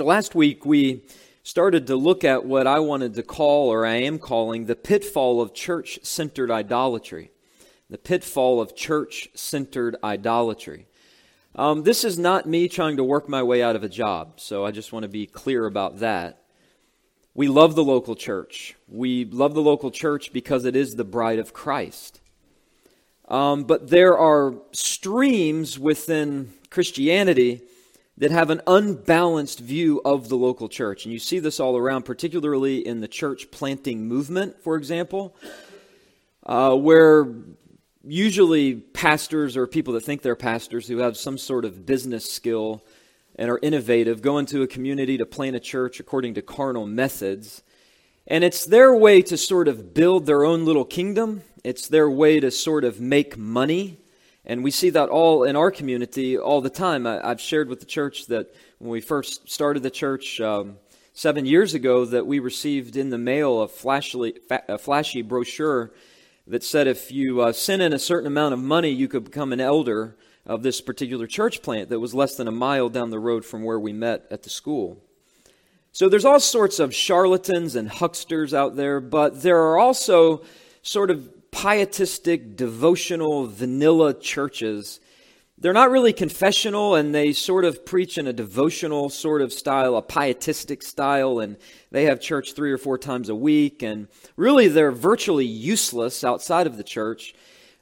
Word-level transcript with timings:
So 0.00 0.06
last 0.06 0.34
week 0.34 0.64
we 0.64 1.02
started 1.42 1.86
to 1.88 1.94
look 1.94 2.24
at 2.24 2.46
what 2.46 2.66
I 2.66 2.78
wanted 2.78 3.12
to 3.16 3.22
call, 3.22 3.68
or 3.68 3.84
I 3.84 3.96
am 3.96 4.18
calling, 4.18 4.64
the 4.64 4.74
pitfall 4.74 5.42
of 5.42 5.52
church 5.52 5.98
centered 6.02 6.50
idolatry. 6.50 7.32
The 7.90 7.98
pitfall 7.98 8.62
of 8.62 8.74
church 8.74 9.28
centered 9.34 9.96
idolatry. 10.02 10.86
Um, 11.54 11.82
this 11.82 12.02
is 12.02 12.18
not 12.18 12.48
me 12.48 12.66
trying 12.66 12.96
to 12.96 13.04
work 13.04 13.28
my 13.28 13.42
way 13.42 13.62
out 13.62 13.76
of 13.76 13.84
a 13.84 13.90
job, 13.90 14.40
so 14.40 14.64
I 14.64 14.70
just 14.70 14.90
want 14.90 15.02
to 15.02 15.08
be 15.10 15.26
clear 15.26 15.66
about 15.66 15.98
that. 15.98 16.44
We 17.34 17.48
love 17.48 17.74
the 17.74 17.84
local 17.84 18.16
church. 18.16 18.76
We 18.88 19.26
love 19.26 19.52
the 19.52 19.60
local 19.60 19.90
church 19.90 20.32
because 20.32 20.64
it 20.64 20.76
is 20.76 20.94
the 20.94 21.04
bride 21.04 21.38
of 21.38 21.52
Christ. 21.52 22.22
Um, 23.28 23.64
but 23.64 23.90
there 23.90 24.16
are 24.16 24.54
streams 24.72 25.78
within 25.78 26.54
Christianity 26.70 27.64
that 28.20 28.30
have 28.30 28.50
an 28.50 28.60
unbalanced 28.66 29.60
view 29.60 30.00
of 30.04 30.28
the 30.28 30.36
local 30.36 30.68
church. 30.68 31.04
And 31.04 31.12
you 31.12 31.18
see 31.18 31.38
this 31.38 31.58
all 31.58 31.76
around, 31.76 32.04
particularly 32.04 32.86
in 32.86 33.00
the 33.00 33.08
church 33.08 33.50
planting 33.50 34.06
movement, 34.06 34.62
for 34.62 34.76
example, 34.76 35.34
uh, 36.44 36.76
where 36.76 37.26
usually 38.04 38.74
pastors 38.74 39.56
or 39.56 39.66
people 39.66 39.94
that 39.94 40.04
think 40.04 40.20
they're 40.20 40.36
pastors 40.36 40.86
who 40.86 40.98
have 40.98 41.16
some 41.16 41.38
sort 41.38 41.64
of 41.64 41.86
business 41.86 42.30
skill 42.30 42.84
and 43.36 43.50
are 43.50 43.58
innovative 43.62 44.20
go 44.20 44.36
into 44.36 44.60
a 44.60 44.66
community 44.66 45.16
to 45.16 45.24
plant 45.24 45.56
a 45.56 45.60
church 45.60 45.98
according 45.98 46.34
to 46.34 46.42
carnal 46.42 46.86
methods. 46.86 47.62
And 48.26 48.44
it's 48.44 48.66
their 48.66 48.94
way 48.94 49.22
to 49.22 49.38
sort 49.38 49.66
of 49.66 49.94
build 49.94 50.26
their 50.26 50.44
own 50.44 50.66
little 50.66 50.84
kingdom. 50.84 51.42
It's 51.64 51.88
their 51.88 52.10
way 52.10 52.38
to 52.38 52.50
sort 52.50 52.84
of 52.84 53.00
make 53.00 53.38
money 53.38 53.99
and 54.44 54.64
we 54.64 54.70
see 54.70 54.90
that 54.90 55.08
all 55.08 55.44
in 55.44 55.56
our 55.56 55.70
community 55.70 56.38
all 56.38 56.60
the 56.60 56.70
time. 56.70 57.06
I, 57.06 57.26
have 57.26 57.40
shared 57.40 57.68
with 57.68 57.80
the 57.80 57.86
church 57.86 58.26
that 58.26 58.54
when 58.78 58.90
we 58.90 59.00
first 59.00 59.50
started 59.50 59.82
the 59.82 59.90
church 59.90 60.40
um, 60.40 60.76
seven 61.12 61.44
years 61.44 61.74
ago, 61.74 62.04
that 62.06 62.26
we 62.26 62.38
received 62.38 62.96
in 62.96 63.10
the 63.10 63.18
mail 63.18 63.60
a 63.60 63.68
flashy, 63.68 64.34
a 64.50 64.78
flashy 64.78 65.22
brochure 65.22 65.92
that 66.46 66.64
said 66.64 66.86
if 66.86 67.12
you 67.12 67.40
uh, 67.42 67.52
sent 67.52 67.82
in 67.82 67.92
a 67.92 67.98
certain 67.98 68.26
amount 68.26 68.54
of 68.54 68.60
money, 68.60 68.90
you 68.90 69.08
could 69.08 69.24
become 69.24 69.52
an 69.52 69.60
elder 69.60 70.16
of 70.46 70.62
this 70.62 70.80
particular 70.80 71.26
church 71.26 71.62
plant 71.62 71.90
that 71.90 72.00
was 72.00 72.14
less 72.14 72.36
than 72.36 72.48
a 72.48 72.52
mile 72.52 72.88
down 72.88 73.10
the 73.10 73.18
road 73.18 73.44
from 73.44 73.62
where 73.62 73.78
we 73.78 73.92
met 73.92 74.26
at 74.30 74.42
the 74.42 74.50
school. 74.50 75.00
So 75.92 76.08
there's 76.08 76.24
all 76.24 76.40
sorts 76.40 76.78
of 76.78 76.94
charlatans 76.94 77.76
and 77.76 77.90
hucksters 77.90 78.54
out 78.54 78.76
there, 78.76 79.00
but 79.00 79.42
there 79.42 79.58
are 79.58 79.78
also 79.78 80.42
sort 80.82 81.10
of 81.10 81.28
pietistic, 81.52 82.56
devotional, 82.56 83.46
vanilla 83.46 84.14
churches. 84.14 85.00
They're 85.58 85.72
not 85.72 85.90
really 85.90 86.14
confessional, 86.14 86.94
and 86.94 87.14
they 87.14 87.32
sort 87.32 87.64
of 87.66 87.84
preach 87.84 88.16
in 88.16 88.26
a 88.26 88.32
devotional 88.32 89.10
sort 89.10 89.42
of 89.42 89.52
style, 89.52 89.96
a 89.96 90.02
pietistic 90.02 90.82
style, 90.82 91.38
and 91.38 91.56
they 91.90 92.04
have 92.04 92.20
church 92.20 92.54
three 92.54 92.72
or 92.72 92.78
four 92.78 92.96
times 92.96 93.28
a 93.28 93.34
week. 93.34 93.82
And 93.82 94.08
really, 94.36 94.68
they're 94.68 94.90
virtually 94.90 95.44
useless 95.44 96.24
outside 96.24 96.66
of 96.66 96.78
the 96.78 96.84
church. 96.84 97.34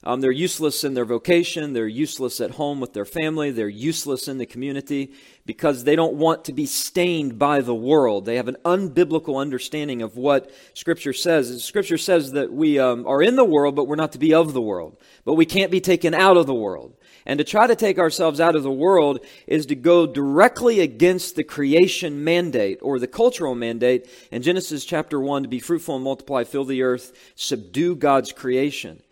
Um, 0.05 0.21
they're 0.21 0.31
useless 0.31 0.85
in 0.85 0.95
their 0.95 1.05
vocation. 1.05 1.73
They're 1.73 1.89
useless 1.89 2.41
at 2.41 2.53
home 2.53 2.79
with 2.79 2.93
their 2.93 3.05
family. 3.05 3.51
They're 3.51 3.69
useless 3.69 4.29
in 4.29 4.39
the 4.39 4.47
community 4.47 5.13
because 5.45 5.83
they 5.83 5.97
don't 5.97 6.15
want 6.15 6.45
to 6.45 6.53
be 6.53 6.67
stained 6.67 7.37
by 7.37 7.63
the 7.63 7.75
world. 7.75 8.25
They 8.25 8.37
have 8.37 8.47
an 8.47 8.59
unbiblical 8.65 9.41
understanding 9.41 10.03
of 10.03 10.17
what 10.17 10.53
Scripture 10.75 11.13
says. 11.13 11.65
Scripture 11.65 11.99
says 11.99 12.33
that 12.33 12.53
we 12.53 12.79
um, 12.79 13.09
are 13.09 13.21
in 13.21 13.35
the 13.35 13.45
world, 13.45 13.75
but 13.75 13.89
we're 13.89 13.97
not 13.97 14.13
to 14.13 14.19
be 14.19 14.33
of 14.33 14.53
the 14.53 14.63
world. 14.63 14.97
But 15.25 15.35
we 15.35 15.47
can't 15.47 15.73
be 15.73 15.81
taken 15.81 16.15
out 16.15 16.37
of 16.37 16.47
the 16.47 16.55
world. 16.55 16.95
And 17.27 17.39
to 17.39 17.45
try 17.45 17.67
to 17.67 17.77
take 17.77 17.99
ourselves 17.99 18.41
out 18.41 18.55
of 18.55 18.63
the 18.63 18.71
world 18.71 19.25
is 19.49 19.67
to 19.67 19.75
go 19.75 20.07
directly 20.07 20.79
against 20.79 21.35
the 21.35 21.45
creation 21.45 22.23
mandate 22.23 22.79
or 22.83 23.01
the 23.01 23.09
cultural 23.09 23.57
mandate 23.57 24.09
in 24.31 24.43
Genesis 24.43 24.85
chapter 24.85 25.21
1 25.21 25.43
to 25.43 25.49
be 25.49 25.59
fruitful 25.59 25.97
and 25.97 26.05
multiply, 26.05 26.45
fill 26.45 26.65
the 26.65 26.83
earth, 26.83 27.13
subdue 27.35 27.97
God's 27.97 28.33
creation. 28.33 29.03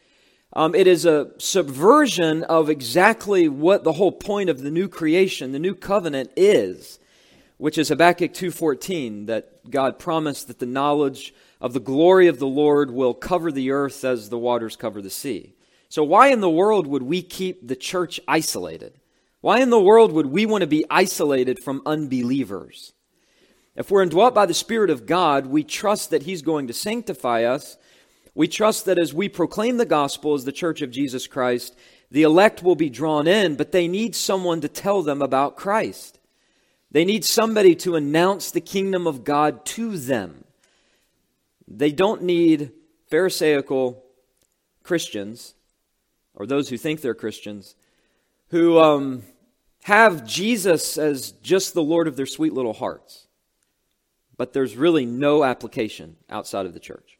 Um, 0.56 0.74
it 0.74 0.86
is 0.86 1.04
a 1.04 1.32
subversion 1.36 2.42
of 2.44 2.70
exactly 2.70 3.46
what 3.46 3.84
the 3.84 3.92
whole 3.92 4.10
point 4.10 4.48
of 4.48 4.62
the 4.62 4.70
new 4.70 4.88
creation, 4.88 5.52
the 5.52 5.58
new 5.58 5.74
covenant 5.74 6.30
is, 6.34 6.98
which 7.58 7.76
is 7.76 7.90
Habakkuk 7.90 8.32
2:14 8.32 9.26
that 9.26 9.70
God 9.70 9.98
promised 9.98 10.48
that 10.48 10.58
the 10.58 10.64
knowledge 10.64 11.34
of 11.60 11.74
the 11.74 11.78
glory 11.78 12.26
of 12.26 12.38
the 12.38 12.46
Lord 12.46 12.90
will 12.90 13.12
cover 13.12 13.52
the 13.52 13.70
earth 13.70 14.02
as 14.02 14.30
the 14.30 14.38
waters 14.38 14.76
cover 14.76 15.02
the 15.02 15.10
sea. 15.10 15.52
So 15.90 16.02
why 16.02 16.28
in 16.28 16.40
the 16.40 16.48
world 16.48 16.86
would 16.86 17.02
we 17.02 17.20
keep 17.20 17.68
the 17.68 17.76
church 17.76 18.18
isolated? 18.26 18.94
Why 19.42 19.60
in 19.60 19.68
the 19.68 19.78
world 19.78 20.10
would 20.12 20.28
we 20.28 20.46
want 20.46 20.62
to 20.62 20.66
be 20.66 20.86
isolated 20.88 21.58
from 21.58 21.82
unbelievers? 21.84 22.94
If 23.74 23.90
we're 23.90 24.02
indwelt 24.02 24.34
by 24.34 24.46
the 24.46 24.54
Spirit 24.54 24.88
of 24.88 25.04
God, 25.04 25.48
we 25.48 25.64
trust 25.64 26.08
that 26.08 26.22
He's 26.22 26.40
going 26.40 26.66
to 26.68 26.72
sanctify 26.72 27.44
us 27.44 27.76
we 28.36 28.46
trust 28.46 28.84
that 28.84 28.98
as 28.98 29.14
we 29.14 29.30
proclaim 29.30 29.78
the 29.78 29.86
gospel 29.86 30.34
as 30.34 30.44
the 30.44 30.52
church 30.52 30.82
of 30.82 30.90
Jesus 30.90 31.26
Christ, 31.26 31.74
the 32.10 32.22
elect 32.22 32.62
will 32.62 32.74
be 32.76 32.90
drawn 32.90 33.26
in, 33.26 33.56
but 33.56 33.72
they 33.72 33.88
need 33.88 34.14
someone 34.14 34.60
to 34.60 34.68
tell 34.68 35.02
them 35.02 35.22
about 35.22 35.56
Christ. 35.56 36.20
They 36.90 37.06
need 37.06 37.24
somebody 37.24 37.74
to 37.76 37.96
announce 37.96 38.50
the 38.50 38.60
kingdom 38.60 39.06
of 39.06 39.24
God 39.24 39.64
to 39.64 39.96
them. 39.96 40.44
They 41.66 41.90
don't 41.90 42.24
need 42.24 42.72
Pharisaical 43.08 44.04
Christians, 44.82 45.54
or 46.34 46.46
those 46.46 46.68
who 46.68 46.76
think 46.76 47.00
they're 47.00 47.14
Christians, 47.14 47.74
who 48.50 48.78
um, 48.78 49.22
have 49.84 50.26
Jesus 50.26 50.98
as 50.98 51.32
just 51.32 51.72
the 51.72 51.82
Lord 51.82 52.06
of 52.06 52.16
their 52.16 52.26
sweet 52.26 52.52
little 52.52 52.74
hearts. 52.74 53.28
But 54.36 54.52
there's 54.52 54.76
really 54.76 55.06
no 55.06 55.42
application 55.42 56.16
outside 56.28 56.66
of 56.66 56.74
the 56.74 56.80
church. 56.80 57.15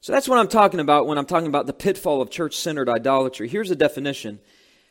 So 0.00 0.12
that's 0.12 0.28
what 0.28 0.38
I'm 0.38 0.48
talking 0.48 0.80
about 0.80 1.06
when 1.06 1.18
I'm 1.18 1.26
talking 1.26 1.48
about 1.48 1.66
the 1.66 1.72
pitfall 1.72 2.22
of 2.22 2.30
church 2.30 2.56
centered 2.56 2.88
idolatry. 2.88 3.48
Here's 3.48 3.70
a 3.70 3.76
definition, 3.76 4.38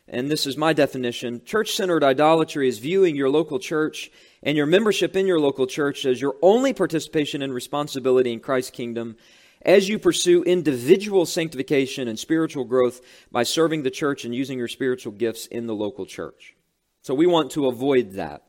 and 0.06 0.30
this 0.30 0.46
is 0.46 0.56
my 0.56 0.74
definition. 0.74 1.42
Church 1.44 1.72
centered 1.72 2.04
idolatry 2.04 2.68
is 2.68 2.78
viewing 2.78 3.16
your 3.16 3.30
local 3.30 3.58
church 3.58 4.10
and 4.42 4.56
your 4.56 4.66
membership 4.66 5.16
in 5.16 5.26
your 5.26 5.40
local 5.40 5.66
church 5.66 6.04
as 6.04 6.20
your 6.20 6.36
only 6.42 6.74
participation 6.74 7.40
and 7.40 7.54
responsibility 7.54 8.32
in 8.32 8.40
Christ's 8.40 8.70
kingdom 8.70 9.16
as 9.62 9.88
you 9.88 9.98
pursue 9.98 10.42
individual 10.44 11.26
sanctification 11.26 12.06
and 12.06 12.18
spiritual 12.18 12.64
growth 12.64 13.00
by 13.32 13.42
serving 13.42 13.82
the 13.82 13.90
church 13.90 14.24
and 14.24 14.34
using 14.34 14.58
your 14.58 14.68
spiritual 14.68 15.12
gifts 15.12 15.46
in 15.46 15.66
the 15.66 15.74
local 15.74 16.06
church. 16.06 16.54
So 17.02 17.14
we 17.14 17.26
want 17.26 17.52
to 17.52 17.66
avoid 17.66 18.12
that. 18.12 18.44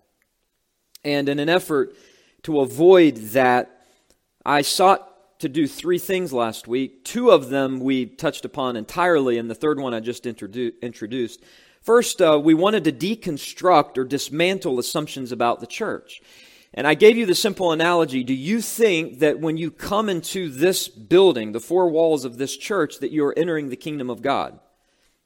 And 1.03 1.30
in 1.30 1.40
an 1.40 1.50
effort 1.50 1.96
to 2.44 2.59
avoid 2.59 3.16
that, 3.18 3.86
I 4.46 4.62
sought 4.62 5.09
to 5.40 5.50
do 5.50 5.68
three 5.68 5.98
things 5.98 6.34
last 6.34 6.68
week. 6.68 7.04
Two 7.06 7.32
of 7.32 7.50
them 7.50 7.80
we 7.80 8.06
touched 8.06 8.44
upon 8.44 8.76
entirely, 8.76 9.38
and 9.38 9.50
the 9.50 9.56
third 9.56 9.80
one 9.80 9.94
I 9.94 10.02
just 10.02 10.26
introduced. 10.26 11.42
First, 11.82 12.22
uh, 12.22 12.40
we 12.44 12.54
wanted 12.54 12.84
to 12.84 12.92
deconstruct 12.92 13.98
or 13.98 14.04
dismantle 14.04 14.80
assumptions 14.80 15.32
about 15.32 15.62
the 15.62 15.68
church. 15.68 16.22
And 16.74 16.86
I 16.86 16.94
gave 16.94 17.18
you 17.18 17.26
the 17.26 17.36
simple 17.36 17.72
analogy. 17.72 18.24
Do 18.24 18.34
you 18.34 18.62
think 18.62 19.20
that 19.20 19.40
when 19.40 19.58
you 19.58 19.72
come 19.72 20.10
into 20.10 20.50
this 20.50 20.88
building, 20.88 21.54
the 21.54 21.60
four 21.60 21.90
walls 21.90 22.26
of 22.26 22.38
this 22.38 22.56
church, 22.56 23.00
that 23.00 23.12
you're 23.12 23.34
entering 23.36 23.70
the 23.70 23.76
kingdom 23.76 24.10
of 24.10 24.22
God? 24.22 24.60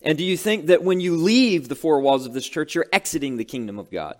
And 0.03 0.17
do 0.17 0.23
you 0.23 0.37
think 0.37 0.67
that 0.67 0.83
when 0.83 0.99
you 0.99 1.15
leave 1.15 1.67
the 1.67 1.75
four 1.75 1.99
walls 2.01 2.25
of 2.25 2.33
this 2.33 2.47
church, 2.47 2.75
you're 2.75 2.85
exiting 2.93 3.37
the 3.37 3.45
kingdom 3.45 3.79
of 3.79 3.89
God? 3.89 4.17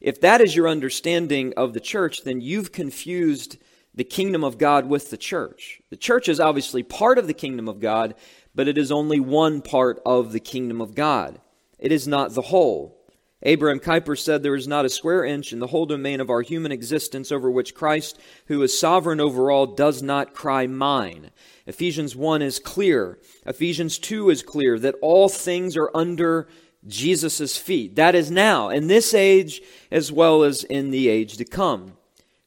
If 0.00 0.20
that 0.20 0.40
is 0.40 0.54
your 0.54 0.68
understanding 0.68 1.54
of 1.56 1.72
the 1.72 1.80
church, 1.80 2.22
then 2.22 2.40
you've 2.40 2.72
confused 2.72 3.58
the 3.94 4.04
kingdom 4.04 4.42
of 4.42 4.58
God 4.58 4.88
with 4.88 5.10
the 5.10 5.16
church. 5.16 5.80
The 5.90 5.96
church 5.96 6.28
is 6.28 6.40
obviously 6.40 6.82
part 6.82 7.18
of 7.18 7.26
the 7.26 7.34
kingdom 7.34 7.68
of 7.68 7.80
God, 7.80 8.14
but 8.54 8.68
it 8.68 8.76
is 8.76 8.90
only 8.90 9.20
one 9.20 9.62
part 9.62 10.00
of 10.04 10.32
the 10.32 10.40
kingdom 10.40 10.80
of 10.80 10.94
God. 10.94 11.40
It 11.78 11.92
is 11.92 12.08
not 12.08 12.34
the 12.34 12.42
whole. 12.42 13.00
Abraham 13.42 13.78
Kuyper 13.78 14.18
said 14.18 14.42
there 14.42 14.54
is 14.54 14.66
not 14.66 14.86
a 14.86 14.90
square 14.90 15.22
inch 15.22 15.52
in 15.52 15.58
the 15.58 15.66
whole 15.66 15.84
domain 15.84 16.20
of 16.20 16.30
our 16.30 16.40
human 16.40 16.72
existence 16.72 17.30
over 17.30 17.50
which 17.50 17.74
Christ, 17.74 18.18
who 18.46 18.62
is 18.62 18.78
sovereign 18.78 19.20
over 19.20 19.50
all, 19.50 19.66
does 19.66 20.02
not 20.02 20.34
cry 20.34 20.66
mine. 20.66 21.30
Ephesians 21.66 22.16
1 22.16 22.40
is 22.40 22.58
clear. 22.58 23.18
Ephesians 23.44 23.98
2 23.98 24.30
is 24.30 24.42
clear 24.42 24.78
that 24.78 24.96
all 25.02 25.28
things 25.28 25.76
are 25.76 25.90
under 25.94 26.48
Jesus' 26.86 27.58
feet. 27.58 27.96
That 27.96 28.14
is 28.14 28.30
now, 28.30 28.70
in 28.70 28.86
this 28.86 29.12
age 29.12 29.60
as 29.90 30.10
well 30.10 30.42
as 30.42 30.64
in 30.64 30.90
the 30.90 31.08
age 31.08 31.36
to 31.36 31.44
come. 31.44 31.98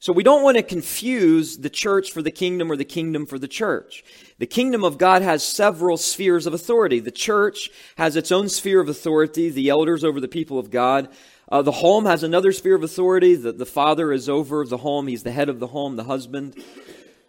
So 0.07 0.13
we 0.13 0.24
don't 0.24 0.42
want 0.42 0.56
to 0.56 0.63
confuse 0.63 1.57
the 1.57 1.69
church 1.69 2.13
for 2.13 2.21
the 2.21 2.31
kingdom 2.31 2.71
or 2.71 2.77
the 2.77 2.86
kingdom 2.86 3.25
for 3.25 3.38
the 3.38 3.45
church. 3.45 4.06
The 4.38 4.45
kingdom 4.45 4.86
of 4.86 4.98
God 4.98 5.21
has 5.21 5.44
several 5.44 5.98
spheres 5.98 6.48
of 6.48 6.54
authority. 6.54 7.01
The 7.01 7.12
church 7.12 7.69
has 7.98 8.15
its 8.15 8.31
own 8.31 8.48
sphere 8.48 8.80
of 8.80 8.88
authority, 8.88 9.50
the 9.50 9.68
elders 9.68 10.06
over 10.06 10.21
the 10.21 10.30
people 10.30 10.59
of 10.59 10.71
God. 10.71 11.09
Uh, 11.51 11.62
the 11.62 11.74
home 11.74 12.06
has 12.06 12.24
another 12.24 12.54
sphere 12.54 12.75
of 12.75 12.83
authority. 12.83 13.36
The, 13.36 13.51
the 13.51 13.65
father 13.65 14.13
is 14.13 14.30
over 14.30 14.63
the 14.63 14.77
home, 14.77 15.07
he's 15.07 15.24
the 15.24 15.31
head 15.33 15.50
of 15.50 15.59
the 15.59 15.68
home, 15.68 15.98
the 15.98 16.06
husband. 16.06 16.56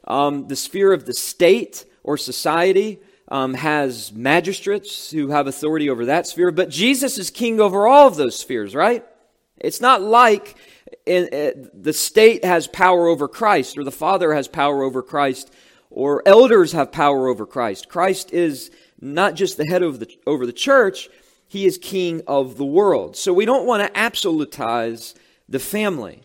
Um, 0.07 0.47
the 0.47 0.55
sphere 0.55 0.93
of 0.93 1.05
the 1.05 1.15
state 1.15 1.85
or 2.05 2.17
society 2.17 3.01
um, 3.27 3.55
has 3.55 4.13
magistrates 4.13 5.11
who 5.11 5.31
have 5.31 5.49
authority 5.49 5.91
over 5.91 6.05
that 6.05 6.29
sphere, 6.29 6.53
but 6.53 6.71
Jesus 6.71 7.19
is 7.19 7.29
king 7.29 7.61
over 7.61 7.89
all 7.89 8.07
of 8.07 8.15
those 8.15 8.39
spheres, 8.39 8.73
right? 8.73 9.05
It's 9.61 9.81
not 9.81 10.01
like 10.01 10.57
in, 11.09 11.29
in, 11.29 11.71
the 11.75 11.93
state 11.93 12.45
has 12.45 12.67
power 12.67 13.07
over 13.07 13.27
Christ, 13.27 13.79
or 13.79 13.85
the 13.85 13.91
Father 13.91 14.35
has 14.35 14.47
power 14.47 14.83
over 14.83 15.03
Christ, 15.03 15.53
or 15.91 16.23
elders 16.27 16.73
have 16.73 16.93
power 16.93 17.29
over 17.29 17.47
Christ. 17.47 17.89
Christ 17.89 18.33
is 18.33 18.71
not 19.01 19.35
just 19.35 19.57
the 19.57 19.67
head 19.67 19.83
of 19.83 20.01
the, 20.01 20.09
over 20.27 20.45
the 20.45 20.53
church, 20.53 21.09
he 21.47 21.65
is 21.65 21.79
king 21.79 22.23
of 22.27 22.59
the 22.59 22.65
world. 22.65 23.17
So 23.17 23.33
we 23.33 23.47
don't 23.47 23.67
want 23.67 23.83
to 23.83 23.99
absolutize 23.99 25.15
the 25.49 25.59
family. 25.59 26.23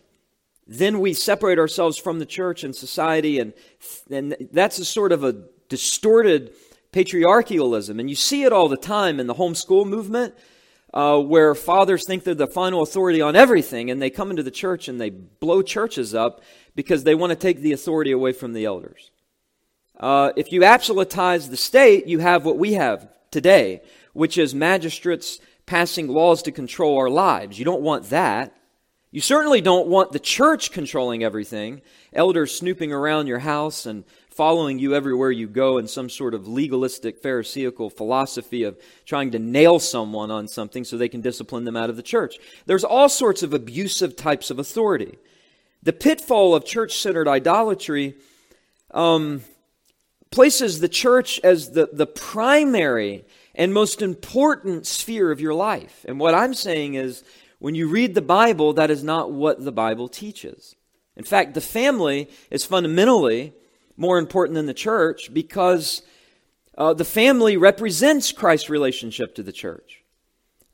Then 0.66 1.00
we 1.00 1.14
separate 1.14 1.58
ourselves 1.58 1.96
from 1.96 2.18
the 2.18 2.26
church 2.26 2.62
and 2.62 2.76
society, 2.76 3.38
and, 3.38 3.54
and 4.10 4.36
that's 4.52 4.78
a 4.78 4.84
sort 4.84 5.12
of 5.12 5.24
a 5.24 5.44
distorted 5.68 6.54
patriarchalism. 6.92 7.98
And 7.98 8.08
you 8.08 8.16
see 8.16 8.44
it 8.44 8.52
all 8.52 8.68
the 8.68 8.76
time 8.76 9.18
in 9.18 9.26
the 9.26 9.34
homeschool 9.34 9.86
movement 9.86 10.34
uh, 10.94 11.18
where 11.18 11.56
fathers 11.56 12.06
think 12.06 12.22
they're 12.22 12.34
the 12.34 12.46
final 12.46 12.80
authority 12.80 13.20
on 13.20 13.34
everything, 13.34 13.90
and 13.90 14.00
they 14.00 14.10
come 14.10 14.30
into 14.30 14.44
the 14.44 14.50
church 14.50 14.86
and 14.86 15.00
they 15.00 15.10
blow 15.10 15.60
churches 15.60 16.14
up 16.14 16.40
because 16.76 17.02
they 17.02 17.16
want 17.16 17.30
to 17.30 17.36
take 17.36 17.58
the 17.58 17.72
authority 17.72 18.12
away 18.12 18.32
from 18.32 18.52
the 18.52 18.64
elders. 18.64 19.10
Uh, 19.98 20.32
if 20.36 20.52
you 20.52 20.60
absolutize 20.60 21.50
the 21.50 21.56
state, 21.56 22.06
you 22.06 22.20
have 22.20 22.44
what 22.44 22.58
we 22.58 22.74
have 22.74 23.08
today, 23.32 23.82
which 24.12 24.38
is 24.38 24.54
magistrates 24.54 25.40
passing 25.66 26.06
laws 26.06 26.42
to 26.42 26.52
control 26.52 26.96
our 26.96 27.10
lives. 27.10 27.58
You 27.58 27.64
don't 27.64 27.82
want 27.82 28.10
that. 28.10 28.54
You 29.10 29.20
certainly 29.20 29.60
don't 29.60 29.88
want 29.88 30.12
the 30.12 30.18
church 30.18 30.70
controlling 30.70 31.24
everything, 31.24 31.82
elders 32.12 32.56
snooping 32.56 32.92
around 32.92 33.26
your 33.26 33.38
house 33.40 33.86
and 33.86 34.04
following 34.36 34.78
you 34.78 34.94
everywhere 34.94 35.30
you 35.30 35.46
go 35.46 35.78
in 35.78 35.86
some 35.86 36.10
sort 36.10 36.34
of 36.34 36.48
legalistic, 36.48 37.22
Pharisaical 37.22 37.90
philosophy 37.90 38.64
of 38.64 38.76
trying 39.04 39.30
to 39.30 39.38
nail 39.38 39.78
someone 39.78 40.30
on 40.30 40.48
something 40.48 40.84
so 40.84 40.96
they 40.96 41.08
can 41.08 41.20
discipline 41.20 41.64
them 41.64 41.76
out 41.76 41.90
of 41.90 41.96
the 41.96 42.02
church. 42.02 42.38
There's 42.66 42.84
all 42.84 43.08
sorts 43.08 43.42
of 43.42 43.54
abusive 43.54 44.16
types 44.16 44.50
of 44.50 44.58
authority. 44.58 45.18
The 45.82 45.92
pitfall 45.92 46.54
of 46.54 46.64
church 46.64 46.96
centered 46.98 47.28
idolatry 47.28 48.16
um, 48.90 49.42
places 50.30 50.80
the 50.80 50.88
church 50.88 51.40
as 51.44 51.70
the, 51.70 51.88
the 51.92 52.06
primary 52.06 53.24
and 53.54 53.72
most 53.72 54.02
important 54.02 54.86
sphere 54.86 55.30
of 55.30 55.40
your 55.40 55.54
life. 55.54 56.04
And 56.08 56.18
what 56.18 56.34
I'm 56.34 56.54
saying 56.54 56.94
is, 56.94 57.22
when 57.60 57.74
you 57.74 57.88
read 57.88 58.14
the 58.14 58.22
Bible, 58.22 58.72
that 58.74 58.90
is 58.90 59.04
not 59.04 59.30
what 59.30 59.64
the 59.64 59.72
Bible 59.72 60.08
teaches. 60.08 60.74
In 61.16 61.24
fact, 61.24 61.54
the 61.54 61.60
family 61.60 62.28
is 62.50 62.64
fundamentally 62.64 63.52
more 63.96 64.18
important 64.18 64.54
than 64.54 64.66
the 64.66 64.74
church 64.74 65.32
because 65.32 66.02
uh, 66.76 66.94
the 66.94 67.04
family 67.04 67.56
represents 67.56 68.32
Christ's 68.32 68.70
relationship 68.70 69.34
to 69.36 69.42
the 69.42 69.52
church. 69.52 70.04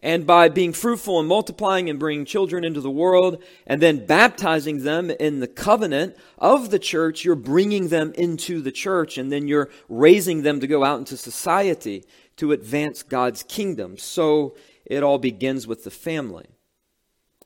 And 0.02 0.26
by 0.26 0.48
being 0.48 0.72
fruitful 0.72 1.18
and 1.18 1.28
multiplying 1.28 1.90
and 1.90 1.98
bringing 1.98 2.24
children 2.24 2.64
into 2.64 2.80
the 2.80 2.90
world 2.90 3.42
and 3.66 3.82
then 3.82 4.06
baptizing 4.06 4.82
them 4.82 5.10
in 5.10 5.40
the 5.40 5.46
covenant 5.46 6.16
of 6.38 6.70
the 6.70 6.78
church, 6.78 7.22
you're 7.22 7.34
bringing 7.34 7.88
them 7.88 8.12
into 8.14 8.62
the 8.62 8.72
church 8.72 9.18
and 9.18 9.30
then 9.30 9.46
you're 9.46 9.68
raising 9.90 10.42
them 10.42 10.60
to 10.60 10.66
go 10.66 10.84
out 10.84 10.98
into 10.98 11.18
society 11.18 12.04
to 12.36 12.52
advance 12.52 13.02
God's 13.02 13.42
kingdom. 13.42 13.98
So 13.98 14.56
it 14.86 15.02
all 15.02 15.18
begins 15.18 15.66
with 15.66 15.84
the 15.84 15.90
family. 15.90 16.46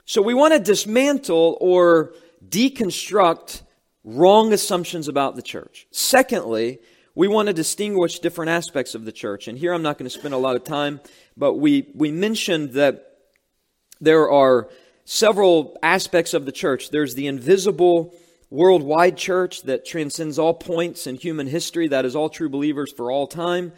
So 0.04 0.22
we 0.22 0.34
want 0.34 0.54
to 0.54 0.60
dismantle 0.60 1.58
or 1.60 2.14
deconstruct 2.48 3.62
wrong 4.04 4.52
assumptions 4.52 5.08
about 5.08 5.34
the 5.34 5.42
church. 5.42 5.86
Secondly, 5.90 6.78
we 7.14 7.28
want 7.28 7.48
to 7.48 7.54
distinguish 7.54 8.18
different 8.18 8.50
aspects 8.50 8.94
of 8.94 9.04
the 9.04 9.12
church. 9.12 9.48
And 9.48 9.58
here 9.58 9.72
I'm 9.72 9.82
not 9.82 9.98
going 9.98 10.10
to 10.10 10.18
spend 10.18 10.34
a 10.34 10.38
lot 10.38 10.56
of 10.56 10.64
time, 10.64 11.00
but 11.36 11.54
we, 11.54 11.90
we 11.94 12.12
mentioned 12.12 12.72
that 12.72 13.18
there 14.00 14.30
are 14.30 14.68
several 15.04 15.78
aspects 15.82 16.34
of 16.34 16.44
the 16.44 16.52
church. 16.52 16.90
There's 16.90 17.14
the 17.14 17.26
invisible 17.26 18.14
worldwide 18.50 19.16
church 19.16 19.62
that 19.62 19.86
transcends 19.86 20.38
all 20.38 20.54
points 20.54 21.06
in 21.06 21.16
human 21.16 21.46
history, 21.46 21.88
that 21.88 22.04
is 22.04 22.14
all 22.14 22.28
true 22.28 22.48
believers 22.48 22.92
for 22.92 23.10
all 23.10 23.26
time. 23.26 23.72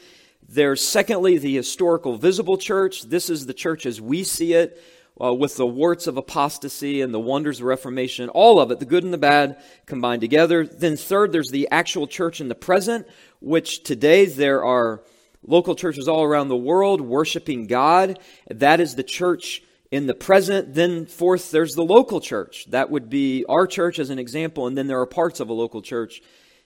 There's 0.48 0.86
secondly 0.86 1.38
the 1.38 1.56
historical 1.56 2.16
visible 2.16 2.56
church. 2.56 3.02
This 3.02 3.30
is 3.30 3.46
the 3.46 3.54
church 3.54 3.84
as 3.84 4.00
we 4.00 4.22
see 4.22 4.54
it 4.54 4.80
uh, 5.20 5.32
with 5.32 5.56
the 5.56 5.66
warts 5.66 6.06
of 6.06 6.16
apostasy 6.16 7.00
and 7.00 7.12
the 7.12 7.20
wonders 7.20 7.60
of 7.60 7.66
Reformation, 7.66 8.28
all 8.28 8.60
of 8.60 8.70
it, 8.70 8.78
the 8.78 8.84
good 8.84 9.04
and 9.04 9.12
the 9.12 9.18
bad 9.18 9.62
combined 9.86 10.20
together. 10.20 10.66
Then, 10.66 10.96
third, 10.96 11.32
there's 11.32 11.50
the 11.50 11.68
actual 11.70 12.06
church 12.06 12.40
in 12.40 12.48
the 12.48 12.54
present, 12.54 13.06
which 13.40 13.82
today 13.82 14.26
there 14.26 14.64
are 14.64 15.02
local 15.42 15.74
churches 15.74 16.08
all 16.08 16.22
around 16.22 16.48
the 16.48 16.56
world 16.56 17.00
worshiping 17.00 17.66
God. 17.66 18.18
That 18.50 18.80
is 18.80 18.94
the 18.94 19.02
church 19.02 19.62
in 19.90 20.06
the 20.06 20.14
present. 20.14 20.74
Then, 20.74 21.06
fourth, 21.06 21.50
there's 21.50 21.74
the 21.74 21.84
local 21.84 22.20
church. 22.20 22.66
That 22.70 22.90
would 22.90 23.08
be 23.08 23.44
our 23.48 23.66
church 23.66 23.98
as 23.98 24.10
an 24.10 24.18
example. 24.18 24.66
And 24.66 24.76
then 24.76 24.86
there 24.86 25.00
are 25.00 25.06
parts 25.06 25.40
of 25.40 25.48
a 25.48 25.54
local 25.54 25.80
church. 25.80 26.20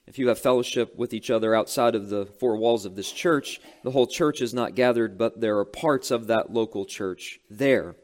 If 0.06 0.18
you 0.18 0.26
have 0.28 0.40
fellowship 0.40 0.96
with 0.96 1.14
each 1.14 1.30
other 1.30 1.54
outside 1.54 1.94
of 1.94 2.08
the 2.08 2.26
four 2.26 2.56
walls 2.56 2.84
of 2.84 2.96
this 2.96 3.12
church, 3.12 3.60
the 3.84 3.92
whole 3.92 4.08
church 4.08 4.40
is 4.40 4.52
not 4.52 4.74
gathered, 4.74 5.16
but 5.16 5.40
there 5.40 5.58
are 5.58 5.64
parts 5.64 6.10
of 6.10 6.26
that 6.26 6.52
local 6.52 6.84
church 6.84 7.38
there. 7.48 7.94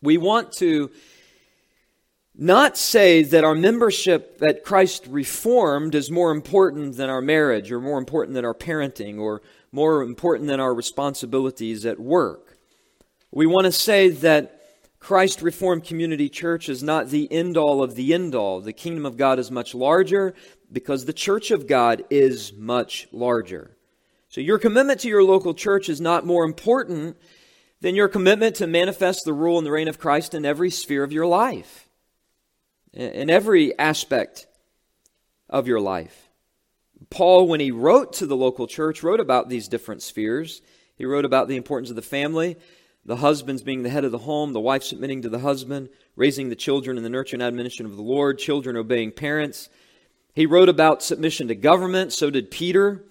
We 0.00 0.16
want 0.16 0.52
to 0.54 0.90
not 2.34 2.78
say 2.78 3.24
that 3.24 3.42
our 3.42 3.54
membership 3.54 4.40
at 4.48 4.62
Christ 4.62 5.06
Reformed 5.08 5.96
is 5.96 6.10
more 6.10 6.30
important 6.30 6.96
than 6.96 7.10
our 7.10 7.20
marriage 7.20 7.72
or 7.72 7.80
more 7.80 7.98
important 7.98 8.34
than 8.34 8.44
our 8.44 8.54
parenting 8.54 9.18
or 9.18 9.42
more 9.72 10.02
important 10.02 10.48
than 10.48 10.60
our 10.60 10.72
responsibilities 10.72 11.84
at 11.84 11.98
work. 11.98 12.56
We 13.32 13.46
want 13.46 13.64
to 13.64 13.72
say 13.72 14.08
that 14.08 14.62
Christ 15.00 15.42
Reformed 15.42 15.84
Community 15.84 16.28
Church 16.28 16.68
is 16.68 16.82
not 16.82 17.08
the 17.08 17.30
end 17.32 17.56
all 17.56 17.82
of 17.82 17.96
the 17.96 18.14
end 18.14 18.34
all. 18.34 18.60
The 18.60 18.72
kingdom 18.72 19.04
of 19.04 19.16
God 19.16 19.38
is 19.38 19.50
much 19.50 19.74
larger 19.74 20.34
because 20.72 21.04
the 21.04 21.12
church 21.12 21.50
of 21.50 21.66
God 21.66 22.04
is 22.08 22.52
much 22.52 23.08
larger. 23.10 23.76
So 24.28 24.40
your 24.40 24.58
commitment 24.58 25.00
to 25.00 25.08
your 25.08 25.24
local 25.24 25.54
church 25.54 25.88
is 25.88 26.00
not 26.00 26.26
more 26.26 26.44
important 26.44 27.16
then 27.80 27.94
your 27.94 28.08
commitment 28.08 28.56
to 28.56 28.66
manifest 28.66 29.24
the 29.24 29.32
rule 29.32 29.58
and 29.58 29.66
the 29.66 29.70
reign 29.70 29.88
of 29.88 29.98
Christ 29.98 30.34
in 30.34 30.44
every 30.44 30.70
sphere 30.70 31.04
of 31.04 31.12
your 31.12 31.26
life, 31.26 31.88
in 32.92 33.30
every 33.30 33.78
aspect 33.78 34.46
of 35.48 35.68
your 35.68 35.80
life. 35.80 36.28
Paul, 37.10 37.48
when 37.48 37.60
he 37.60 37.70
wrote 37.70 38.14
to 38.14 38.26
the 38.26 38.36
local 38.36 38.66
church, 38.66 39.02
wrote 39.02 39.20
about 39.20 39.48
these 39.48 39.68
different 39.68 40.02
spheres. 40.02 40.60
He 40.96 41.04
wrote 41.04 41.24
about 41.24 41.48
the 41.48 41.56
importance 41.56 41.90
of 41.90 41.96
the 41.96 42.02
family, 42.02 42.56
the 43.04 43.16
husbands 43.16 43.62
being 43.62 43.82
the 43.82 43.88
head 43.88 44.04
of 44.04 44.12
the 44.12 44.18
home, 44.18 44.52
the 44.52 44.60
wife 44.60 44.82
submitting 44.82 45.22
to 45.22 45.28
the 45.28 45.38
husband, 45.38 45.88
raising 46.16 46.48
the 46.48 46.56
children 46.56 46.96
in 46.96 47.04
the 47.04 47.08
nurture 47.08 47.36
and 47.36 47.42
admonition 47.42 47.86
of 47.86 47.96
the 47.96 48.02
Lord, 48.02 48.38
children 48.38 48.76
obeying 48.76 49.12
parents. 49.12 49.68
He 50.34 50.44
wrote 50.44 50.68
about 50.68 51.02
submission 51.02 51.48
to 51.48 51.54
government, 51.54 52.12
so 52.12 52.30
did 52.30 52.50
Peter. 52.50 53.04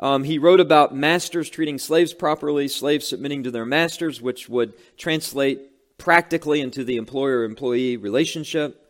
Um, 0.00 0.24
he 0.24 0.38
wrote 0.38 0.60
about 0.60 0.94
masters 0.94 1.50
treating 1.50 1.78
slaves 1.78 2.14
properly, 2.14 2.68
slaves 2.68 3.08
submitting 3.08 3.42
to 3.44 3.50
their 3.50 3.66
masters, 3.66 4.20
which 4.20 4.48
would 4.48 4.74
translate 4.96 5.60
practically 5.98 6.60
into 6.60 6.84
the 6.84 6.96
employer 6.96 7.44
employee 7.44 7.96
relationship. 7.96 8.84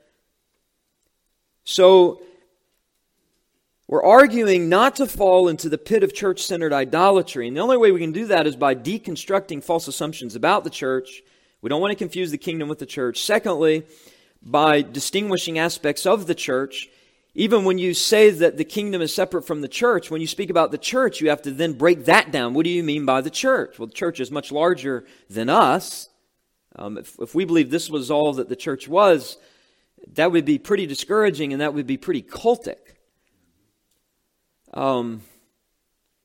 So, 1.64 2.22
we're 3.86 4.04
arguing 4.04 4.68
not 4.68 4.96
to 4.96 5.06
fall 5.06 5.48
into 5.48 5.70
the 5.70 5.78
pit 5.78 6.02
of 6.02 6.14
church 6.14 6.42
centered 6.42 6.74
idolatry. 6.74 7.48
And 7.48 7.56
the 7.56 7.62
only 7.62 7.78
way 7.78 7.90
we 7.90 8.00
can 8.00 8.12
do 8.12 8.26
that 8.26 8.46
is 8.46 8.54
by 8.54 8.74
deconstructing 8.74 9.64
false 9.64 9.88
assumptions 9.88 10.36
about 10.36 10.62
the 10.62 10.70
church. 10.70 11.22
We 11.62 11.70
don't 11.70 11.80
want 11.80 11.92
to 11.92 11.96
confuse 11.96 12.30
the 12.30 12.36
kingdom 12.36 12.68
with 12.68 12.80
the 12.80 12.86
church. 12.86 13.22
Secondly, 13.22 13.86
by 14.42 14.82
distinguishing 14.82 15.58
aspects 15.58 16.04
of 16.04 16.26
the 16.26 16.34
church 16.34 16.88
even 17.34 17.64
when 17.64 17.78
you 17.78 17.94
say 17.94 18.30
that 18.30 18.56
the 18.56 18.64
kingdom 18.64 19.00
is 19.00 19.14
separate 19.14 19.42
from 19.46 19.60
the 19.60 19.68
church, 19.68 20.10
when 20.10 20.20
you 20.20 20.26
speak 20.26 20.50
about 20.50 20.70
the 20.70 20.78
church, 20.78 21.20
you 21.20 21.28
have 21.28 21.42
to 21.42 21.50
then 21.50 21.74
break 21.74 22.06
that 22.06 22.32
down. 22.32 22.54
What 22.54 22.64
do 22.64 22.70
you 22.70 22.82
mean 22.82 23.04
by 23.04 23.20
the 23.20 23.30
church? 23.30 23.78
Well, 23.78 23.86
the 23.86 23.94
church 23.94 24.18
is 24.18 24.30
much 24.30 24.50
larger 24.50 25.04
than 25.30 25.48
us. 25.48 26.08
Um, 26.76 26.98
if, 26.98 27.16
if 27.20 27.34
we 27.34 27.44
believe 27.44 27.70
this 27.70 27.90
was 27.90 28.10
all 28.10 28.32
that 28.34 28.48
the 28.48 28.56
church 28.56 28.88
was, 28.88 29.36
that 30.14 30.32
would 30.32 30.44
be 30.44 30.58
pretty 30.58 30.86
discouraging 30.86 31.52
and 31.52 31.60
that 31.60 31.74
would 31.74 31.86
be 31.86 31.96
pretty 31.96 32.22
cultic. 32.22 32.76
Um, 34.72 35.22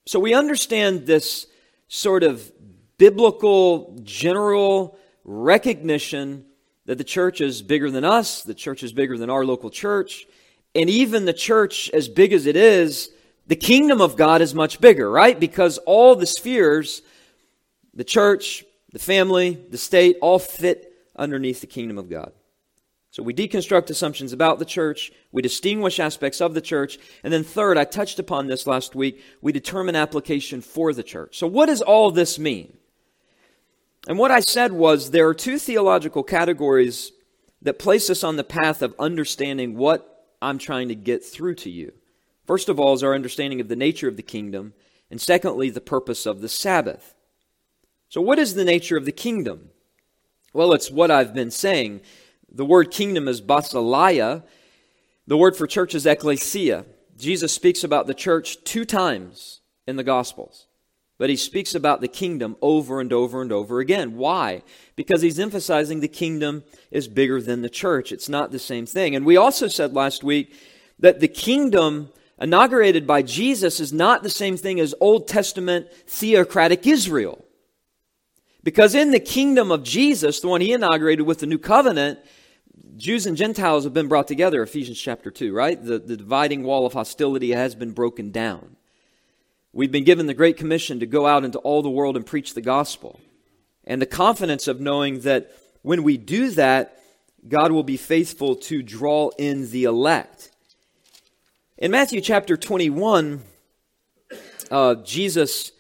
so 0.05 0.19
we 0.19 0.33
understand 0.33 1.05
this 1.05 1.47
sort 1.87 2.23
of 2.23 2.51
biblical, 2.97 3.99
general 4.03 4.97
recognition 5.23 6.45
that 6.85 6.97
the 6.97 7.03
church 7.03 7.39
is 7.39 7.61
bigger 7.61 7.89
than 7.89 8.03
us, 8.03 8.43
the 8.43 8.53
church 8.53 8.83
is 8.83 8.91
bigger 8.91 9.17
than 9.17 9.29
our 9.29 9.45
local 9.45 9.69
church. 9.69 10.25
And 10.75 10.89
even 10.89 11.25
the 11.25 11.33
church, 11.33 11.89
as 11.91 12.07
big 12.09 12.33
as 12.33 12.45
it 12.45 12.55
is, 12.55 13.09
the 13.47 13.55
kingdom 13.55 14.01
of 14.01 14.15
God 14.15 14.41
is 14.41 14.55
much 14.55 14.81
bigger, 14.81 15.09
right? 15.09 15.39
Because 15.39 15.77
all 15.79 16.15
the 16.15 16.25
spheres, 16.25 17.01
the 17.93 18.03
church, 18.03 18.63
the 18.91 18.99
family, 18.99 19.59
the 19.69 19.77
state, 19.77 20.17
all 20.21 20.39
fit 20.39 20.93
underneath 21.15 21.61
the 21.61 21.67
kingdom 21.67 21.97
of 21.97 22.09
God. 22.09 22.31
So 23.11 23.21
we 23.21 23.33
deconstruct 23.33 23.91
assumptions 23.91 24.33
about 24.33 24.57
the 24.57 24.65
church, 24.65 25.11
we 25.31 25.43
distinguish 25.43 25.99
aspects 25.99 26.41
of 26.41 26.55
the 26.55 26.61
church, 26.61 26.97
and 27.23 27.31
then 27.31 27.43
third, 27.43 27.77
I 27.77 27.83
touched 27.83 28.17
upon 28.17 28.47
this 28.47 28.65
last 28.65 28.95
week, 28.95 29.21
we 29.39 29.51
determine 29.51 29.95
application 29.95 30.61
for 30.61 30.93
the 30.93 31.03
church. 31.03 31.37
So 31.37 31.45
what 31.45 31.67
does 31.67 31.83
all 31.83 32.09
this 32.09 32.39
mean? 32.39 32.75
And 34.07 34.17
what 34.17 34.31
I 34.31 34.39
said 34.39 34.71
was 34.71 35.11
there 35.11 35.27
are 35.27 35.35
two 35.35 35.59
theological 35.59 36.23
categories 36.23 37.11
that 37.61 37.77
place 37.77 38.09
us 38.09 38.23
on 38.23 38.35
the 38.35 38.43
path 38.43 38.81
of 38.81 38.95
understanding 38.97 39.77
what 39.77 40.12
I'm 40.43 40.57
trying 40.57 40.89
to 40.89 40.95
get 40.95 41.23
through 41.23 41.55
to 41.55 41.69
you. 41.69 41.93
First 42.45 42.69
of 42.69 42.79
all, 42.79 42.93
is 42.93 43.03
our 43.03 43.15
understanding 43.15 43.61
of 43.61 43.69
the 43.69 43.75
nature 43.75 44.07
of 44.07 44.17
the 44.17 44.23
kingdom, 44.23 44.73
and 45.09 45.21
secondly, 45.21 45.69
the 45.69 45.81
purpose 45.81 46.25
of 46.25 46.41
the 46.41 46.49
Sabbath. 46.49 47.15
So, 48.09 48.21
what 48.21 48.39
is 48.39 48.53
the 48.53 48.65
nature 48.65 48.97
of 48.97 49.05
the 49.05 49.11
kingdom? 49.11 49.69
Well, 50.53 50.73
it's 50.73 50.91
what 50.91 51.09
I've 51.09 51.33
been 51.33 51.51
saying. 51.51 52.01
The 52.51 52.65
word 52.65 52.91
kingdom 52.91 53.27
is 53.27 53.41
basileia. 53.41 54.43
The 55.25 55.37
word 55.37 55.55
for 55.55 55.65
church 55.65 55.95
is 55.95 56.05
ecclesia. 56.05 56.85
Jesus 57.17 57.53
speaks 57.53 57.83
about 57.83 58.05
the 58.05 58.13
church 58.13 58.63
two 58.63 58.85
times 58.85 59.61
in 59.87 59.95
the 59.95 60.03
Gospels. 60.03 60.67
But 61.17 61.29
he 61.29 61.35
speaks 61.35 61.75
about 61.75 62.01
the 62.01 62.07
kingdom 62.07 62.55
over 62.61 62.99
and 62.99 63.13
over 63.13 63.41
and 63.41 63.51
over 63.51 63.79
again. 63.79 64.17
Why? 64.17 64.63
Because 64.95 65.21
he's 65.21 65.39
emphasizing 65.39 65.99
the 65.99 66.07
kingdom 66.07 66.63
is 66.91 67.07
bigger 67.07 67.41
than 67.41 67.61
the 67.61 67.69
church. 67.69 68.11
It's 68.11 68.29
not 68.29 68.51
the 68.51 68.59
same 68.59 68.85
thing. 68.85 69.15
And 69.15 69.25
we 69.25 69.37
also 69.37 69.67
said 69.67 69.93
last 69.93 70.23
week 70.23 70.53
that 70.99 71.19
the 71.19 71.27
kingdom 71.27 72.09
inaugurated 72.41 73.05
by 73.05 73.21
Jesus 73.21 73.79
is 73.79 73.93
not 73.93 74.23
the 74.23 74.29
same 74.29 74.57
thing 74.57 74.79
as 74.79 74.95
Old 74.99 75.27
Testament 75.27 75.87
theocratic 76.07 76.87
Israel. 76.87 77.45
Because 78.63 78.95
in 78.95 79.11
the 79.11 79.19
kingdom 79.19 79.71
of 79.71 79.83
Jesus, 79.83 80.39
the 80.39 80.47
one 80.47 80.61
he 80.61 80.71
inaugurated 80.71 81.25
with 81.25 81.39
the 81.39 81.45
new 81.45 81.57
covenant, 81.57 82.19
Jews 82.95 83.25
and 83.25 83.37
Gentiles 83.37 83.83
have 83.83 83.93
been 83.93 84.07
brought 84.07 84.27
together, 84.27 84.63
Ephesians 84.63 84.99
chapter 84.99 85.29
2, 85.29 85.53
right? 85.53 85.83
The, 85.83 85.99
the 85.99 86.17
dividing 86.17 86.63
wall 86.63 86.85
of 86.85 86.93
hostility 86.93 87.51
has 87.51 87.75
been 87.75 87.91
broken 87.91 88.31
down. 88.31 88.77
We've 89.75 89.91
been 89.91 90.03
given 90.03 90.27
the 90.27 90.35
Great 90.35 90.57
Commission 90.57 90.99
to 90.99 91.07
go 91.07 91.25
out 91.25 91.43
into 91.43 91.57
all 91.59 91.81
the 91.81 91.89
world 91.89 92.15
and 92.15 92.23
preach 92.23 92.53
the 92.53 92.61
gospel. 92.61 93.19
And 93.85 93.99
the 93.99 94.05
confidence 94.05 94.67
of 94.67 94.79
knowing 94.79 95.21
that 95.21 95.51
when 95.81 96.03
we 96.03 96.15
do 96.15 96.51
that, 96.51 96.99
God 97.47 97.71
will 97.71 97.83
be 97.83 97.97
faithful 97.97 98.55
to 98.55 98.83
draw 98.83 99.29
in 99.39 99.71
the 99.71 99.85
elect. 99.85 100.51
In 101.79 101.89
Matthew 101.89 102.21
chapter 102.21 102.55
21, 102.55 103.41
uh, 104.69 104.95
Jesus 104.95 105.71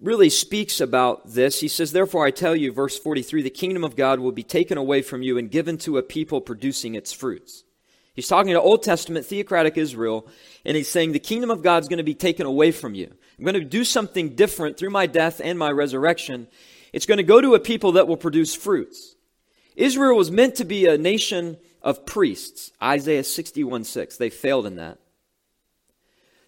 really 0.00 0.28
speaks 0.28 0.80
about 0.80 1.28
this. 1.28 1.60
He 1.60 1.68
says, 1.68 1.92
Therefore, 1.92 2.26
I 2.26 2.32
tell 2.32 2.56
you, 2.56 2.72
verse 2.72 2.98
43, 2.98 3.40
the 3.42 3.50
kingdom 3.50 3.84
of 3.84 3.94
God 3.94 4.18
will 4.18 4.32
be 4.32 4.42
taken 4.42 4.76
away 4.76 5.00
from 5.00 5.22
you 5.22 5.38
and 5.38 5.48
given 5.48 5.78
to 5.78 5.96
a 5.96 6.02
people 6.02 6.40
producing 6.40 6.96
its 6.96 7.12
fruits. 7.12 7.62
He's 8.14 8.28
talking 8.28 8.54
to 8.54 8.60
Old 8.60 8.82
Testament 8.82 9.26
theocratic 9.26 9.76
Israel, 9.76 10.26
and 10.66 10.76
he's 10.76 10.88
saying 10.88 11.12
the 11.12 11.20
kingdom 11.20 11.50
of 11.50 11.62
God 11.62 11.82
is 11.84 11.88
going 11.88 11.98
to 11.98 12.02
be 12.02 12.14
taken 12.14 12.44
away 12.44 12.72
from 12.72 12.94
you. 12.94 13.08
I'm 13.38 13.44
going 13.44 13.54
to 13.54 13.64
do 13.64 13.84
something 13.84 14.34
different 14.34 14.76
through 14.76 14.90
my 14.90 15.06
death 15.06 15.40
and 15.42 15.56
my 15.56 15.70
resurrection. 15.70 16.48
It's 16.92 17.06
going 17.06 17.18
to 17.18 17.24
go 17.24 17.40
to 17.40 17.54
a 17.54 17.60
people 17.60 17.92
that 17.92 18.08
will 18.08 18.16
produce 18.16 18.54
fruits. 18.54 19.14
Israel 19.76 20.16
was 20.16 20.30
meant 20.30 20.56
to 20.56 20.64
be 20.64 20.86
a 20.86 20.98
nation 20.98 21.56
of 21.82 22.04
priests. 22.04 22.72
Isaiah 22.82 23.22
61 23.22 23.84
6. 23.84 24.16
They 24.16 24.28
failed 24.28 24.66
in 24.66 24.76
that. 24.76 24.98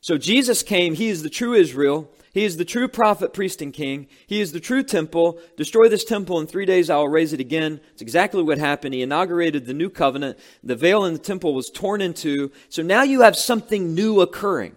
So 0.01 0.19
Jesus 0.19 0.65
came, 0.65 0.95
he 0.95 1.09
is 1.09 1.23
the 1.23 1.31
true 1.31 1.55
Israel. 1.55 2.11
He 2.33 2.45
is 2.45 2.57
the 2.57 2.65
true 2.65 2.89
prophet, 2.89 3.33
priest, 3.33 3.63
and 3.63 3.73
king. 3.73 4.07
He 4.27 4.41
is 4.41 4.53
the 4.53 4.61
true 4.61 4.83
temple. 4.83 5.41
Destroy 5.57 5.89
this 5.89 6.05
temple 6.05 6.39
in 6.41 6.47
three 6.47 6.67
days, 6.67 6.91
I 6.91 6.97
will 6.97 7.09
raise 7.09 7.33
it 7.33 7.41
again. 7.41 7.81
It's 7.93 8.03
exactly 8.03 8.43
what 8.43 8.59
happened. 8.59 8.95
He 8.95 9.03
inaugurated 9.03 9.67
the 9.67 9.75
new 9.75 9.91
covenant. 9.91 10.39
The 10.63 10.77
veil 10.77 11.05
in 11.05 11.15
the 11.15 11.19
temple 11.19 11.55
was 11.55 11.71
torn 11.71 12.01
in 12.01 12.15
two. 12.15 12.53
So 12.69 12.83
now 12.83 13.03
you 13.03 13.23
have 13.23 13.37
something 13.37 13.95
new 13.95 14.21
occurring. 14.21 14.75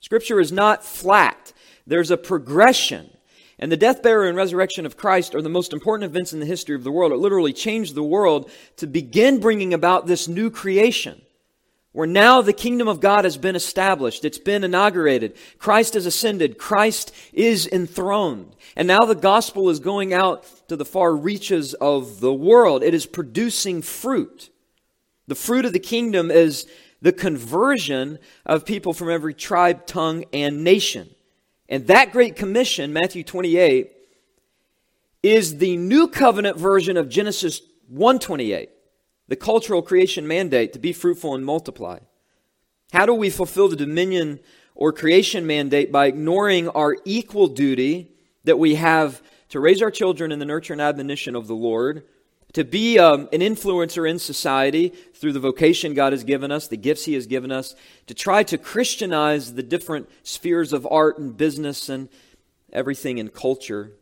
Scripture 0.00 0.40
is 0.40 0.52
not 0.52 0.84
flat, 0.84 1.52
there's 1.86 2.10
a 2.10 2.16
progression. 2.16 3.10
And 3.60 3.72
the 3.72 3.76
death, 3.76 4.04
burial, 4.04 4.28
and 4.28 4.36
resurrection 4.36 4.86
of 4.86 4.96
Christ 4.96 5.34
are 5.34 5.42
the 5.42 5.48
most 5.48 5.72
important 5.72 6.08
events 6.08 6.32
in 6.32 6.38
the 6.38 6.46
history 6.46 6.76
of 6.76 6.84
the 6.84 6.92
world. 6.92 7.10
It 7.10 7.16
literally 7.16 7.52
changed 7.52 7.96
the 7.96 8.04
world 8.04 8.52
to 8.76 8.86
begin 8.86 9.40
bringing 9.40 9.74
about 9.74 10.06
this 10.06 10.28
new 10.28 10.48
creation 10.48 11.20
where 11.98 12.06
now 12.06 12.40
the 12.40 12.52
kingdom 12.52 12.86
of 12.86 13.00
God 13.00 13.24
has 13.24 13.36
been 13.36 13.56
established. 13.56 14.24
It's 14.24 14.38
been 14.38 14.62
inaugurated. 14.62 15.34
Christ 15.58 15.94
has 15.94 16.06
ascended. 16.06 16.56
Christ 16.56 17.12
is 17.32 17.66
enthroned. 17.66 18.54
And 18.76 18.86
now 18.86 19.00
the 19.00 19.16
gospel 19.16 19.68
is 19.68 19.80
going 19.80 20.14
out 20.14 20.46
to 20.68 20.76
the 20.76 20.84
far 20.84 21.12
reaches 21.12 21.74
of 21.74 22.20
the 22.20 22.32
world. 22.32 22.84
It 22.84 22.94
is 22.94 23.04
producing 23.04 23.82
fruit. 23.82 24.48
The 25.26 25.34
fruit 25.34 25.64
of 25.64 25.72
the 25.72 25.80
kingdom 25.80 26.30
is 26.30 26.68
the 27.02 27.10
conversion 27.10 28.20
of 28.46 28.64
people 28.64 28.92
from 28.92 29.10
every 29.10 29.34
tribe, 29.34 29.84
tongue, 29.84 30.24
and 30.32 30.62
nation. 30.62 31.12
And 31.68 31.88
that 31.88 32.12
great 32.12 32.36
commission, 32.36 32.92
Matthew 32.92 33.24
28, 33.24 33.90
is 35.24 35.58
the 35.58 35.76
new 35.76 36.06
covenant 36.06 36.58
version 36.58 36.96
of 36.96 37.08
Genesis 37.08 37.60
128 37.88 38.70
the 39.28 39.36
cultural 39.36 39.82
creation 39.82 40.26
mandate 40.26 40.72
to 40.72 40.78
be 40.78 40.92
fruitful 40.92 41.34
and 41.34 41.44
multiply? 41.44 42.00
How 42.92 43.06
do 43.06 43.14
we 43.14 43.30
fulfill 43.30 43.68
the 43.68 43.76
dominion 43.76 44.40
or 44.74 44.92
creation 44.92 45.46
mandate 45.46 45.92
by 45.92 46.06
ignoring 46.06 46.68
our 46.70 46.96
equal 47.04 47.48
duty 47.48 48.12
that 48.44 48.58
we 48.58 48.76
have 48.76 49.22
to 49.50 49.60
raise 49.60 49.82
our 49.82 49.90
children 49.90 50.32
in 50.32 50.38
the 50.38 50.44
nurture 50.44 50.72
and 50.72 50.80
admonition 50.80 51.34
of 51.34 51.46
the 51.46 51.54
Lord, 51.54 52.04
to 52.52 52.64
be 52.64 52.98
um, 52.98 53.28
an 53.32 53.40
influencer 53.40 54.08
in 54.08 54.18
society 54.18 54.88
through 55.14 55.32
the 55.32 55.40
vocation 55.40 55.94
God 55.94 56.12
has 56.12 56.24
given 56.24 56.50
us, 56.50 56.68
the 56.68 56.76
gifts 56.76 57.04
He 57.04 57.14
has 57.14 57.26
given 57.26 57.52
us, 57.52 57.74
to 58.06 58.14
try 58.14 58.42
to 58.44 58.56
Christianize 58.56 59.54
the 59.54 59.62
different 59.62 60.08
spheres 60.22 60.72
of 60.72 60.86
art 60.90 61.18
and 61.18 61.36
business 61.36 61.88
and 61.88 62.08
everything 62.72 63.18
in 63.18 63.28
culture? 63.28 63.92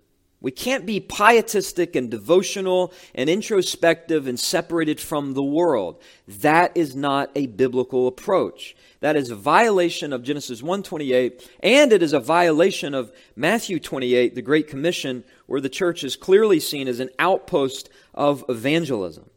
We 0.40 0.50
can't 0.50 0.84
be 0.84 1.00
pietistic 1.00 1.96
and 1.96 2.10
devotional 2.10 2.92
and 3.14 3.30
introspective 3.30 4.26
and 4.26 4.38
separated 4.38 5.00
from 5.00 5.34
the 5.34 5.42
world. 5.42 6.00
That 6.28 6.76
is 6.76 6.94
not 6.94 7.30
a 7.34 7.46
biblical 7.46 8.06
approach. 8.06 8.76
That 9.00 9.16
is 9.16 9.30
a 9.30 9.36
violation 9.36 10.12
of 10.12 10.22
Genesis 10.22 10.62
1:28 10.62 11.48
and 11.60 11.92
it 11.92 12.02
is 12.02 12.12
a 12.12 12.20
violation 12.20 12.94
of 12.94 13.12
Matthew 13.34 13.80
28, 13.80 14.34
the 14.34 14.42
great 14.42 14.68
commission 14.68 15.24
where 15.46 15.60
the 15.60 15.68
church 15.68 16.04
is 16.04 16.16
clearly 16.16 16.60
seen 16.60 16.86
as 16.86 17.00
an 17.00 17.10
outpost 17.18 17.88
of 18.14 18.44
evangelism. 18.48 19.30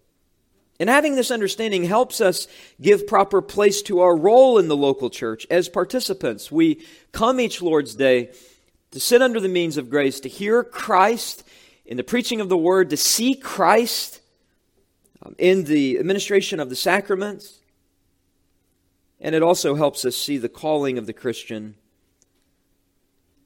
And 0.81 0.89
having 0.89 1.15
this 1.15 1.31
understanding 1.31 1.83
helps 1.83 2.21
us 2.21 2.47
give 2.81 3.05
proper 3.05 3.41
place 3.41 3.81
to 3.83 3.99
our 3.99 4.15
role 4.15 4.57
in 4.57 4.69
the 4.69 4.77
local 4.77 5.09
church 5.09 5.45
as 5.49 5.67
participants. 5.67 6.51
We 6.51 6.85
come 7.11 7.41
each 7.41 7.61
Lord's 7.61 7.95
Day 7.95 8.31
to 8.91 8.99
sit 8.99 9.21
under 9.21 9.39
the 9.39 9.47
means 9.47 9.77
of 9.77 9.89
grace, 9.89 10.19
to 10.21 10.29
hear 10.29 10.63
Christ 10.63 11.43
in 11.85 11.97
the 11.97 12.03
preaching 12.03 12.41
of 12.41 12.49
the 12.49 12.57
word, 12.57 12.89
to 12.89 12.97
see 12.97 13.35
Christ 13.35 14.21
um, 15.23 15.35
in 15.37 15.65
the 15.65 15.99
administration 15.99 16.59
of 16.59 16.69
the 16.69 16.75
sacraments. 16.75 17.59
And 19.19 19.35
it 19.35 19.43
also 19.43 19.75
helps 19.75 20.05
us 20.05 20.15
see 20.15 20.37
the 20.37 20.49
calling 20.49 20.97
of 20.97 21.05
the 21.05 21.13
Christian, 21.13 21.75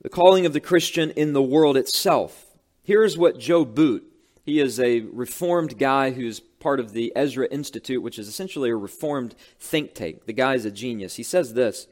the 0.02 0.10
calling 0.10 0.46
of 0.46 0.54
the 0.54 0.60
Christian 0.60 1.12
in 1.12 1.34
the 1.34 1.42
world 1.42 1.78
itself. 1.78 2.46
Here's 2.84 3.18
what 3.18 3.40
Joe 3.40 3.66
Boot, 3.66 4.04
he 4.46 4.60
is 4.60 4.80
a 4.80 5.02
reformed 5.02 5.80
guy 5.80 6.12
who's 6.12 6.40
part 6.40 6.80
of 6.80 6.94
the 6.94 7.12
Ezra 7.16 7.48
Institute, 7.48 8.02
which 8.02 8.20
is 8.20 8.28
essentially 8.28 8.70
a 8.70 8.76
reformed 8.76 9.36
think 9.60 9.94
tank. 9.94 10.26
The 10.26 10.34
guy 10.34 10.56
is 10.56 10.66
a 10.66 10.72
genius. 10.72 11.16
He 11.16 11.24
says 11.24 11.54
this 11.54 11.88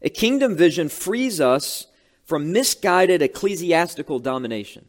A 0.00 0.10
kingdom 0.10 0.54
vision 0.54 0.88
frees 0.88 1.40
us 1.40 1.86
from 2.32 2.50
misguided 2.50 3.20
ecclesiastical 3.20 4.18
domination. 4.18 4.86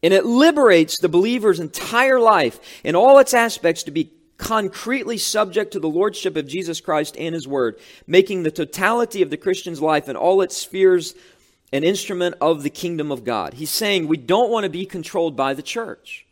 And 0.00 0.14
it 0.14 0.24
liberates 0.24 0.96
the 0.96 1.08
believer's 1.08 1.58
entire 1.58 2.20
life 2.20 2.60
in 2.84 2.94
all 2.94 3.18
its 3.18 3.34
aspects 3.34 3.82
to 3.82 3.90
be 3.90 4.12
concretely 4.36 5.18
subject 5.18 5.72
to 5.72 5.80
the 5.80 5.88
lordship 5.88 6.36
of 6.36 6.46
Jesus 6.46 6.80
Christ 6.80 7.16
and 7.18 7.34
his 7.34 7.48
word, 7.48 7.80
making 8.06 8.44
the 8.44 8.52
totality 8.52 9.22
of 9.22 9.30
the 9.30 9.36
Christian's 9.36 9.82
life 9.82 10.08
in 10.08 10.14
all 10.14 10.40
its 10.40 10.56
spheres 10.56 11.16
an 11.72 11.82
instrument 11.82 12.36
of 12.40 12.62
the 12.62 12.70
kingdom 12.70 13.10
of 13.10 13.24
God. 13.24 13.54
He's 13.54 13.70
saying 13.70 14.06
we 14.06 14.16
don't 14.16 14.52
want 14.52 14.62
to 14.62 14.70
be 14.70 14.86
controlled 14.86 15.34
by 15.34 15.52
the 15.52 15.62
church. 15.62 16.26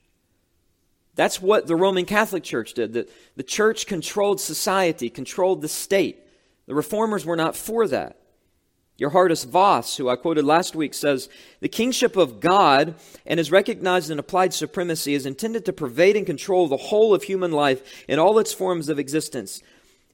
That's 1.16 1.42
what 1.42 1.66
the 1.66 1.74
Roman 1.74 2.04
Catholic 2.04 2.44
Church 2.44 2.74
did. 2.74 2.92
The, 2.92 3.08
the 3.34 3.42
church 3.42 3.88
controlled 3.88 4.40
society, 4.40 5.10
controlled 5.10 5.60
the 5.60 5.66
state. 5.66 6.20
The 6.66 6.74
reformers 6.76 7.26
were 7.26 7.34
not 7.34 7.56
for 7.56 7.88
that. 7.88 8.21
Geerhardus 9.02 9.44
Vos, 9.44 9.96
who 9.96 10.08
I 10.08 10.14
quoted 10.14 10.44
last 10.44 10.76
week, 10.76 10.94
says 10.94 11.28
the 11.60 11.68
kingship 11.68 12.16
of 12.16 12.38
God 12.38 12.94
and 13.26 13.38
his 13.38 13.50
recognized 13.50 14.10
and 14.10 14.20
applied 14.20 14.54
supremacy 14.54 15.14
is 15.14 15.26
intended 15.26 15.64
to 15.64 15.72
pervade 15.72 16.16
and 16.16 16.24
control 16.24 16.68
the 16.68 16.76
whole 16.76 17.12
of 17.12 17.24
human 17.24 17.50
life 17.50 18.04
in 18.06 18.20
all 18.20 18.38
its 18.38 18.52
forms 18.52 18.88
of 18.88 19.00
existence. 19.00 19.60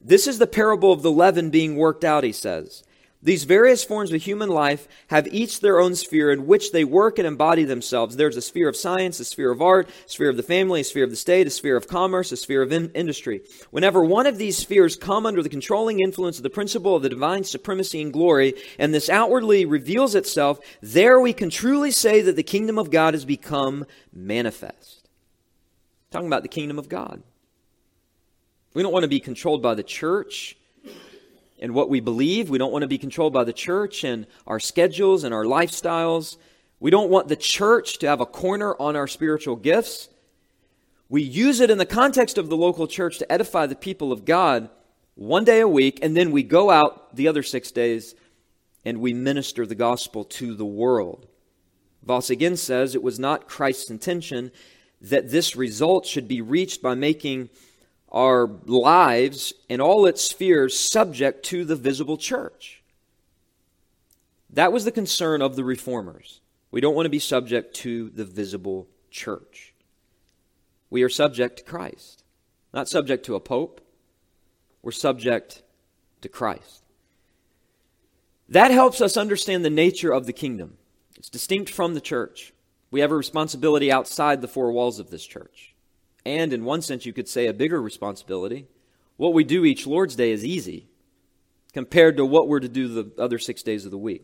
This 0.00 0.26
is 0.26 0.38
the 0.38 0.47
parable 0.47 0.90
of 0.90 1.02
the 1.02 1.11
leaven 1.11 1.50
being 1.50 1.76
worked 1.76 2.04
out, 2.04 2.25
he 2.25 2.33
says. 2.33 2.83
These 3.20 3.44
various 3.44 3.82
forms 3.82 4.12
of 4.12 4.22
human 4.22 4.48
life 4.48 4.87
have 5.08 5.26
each 5.26 5.58
their 5.58 5.80
own 5.80 5.96
sphere 5.96 6.30
in 6.30 6.46
which 6.46 6.70
they 6.70 6.84
work 6.84 7.18
and 7.18 7.26
embody 7.26 7.64
themselves. 7.64 8.14
There's 8.14 8.37
a 8.37 8.42
sphere 8.42 8.68
of 8.68 8.76
science, 8.76 9.18
a 9.18 9.25
sphere 9.25 9.50
of 9.50 9.60
art, 9.60 9.88
a 9.88 10.08
sphere 10.08 10.30
of 10.30 10.37
the 10.37 10.44
family, 10.44 10.82
a 10.82 10.84
sphere 10.84 11.02
of 11.02 11.10
the 11.10 11.16
state, 11.16 11.48
a 11.48 11.50
sphere 11.50 11.76
of 11.76 11.88
commerce, 11.88 12.30
a 12.30 12.37
sphere 12.37 12.62
of 12.62 12.70
in- 12.70 12.92
industry. 12.92 13.40
Whenever 13.72 14.04
one 14.04 14.26
of 14.26 14.38
these 14.38 14.56
spheres 14.56 14.94
come 14.94 15.26
under 15.26 15.42
the 15.42 15.48
controlling 15.48 15.98
influence 15.98 16.37
of 16.37 16.44
the 16.44 16.50
principle 16.50 16.94
of 16.94 17.02
the 17.02 17.08
divine 17.08 17.42
supremacy 17.42 18.00
and 18.00 18.12
glory, 18.12 18.54
and 18.78 18.94
this 18.94 19.10
outwardly 19.10 19.64
reveals 19.64 20.14
itself, 20.14 20.60
there 20.80 21.18
we 21.18 21.32
can 21.32 21.50
truly 21.50 21.90
say 21.90 22.22
that 22.22 22.37
the 22.37 22.44
kingdom 22.44 22.78
of 22.78 22.90
God 22.90 23.14
has 23.14 23.25
become 23.25 23.84
manifest. 24.12 25.08
talking 26.12 26.28
about 26.28 26.42
the 26.42 26.48
kingdom 26.48 26.78
of 26.78 26.88
God. 26.88 27.22
We 28.75 28.82
don't 28.82 28.92
want 28.92 29.02
to 29.02 29.08
be 29.08 29.20
controlled 29.20 29.60
by 29.60 29.75
the 29.75 29.82
church 29.82 30.56
and 31.60 31.74
what 31.74 31.88
we 31.88 32.00
believe. 32.00 32.50
We 32.50 32.58
don't 32.58 32.72
want 32.72 32.82
to 32.82 32.88
be 32.88 32.98
controlled 32.98 33.32
by 33.32 33.44
the 33.44 33.52
church 33.52 34.04
and 34.04 34.26
our 34.46 34.60
schedules 34.60 35.24
and 35.24 35.34
our 35.34 35.44
lifestyles. 35.44 36.36
We 36.80 36.90
don't 36.90 37.10
want 37.10 37.28
the 37.28 37.36
church 37.36 37.98
to 37.98 38.08
have 38.08 38.20
a 38.20 38.26
corner 38.26 38.74
on 38.80 38.96
our 38.96 39.08
spiritual 39.08 39.56
gifts. 39.56 40.08
We 41.08 41.22
use 41.22 41.60
it 41.60 41.70
in 41.70 41.78
the 41.78 41.86
context 41.86 42.38
of 42.38 42.48
the 42.48 42.56
local 42.56 42.86
church 42.86 43.18
to 43.18 43.32
edify 43.32 43.66
the 43.66 43.74
people 43.74 44.12
of 44.12 44.24
God 44.24 44.68
one 45.14 45.44
day 45.44 45.60
a 45.60 45.68
week, 45.68 45.98
and 46.02 46.16
then 46.16 46.30
we 46.30 46.42
go 46.42 46.70
out 46.70 47.16
the 47.16 47.26
other 47.26 47.42
six 47.42 47.72
days 47.72 48.14
and 48.84 49.00
we 49.00 49.12
minister 49.12 49.66
the 49.66 49.74
gospel 49.74 50.24
to 50.24 50.54
the 50.54 50.64
world. 50.64 51.26
Vos 52.02 52.30
again 52.30 52.56
says 52.56 52.94
it 52.94 53.02
was 53.02 53.18
not 53.18 53.48
Christ's 53.48 53.90
intention 53.90 54.52
that 55.00 55.30
this 55.30 55.56
result 55.56 56.06
should 56.06 56.28
be 56.28 56.40
reached 56.40 56.82
by 56.82 56.94
making 56.94 57.50
our 58.10 58.48
lives 58.64 59.52
and 59.68 59.82
all 59.82 60.06
its 60.06 60.22
spheres 60.22 60.78
subject 60.78 61.44
to 61.46 61.64
the 61.64 61.76
visible 61.76 62.16
church. 62.16 62.82
That 64.50 64.72
was 64.72 64.84
the 64.84 64.92
concern 64.92 65.42
of 65.42 65.56
the 65.56 65.64
reformers. 65.64 66.40
We 66.70 66.80
don't 66.80 66.94
want 66.94 67.06
to 67.06 67.10
be 67.10 67.18
subject 67.18 67.74
to 67.76 68.10
the 68.10 68.24
visible 68.24 68.88
church. 69.10 69.74
We 70.90 71.02
are 71.02 71.08
subject 71.08 71.58
to 71.58 71.64
Christ, 71.64 72.24
not 72.72 72.88
subject 72.88 73.26
to 73.26 73.34
a 73.34 73.40
pope. 73.40 73.80
We're 74.82 74.92
subject 74.92 75.62
to 76.22 76.28
Christ. 76.28 76.82
That 78.48 78.70
helps 78.70 79.00
us 79.00 79.16
understand 79.16 79.64
the 79.64 79.70
nature 79.70 80.12
of 80.12 80.24
the 80.24 80.32
kingdom. 80.32 80.78
It's 81.16 81.28
distinct 81.28 81.68
from 81.68 81.94
the 81.94 82.00
church. 82.00 82.54
We 82.90 83.00
have 83.00 83.10
a 83.10 83.16
responsibility 83.16 83.92
outside 83.92 84.40
the 84.40 84.48
four 84.48 84.72
walls 84.72 84.98
of 84.98 85.10
this 85.10 85.26
church. 85.26 85.74
And 86.25 86.52
in 86.52 86.64
one 86.64 86.82
sense, 86.82 87.06
you 87.06 87.12
could 87.12 87.28
say 87.28 87.46
a 87.46 87.54
bigger 87.54 87.80
responsibility. 87.80 88.66
What 89.16 89.34
we 89.34 89.44
do 89.44 89.64
each 89.64 89.87
Lord's 89.87 90.16
Day 90.16 90.30
is 90.30 90.44
easy 90.44 90.87
compared 91.72 92.16
to 92.16 92.25
what 92.25 92.48
we're 92.48 92.60
to 92.60 92.68
do 92.68 92.88
the 92.88 93.22
other 93.22 93.38
six 93.38 93.62
days 93.62 93.84
of 93.84 93.90
the 93.90 93.98
week. 93.98 94.22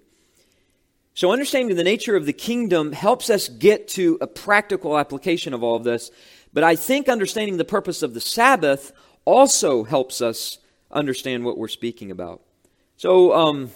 So, 1.17 1.31
understanding 1.31 1.77
the 1.77 1.85
nature 1.85 2.17
of 2.17 2.27
the 2.27 2.33
kingdom 2.33 2.93
helps 2.93 3.31
us 3.31 3.49
get 3.49 3.87
to 3.91 4.19
a 4.21 4.27
practical 4.27 4.99
application 4.99 5.55
of 5.55 5.63
all 5.63 5.77
of 5.77 5.85
this. 5.85 6.11
But 6.53 6.65
I 6.65 6.75
think 6.77 7.09
understanding 7.09 7.57
the 7.57 7.65
purpose 7.65 8.03
of 8.03 8.15
the 8.15 8.21
Sabbath 8.21 8.93
also 9.25 9.85
helps 9.85 10.21
us 10.21 10.59
understand 10.91 11.45
what 11.45 11.57
we're 11.57 11.69
speaking 11.69 12.11
about. 12.11 12.43
So, 12.97 13.33
um, 13.33 13.71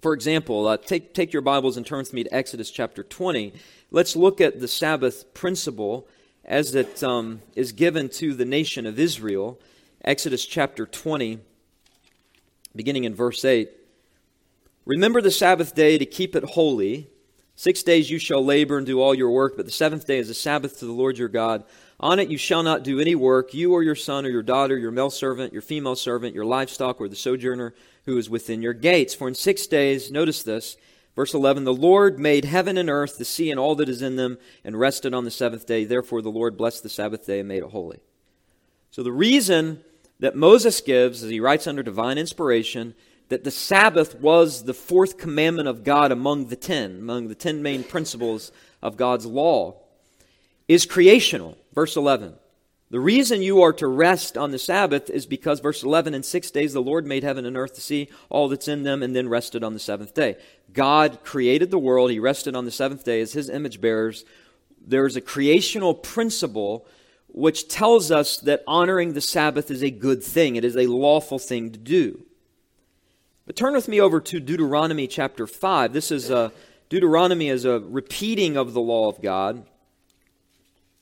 for 0.00 0.14
example, 0.14 0.66
uh, 0.66 0.76
take, 0.78 1.14
take 1.14 1.32
your 1.32 1.42
Bibles 1.42 1.76
and 1.76 1.86
turn 1.86 1.98
with 1.98 2.12
me 2.12 2.24
to 2.24 2.34
Exodus 2.34 2.70
chapter 2.70 3.02
20. 3.02 3.52
Let's 3.90 4.16
look 4.16 4.40
at 4.40 4.58
the 4.58 4.68
Sabbath 4.68 5.32
principle 5.32 6.08
as 6.44 6.74
it 6.74 7.02
um, 7.02 7.40
is 7.54 7.72
given 7.72 8.08
to 8.08 8.34
the 8.34 8.44
nation 8.44 8.86
of 8.86 8.98
Israel. 8.98 9.58
Exodus 10.04 10.44
chapter 10.44 10.86
20, 10.86 11.38
beginning 12.74 13.04
in 13.04 13.14
verse 13.14 13.44
8. 13.44 13.70
Remember 14.84 15.20
the 15.20 15.30
Sabbath 15.30 15.74
day 15.74 15.96
to 15.98 16.06
keep 16.06 16.34
it 16.34 16.42
holy. 16.42 17.08
Six 17.54 17.82
days 17.84 18.10
you 18.10 18.18
shall 18.18 18.44
labor 18.44 18.78
and 18.78 18.86
do 18.86 19.00
all 19.00 19.14
your 19.14 19.30
work, 19.30 19.56
but 19.56 19.66
the 19.66 19.72
seventh 19.72 20.06
day 20.06 20.18
is 20.18 20.28
a 20.30 20.34
Sabbath 20.34 20.78
to 20.80 20.86
the 20.86 20.92
Lord 20.92 21.18
your 21.18 21.28
God. 21.28 21.62
On 22.00 22.18
it 22.18 22.28
you 22.28 22.38
shall 22.38 22.64
not 22.64 22.82
do 22.82 22.98
any 22.98 23.14
work, 23.14 23.54
you 23.54 23.72
or 23.72 23.84
your 23.84 23.94
son 23.94 24.26
or 24.26 24.30
your 24.30 24.42
daughter, 24.42 24.76
your 24.76 24.90
male 24.90 25.10
servant, 25.10 25.52
your 25.52 25.62
female 25.62 25.94
servant, 25.94 26.34
your 26.34 26.44
livestock, 26.44 27.00
or 27.00 27.08
the 27.08 27.14
sojourner 27.14 27.74
who 28.06 28.18
is 28.18 28.28
within 28.28 28.62
your 28.62 28.72
gates. 28.72 29.14
For 29.14 29.28
in 29.28 29.34
six 29.34 29.68
days, 29.68 30.10
notice 30.10 30.42
this, 30.42 30.76
verse 31.14 31.34
11, 31.34 31.64
the 31.64 31.72
Lord 31.72 32.18
made 32.18 32.44
heaven 32.44 32.76
and 32.76 32.90
earth, 32.90 33.18
the 33.18 33.24
sea 33.24 33.50
and 33.50 33.60
all 33.60 33.74
that 33.76 33.88
is 33.88 34.02
in 34.02 34.16
them, 34.16 34.38
and 34.64 34.78
rested 34.78 35.14
on 35.14 35.24
the 35.24 35.30
seventh 35.30 35.66
day. 35.66 35.84
Therefore 35.84 36.22
the 36.22 36.30
Lord 36.30 36.56
blessed 36.56 36.82
the 36.82 36.88
Sabbath 36.88 37.26
day 37.26 37.40
and 37.40 37.48
made 37.48 37.62
it 37.62 37.70
holy. 37.70 38.00
So 38.90 39.02
the 39.02 39.12
reason 39.12 39.82
that 40.20 40.36
Moses 40.36 40.80
gives, 40.80 41.22
as 41.22 41.30
he 41.30 41.40
writes 41.40 41.66
under 41.66 41.82
divine 41.82 42.18
inspiration, 42.18 42.94
that 43.28 43.44
the 43.44 43.50
Sabbath 43.50 44.14
was 44.16 44.64
the 44.64 44.74
fourth 44.74 45.16
commandment 45.16 45.66
of 45.66 45.84
God 45.84 46.12
among 46.12 46.48
the 46.48 46.56
ten, 46.56 46.98
among 46.98 47.28
the 47.28 47.34
ten 47.34 47.62
main 47.62 47.82
principles 47.82 48.52
of 48.82 48.96
God's 48.96 49.26
law, 49.26 49.80
is 50.68 50.86
creational. 50.86 51.56
Verse 51.74 51.96
11. 51.96 52.34
The 52.92 53.00
reason 53.00 53.40
you 53.40 53.62
are 53.62 53.72
to 53.72 53.86
rest 53.86 54.36
on 54.36 54.50
the 54.50 54.58
Sabbath 54.58 55.08
is 55.08 55.24
because, 55.24 55.60
verse 55.60 55.82
11, 55.82 56.12
in 56.12 56.22
six 56.22 56.50
days 56.50 56.74
the 56.74 56.82
Lord 56.82 57.06
made 57.06 57.22
heaven 57.22 57.46
and 57.46 57.56
earth, 57.56 57.74
the 57.74 57.80
sea, 57.80 58.10
all 58.28 58.50
that's 58.50 58.68
in 58.68 58.82
them, 58.82 59.02
and 59.02 59.16
then 59.16 59.30
rested 59.30 59.64
on 59.64 59.72
the 59.72 59.80
seventh 59.80 60.12
day. 60.12 60.36
God 60.74 61.24
created 61.24 61.70
the 61.70 61.78
world. 61.78 62.10
He 62.10 62.18
rested 62.18 62.54
on 62.54 62.66
the 62.66 62.70
seventh 62.70 63.02
day 63.02 63.22
as 63.22 63.32
his 63.32 63.48
image 63.48 63.80
bearers. 63.80 64.26
There's 64.78 65.16
a 65.16 65.22
creational 65.22 65.94
principle 65.94 66.86
which 67.28 67.66
tells 67.66 68.10
us 68.10 68.36
that 68.40 68.62
honoring 68.66 69.14
the 69.14 69.22
Sabbath 69.22 69.70
is 69.70 69.82
a 69.82 69.90
good 69.90 70.22
thing, 70.22 70.56
it 70.56 70.64
is 70.64 70.76
a 70.76 70.86
lawful 70.86 71.38
thing 71.38 71.70
to 71.70 71.78
do. 71.78 72.22
But 73.46 73.56
turn 73.56 73.72
with 73.72 73.88
me 73.88 74.02
over 74.02 74.20
to 74.20 74.38
Deuteronomy 74.38 75.06
chapter 75.06 75.46
5. 75.46 75.94
This 75.94 76.10
is 76.10 76.28
a, 76.28 76.52
Deuteronomy 76.90 77.48
is 77.48 77.64
a 77.64 77.80
repeating 77.80 78.58
of 78.58 78.74
the 78.74 78.82
law 78.82 79.08
of 79.08 79.22
God. 79.22 79.64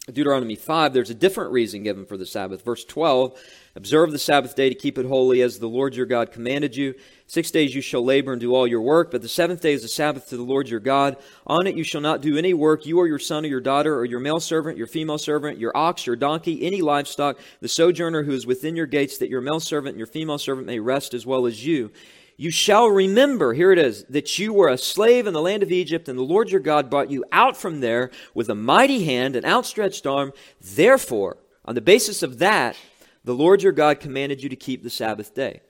Deuteronomy 0.06 0.56
5, 0.56 0.94
there's 0.94 1.10
a 1.10 1.14
different 1.14 1.52
reason 1.52 1.82
given 1.82 2.06
for 2.06 2.16
the 2.16 2.24
Sabbath. 2.24 2.64
Verse 2.64 2.84
12 2.84 3.38
Observe 3.76 4.10
the 4.10 4.18
Sabbath 4.18 4.56
day 4.56 4.68
to 4.68 4.74
keep 4.74 4.98
it 4.98 5.06
holy 5.06 5.42
as 5.42 5.58
the 5.58 5.68
Lord 5.68 5.94
your 5.94 6.06
God 6.06 6.32
commanded 6.32 6.74
you. 6.74 6.94
Six 7.26 7.50
days 7.52 7.74
you 7.74 7.82
shall 7.82 8.04
labor 8.04 8.32
and 8.32 8.40
do 8.40 8.54
all 8.54 8.66
your 8.66 8.80
work, 8.80 9.10
but 9.12 9.22
the 9.22 9.28
seventh 9.28 9.60
day 9.60 9.74
is 9.74 9.84
a 9.84 9.88
Sabbath 9.88 10.28
to 10.30 10.36
the 10.36 10.42
Lord 10.42 10.68
your 10.68 10.80
God. 10.80 11.16
On 11.46 11.66
it 11.66 11.76
you 11.76 11.84
shall 11.84 12.00
not 12.00 12.22
do 12.22 12.36
any 12.36 12.54
work, 12.54 12.86
you 12.86 12.98
or 12.98 13.06
your 13.06 13.20
son 13.20 13.44
or 13.44 13.48
your 13.48 13.60
daughter, 13.60 13.94
or 13.94 14.04
your 14.04 14.18
male 14.18 14.40
servant, 14.40 14.78
your 14.78 14.88
female 14.88 15.18
servant, 15.18 15.58
your 15.58 15.76
ox, 15.76 16.06
your 16.06 16.16
donkey, 16.16 16.66
any 16.66 16.80
livestock, 16.80 17.38
the 17.60 17.68
sojourner 17.68 18.24
who 18.24 18.32
is 18.32 18.46
within 18.46 18.74
your 18.74 18.86
gates, 18.86 19.18
that 19.18 19.28
your 19.28 19.42
male 19.42 19.60
servant 19.60 19.90
and 19.90 19.98
your 19.98 20.06
female 20.06 20.38
servant 20.38 20.66
may 20.66 20.80
rest 20.80 21.14
as 21.14 21.26
well 21.26 21.46
as 21.46 21.64
you. 21.64 21.92
You 22.40 22.50
shall 22.50 22.88
remember, 22.88 23.52
here 23.52 23.70
it 23.70 23.78
is, 23.78 24.04
that 24.04 24.38
you 24.38 24.54
were 24.54 24.70
a 24.70 24.78
slave 24.78 25.26
in 25.26 25.34
the 25.34 25.42
land 25.42 25.62
of 25.62 25.70
Egypt, 25.70 26.08
and 26.08 26.18
the 26.18 26.22
Lord 26.22 26.50
your 26.50 26.62
God 26.62 26.88
brought 26.88 27.10
you 27.10 27.22
out 27.30 27.54
from 27.54 27.80
there 27.80 28.10
with 28.32 28.48
a 28.48 28.54
mighty 28.54 29.04
hand 29.04 29.36
and 29.36 29.44
outstretched 29.44 30.06
arm. 30.06 30.32
Therefore, 30.58 31.36
on 31.66 31.74
the 31.74 31.82
basis 31.82 32.22
of 32.22 32.38
that, 32.38 32.78
the 33.24 33.34
Lord 33.34 33.62
your 33.62 33.72
God 33.72 34.00
commanded 34.00 34.42
you 34.42 34.48
to 34.48 34.56
keep 34.56 34.82
the 34.82 34.88
Sabbath 34.88 35.34
day. 35.34 35.60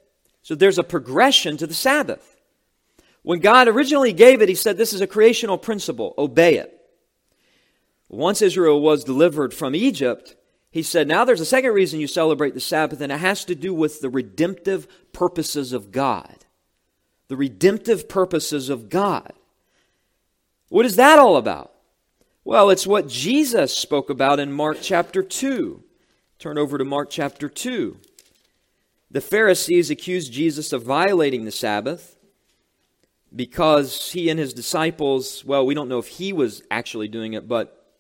So 0.43 0.55
there's 0.55 0.79
a 0.79 0.85
progression 0.85 1.57
to 1.57 1.67
the 1.67 1.75
Sabbath. 1.75 2.37
When 3.23 3.41
God 3.41 3.67
originally 3.67 4.13
gave 4.13 4.41
it, 4.41 4.49
He 4.49 4.55
said, 4.55 4.77
This 4.77 4.93
is 4.93 5.01
a 5.01 5.09
creational 5.09 5.59
principle, 5.59 6.15
obey 6.17 6.55
it. 6.55 6.73
Once 8.09 8.43
Israel 8.43 8.81
was 8.81 9.03
delivered 9.03 9.53
from 9.53 9.75
Egypt, 9.75 10.37
He 10.71 10.85
said, 10.85 11.09
Now 11.09 11.25
there's 11.25 11.41
a 11.41 11.45
second 11.45 11.73
reason 11.73 11.99
you 11.99 12.07
celebrate 12.07 12.55
the 12.55 12.61
Sabbath, 12.61 13.01
and 13.01 13.11
it 13.11 13.19
has 13.19 13.45
to 13.47 13.57
do 13.57 13.75
with 13.75 14.01
the 14.01 14.09
redemptive 14.09 14.87
purposes 15.13 15.73
of 15.73 15.91
God 15.91 16.40
the 17.31 17.37
redemptive 17.37 18.09
purposes 18.09 18.69
of 18.69 18.89
God. 18.89 19.33
What 20.69 20.85
is 20.85 20.97
that 20.97 21.21
all 21.21 21.37
about? 21.37 21.73
Well, 22.43 22.71
it's 22.71 22.89
what 22.89 23.07
Jesus 23.07 23.73
spoke 23.73 24.11
about 24.11 24.41
in 24.41 24.51
Mark 24.51 24.79
chapter 24.83 25.23
2. 25.23 25.81
Turn 26.41 26.59
over 26.59 26.77
to 26.77 26.85
Mark 26.85 27.09
chapter 27.09 27.49
2. 27.49 27.97
The 29.13 29.21
Pharisees 29.21 29.91
accused 29.91 30.33
Jesus 30.33 30.73
of 30.73 30.83
violating 30.83 31.45
the 31.45 31.53
Sabbath 31.53 32.19
because 33.35 34.11
he 34.11 34.29
and 34.29 34.41
his 34.41 34.53
disciples, 34.53 35.45
well, 35.45 35.65
we 35.65 35.75
don't 35.75 35.89
know 35.89 36.01
if 36.01 36.09
he 36.09 36.33
was 36.33 36.65
actually 36.69 37.07
doing 37.07 37.35
it, 37.35 37.47
but 37.47 37.95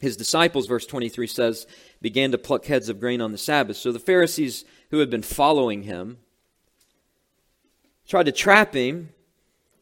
his 0.00 0.16
disciples, 0.16 0.68
verse 0.68 0.86
23 0.86 1.26
says, 1.26 1.66
began 2.00 2.30
to 2.30 2.38
pluck 2.38 2.66
heads 2.66 2.88
of 2.88 3.00
grain 3.00 3.20
on 3.20 3.32
the 3.32 3.38
Sabbath. 3.38 3.78
So 3.78 3.90
the 3.90 3.98
Pharisees 3.98 4.64
who 4.92 5.00
had 5.00 5.10
been 5.10 5.22
following 5.22 5.82
him 5.82 6.18
tried 8.12 8.26
to 8.26 8.32
trap 8.32 8.74
him. 8.74 9.08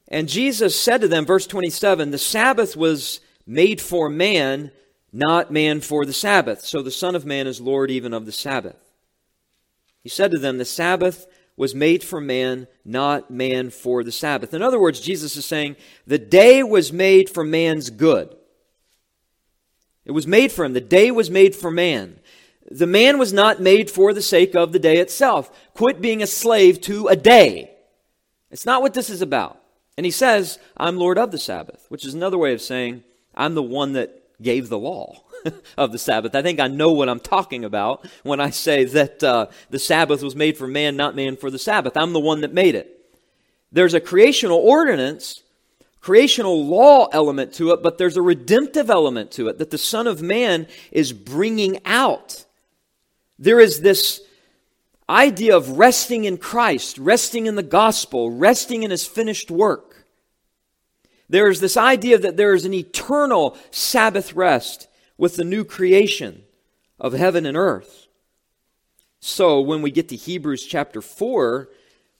And 0.06 0.28
Jesus 0.28 0.80
said 0.80 1.00
to 1.00 1.08
them, 1.08 1.26
verse 1.26 1.48
27, 1.48 2.12
the 2.12 2.18
Sabbath 2.18 2.76
was 2.76 3.18
made 3.44 3.80
for 3.80 4.08
man, 4.08 4.70
not 5.12 5.50
man 5.50 5.80
for 5.80 6.04
the 6.04 6.12
Sabbath. 6.12 6.60
So 6.60 6.80
the 6.80 6.92
Son 6.92 7.16
of 7.16 7.26
Man 7.26 7.48
is 7.48 7.60
Lord 7.60 7.90
even 7.90 8.14
of 8.14 8.26
the 8.26 8.32
Sabbath. 8.32 8.76
He 10.04 10.08
said 10.08 10.30
to 10.30 10.38
them, 10.38 10.58
the 10.58 10.64
Sabbath 10.64 11.26
was 11.56 11.74
made 11.74 12.04
for 12.04 12.20
man, 12.20 12.68
not 12.84 13.32
man 13.32 13.68
for 13.68 14.04
the 14.04 14.12
Sabbath. 14.12 14.54
In 14.54 14.62
other 14.62 14.78
words, 14.78 15.00
Jesus 15.00 15.36
is 15.36 15.44
saying, 15.44 15.74
the 16.06 16.16
day 16.16 16.62
was 16.62 16.92
made 16.92 17.28
for 17.28 17.42
man's 17.42 17.90
good. 17.90 18.36
It 20.04 20.12
was 20.12 20.28
made 20.28 20.52
for 20.52 20.64
him. 20.64 20.72
The 20.72 20.80
day 20.80 21.10
was 21.10 21.30
made 21.30 21.56
for 21.56 21.72
man. 21.72 22.20
The 22.70 22.86
man 22.86 23.18
was 23.18 23.32
not 23.32 23.60
made 23.60 23.90
for 23.90 24.14
the 24.14 24.22
sake 24.22 24.54
of 24.54 24.70
the 24.70 24.78
day 24.78 24.98
itself. 24.98 25.50
Quit 25.74 26.00
being 26.00 26.22
a 26.22 26.28
slave 26.28 26.80
to 26.82 27.08
a 27.08 27.16
day. 27.16 27.72
It's 28.50 28.66
not 28.66 28.82
what 28.82 28.94
this 28.94 29.10
is 29.10 29.22
about. 29.22 29.60
And 29.96 30.04
he 30.04 30.10
says, 30.10 30.58
I'm 30.76 30.96
Lord 30.96 31.18
of 31.18 31.30
the 31.30 31.38
Sabbath, 31.38 31.86
which 31.88 32.04
is 32.04 32.14
another 32.14 32.38
way 32.38 32.52
of 32.52 32.60
saying, 32.60 33.04
I'm 33.34 33.54
the 33.54 33.62
one 33.62 33.92
that 33.94 34.16
gave 34.40 34.68
the 34.68 34.78
law 34.78 35.22
of 35.76 35.92
the 35.92 35.98
Sabbath. 35.98 36.34
I 36.34 36.42
think 36.42 36.58
I 36.58 36.68
know 36.68 36.92
what 36.92 37.08
I'm 37.08 37.20
talking 37.20 37.64
about 37.64 38.06
when 38.22 38.40
I 38.40 38.50
say 38.50 38.84
that 38.84 39.22
uh, 39.22 39.46
the 39.68 39.78
Sabbath 39.78 40.22
was 40.22 40.34
made 40.34 40.56
for 40.56 40.66
man, 40.66 40.96
not 40.96 41.14
man 41.14 41.36
for 41.36 41.50
the 41.50 41.58
Sabbath. 41.58 41.96
I'm 41.96 42.12
the 42.12 42.20
one 42.20 42.40
that 42.40 42.52
made 42.52 42.74
it. 42.74 42.96
There's 43.72 43.94
a 43.94 44.00
creational 44.00 44.58
ordinance 44.58 45.42
creational 46.00 46.64
law 46.64 47.06
element 47.12 47.52
to 47.54 47.72
it, 47.72 47.82
but 47.82 47.98
there's 47.98 48.16
a 48.16 48.22
redemptive 48.22 48.90
element 48.90 49.30
to 49.32 49.48
it 49.48 49.58
that 49.58 49.70
the 49.70 49.78
Son 49.78 50.06
of 50.06 50.22
Man 50.22 50.66
is 50.90 51.12
bringing 51.12 51.78
out. 51.84 52.44
There 53.38 53.60
is 53.60 53.80
this 53.80 54.20
idea 55.10 55.56
of 55.56 55.78
resting 55.78 56.24
in 56.24 56.38
Christ, 56.38 56.96
resting 56.98 57.46
in 57.46 57.56
the 57.56 57.62
gospel, 57.62 58.30
resting 58.30 58.82
in 58.84 58.90
his 58.90 59.06
finished 59.06 59.50
work. 59.50 60.06
There's 61.28 61.60
this 61.60 61.76
idea 61.76 62.18
that 62.18 62.36
there 62.36 62.54
is 62.54 62.64
an 62.64 62.74
eternal 62.74 63.56
Sabbath 63.70 64.34
rest 64.34 64.88
with 65.18 65.36
the 65.36 65.44
new 65.44 65.64
creation 65.64 66.44
of 66.98 67.12
heaven 67.12 67.44
and 67.44 67.56
earth. 67.56 68.06
So 69.20 69.60
when 69.60 69.82
we 69.82 69.90
get 69.90 70.08
to 70.08 70.16
Hebrews 70.16 70.64
chapter 70.64 71.02
4, 71.02 71.68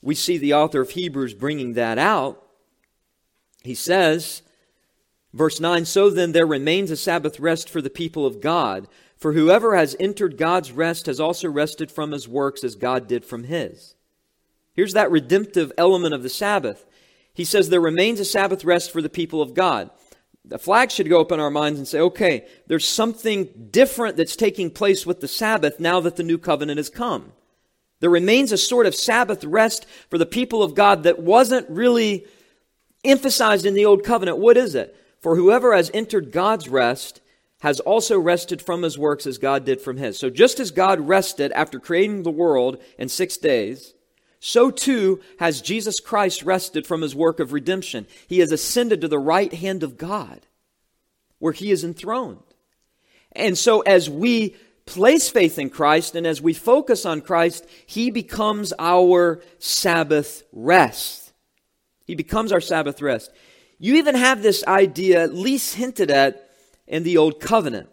we 0.03 0.15
see 0.15 0.39
the 0.39 0.55
author 0.55 0.81
of 0.81 0.91
Hebrews 0.91 1.35
bringing 1.35 1.75
that 1.75 1.99
out. 1.99 2.43
He 3.63 3.75
says, 3.75 4.43
verse 5.33 5.61
9 5.61 5.85
So 5.85 6.11
then 6.11 6.33
there 6.33 6.47
remains 6.47 6.91
a 6.91 6.97
Sabbath 6.97 7.41
rest 7.41 7.69
for 7.69 7.81
the 7.81 7.91
people 7.91 8.27
of 8.27 8.41
God. 8.41 8.87
For 9.21 9.35
whoever 9.35 9.77
has 9.77 9.95
entered 10.01 10.39
God's 10.39 10.73
rest 10.73 11.05
has 11.05 11.21
also 11.21 11.49
rested 11.49 11.93
from 11.93 12.13
his 12.13 12.27
works 12.27 12.65
as 12.65 12.75
God 12.75 13.07
did 13.07 13.23
from 13.23 13.45
his. 13.45 13.95
Here's 14.73 14.95
that 14.95 15.11
redemptive 15.11 15.73
element 15.77 16.15
of 16.15 16.23
the 16.23 16.31
Sabbath. 16.31 16.87
He 17.35 17.45
says 17.45 17.69
there 17.69 17.83
remains 17.83 18.19
a 18.19 18.25
Sabbath 18.25 18.65
rest 18.65 18.91
for 18.91 19.03
the 19.03 19.11
people 19.11 19.43
of 19.43 19.53
God. 19.53 19.91
The 20.47 20.59
flag 20.59 20.91
should 20.91 21.11
go 21.11 21.21
up 21.21 21.33
in 21.33 21.39
our 21.39 21.51
minds 21.51 21.79
and 21.79 21.87
say, 21.87 22.01
okay, 22.01 22.47
there's 22.67 22.89
something 22.89 23.69
different 23.71 24.17
that's 24.17 24.37
taking 24.37 24.71
place 24.71 25.05
with 25.05 25.21
the 25.21 25.29
Sabbath 25.29 25.79
now 25.79 26.01
that 26.01 26.17
the 26.17 26.23
new 26.23 26.39
covenant 26.39 26.79
has 26.79 26.89
come. 26.89 27.33
There 28.01 28.09
remains 28.09 28.53
a 28.53 28.57
sort 28.57 28.87
of 28.87 28.95
Sabbath 28.95 29.45
rest 29.45 29.87
for 30.09 30.17
the 30.17 30.25
people 30.25 30.63
of 30.63 30.75
God 30.75 31.03
that 31.03 31.19
wasn't 31.19 31.69
really 31.69 32.27
emphasized 33.05 33.67
in 33.67 33.75
the 33.75 33.85
Old 33.85 34.03
Covenant. 34.03 34.39
What 34.39 34.57
is 34.57 34.75
it? 34.75 34.97
For 35.21 35.37
whoever 35.37 35.77
has 35.77 35.91
entered 35.93 36.33
God's 36.33 36.71
rest 36.71 37.21
has 37.61 37.81
also 37.81 38.19
rested 38.19 38.61
from 38.61 38.83
his 38.83 38.99
works 38.99 39.27
as 39.27 39.39
God 39.39 39.65
did 39.65 39.81
from 39.81 39.97
his. 39.97 40.19
So 40.19 40.31
just 40.31 40.61
as 40.61 40.71
God 40.71 41.01
rested 41.01 41.53
after 41.53 41.79
creating 41.79 42.23
the 42.23 42.31
world 42.31 42.83
in 42.99 43.09
six 43.09 43.37
days, 43.37 43.95
so 44.41 44.71
too 44.71 45.21
has 45.39 45.61
Jesus 45.61 46.01
Christ 46.01 46.43
rested 46.43 46.87
from 46.87 47.03
his 47.03 47.15
work 47.15 47.39
of 47.39 47.53
redemption. 47.53 48.07
He 48.27 48.39
has 48.39 48.51
ascended 48.51 49.03
to 49.03 49.09
the 49.09 49.19
right 49.19 49.53
hand 49.53 49.83
of 49.83 49.99
God, 49.99 50.47
where 51.39 51.53
he 51.53 51.71
is 51.71 51.85
enthroned. 51.85 52.43
And 53.33 53.57
so 53.57 53.81
as 53.81 54.09
we 54.09 54.57
place 54.87 55.29
faith 55.29 55.59
in 55.59 55.69
Christ 55.71 56.15
and 56.15 56.27
as 56.27 56.41
we 56.41 56.55
focus 56.55 57.05
on 57.05 57.21
Christ, 57.21 57.67
he 57.87 58.11
becomes 58.11 58.73
our 58.79 59.43
Sabbath 59.59 60.43
rest. 60.53 61.33
He 62.07 62.15
becomes 62.15 62.51
our 62.51 62.61
Sabbath 62.61 63.03
rest. 63.03 63.31
You 63.79 63.97
even 63.97 64.15
have 64.15 64.43
this 64.43 64.65
idea, 64.67 65.23
at 65.23 65.35
least 65.35 65.75
hinted 65.75 66.11
at, 66.11 66.50
in 66.91 67.05
the 67.05 67.17
Old 67.17 67.41
Covenant. 67.41 67.89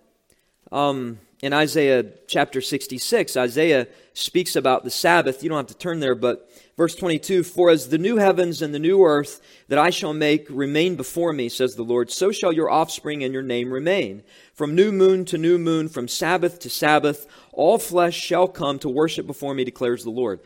Um, 0.72 1.20
in 1.44 1.54
Isaiah 1.54 2.04
chapter 2.26 2.62
66, 2.62 3.38
Isaiah 3.38 3.88
speaks 4.14 4.56
about 4.56 4.84
the 4.84 4.90
Sabbath. 4.90 5.44
You 5.44 5.50
don't 5.50 5.60
have 5.60 5.68
to 5.68 5.78
turn 5.78 6.00
there, 6.00 6.16
but 6.16 6.50
verse 6.76 6.96
22 6.96 7.44
For 7.44 7.70
as 7.70 7.90
the 7.90 8.00
new 8.00 8.18
heavens 8.18 8.64
and 8.64 8.74
the 8.74 8.80
new 8.80 9.04
earth 9.04 9.40
that 9.68 9.78
I 9.78 9.92
shall 9.92 10.16
make 10.16 10.48
remain 10.50 10.96
before 10.96 11.32
me, 11.32 11.48
says 11.48 11.76
the 11.76 11.84
Lord, 11.84 12.10
so 12.10 12.32
shall 12.32 12.52
your 12.52 12.72
offspring 12.72 13.24
and 13.24 13.32
your 13.32 13.44
name 13.44 13.72
remain. 13.72 14.24
From 14.56 14.74
new 14.74 14.92
moon 14.92 15.26
to 15.26 15.38
new 15.38 15.60
moon, 15.60 15.90
from 15.90 16.08
Sabbath 16.08 16.58
to 16.60 16.70
Sabbath, 16.72 17.28
all 17.54 17.78
flesh 17.78 18.20
shall 18.20 18.48
come 18.48 18.80
to 18.80 18.90
worship 18.90 19.28
before 19.28 19.54
me, 19.54 19.64
declares 19.64 20.04
the 20.04 20.10
Lord. 20.10 20.40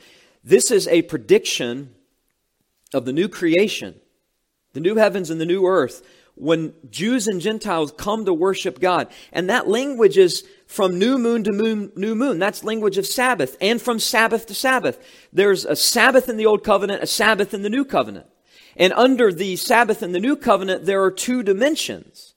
This 0.44 0.72
is 0.72 0.90
a 0.90 1.04
prediction 1.04 1.96
of 2.94 3.06
the 3.06 3.14
new 3.14 3.30
creation, 3.30 3.96
the 4.74 4.82
new 4.82 4.98
heavens 4.98 5.30
and 5.30 5.40
the 5.40 5.46
new 5.46 5.66
earth, 5.66 6.06
when 6.36 6.74
Jews 6.90 7.28
and 7.28 7.42
Gentiles 7.42 7.94
come 7.98 8.26
to 8.26 8.34
worship 8.34 8.80
God. 8.80 9.08
And 9.32 9.50
that 9.50 9.68
language 9.68 10.18
is 10.18 10.44
from 10.66 10.98
new 10.98 11.18
moon 11.18 11.44
to 11.44 11.52
moon, 11.52 11.92
new 11.96 12.16
moon. 12.16 12.40
That's 12.40 12.64
language 12.64 12.98
of 12.98 13.06
Sabbath. 13.06 13.58
And 13.62 13.82
from 13.82 14.00
Sabbath 14.00 14.46
to 14.48 14.54
Sabbath. 14.54 15.00
There's 15.34 15.66
a 15.66 15.76
Sabbath 15.76 16.30
in 16.30 16.38
the 16.38 16.46
Old 16.46 16.64
Covenant, 16.64 17.04
a 17.04 17.08
Sabbath 17.08 17.54
in 17.54 17.62
the 17.62 17.70
New 17.70 17.86
Covenant. 17.86 18.28
And 18.78 18.94
under 18.94 19.32
the 19.34 19.56
Sabbath 19.58 20.02
in 20.02 20.12
the 20.14 20.20
New 20.20 20.36
Covenant, 20.36 20.86
there 20.86 21.04
are 21.04 21.12
two 21.12 21.44
dimensions. 21.44 22.36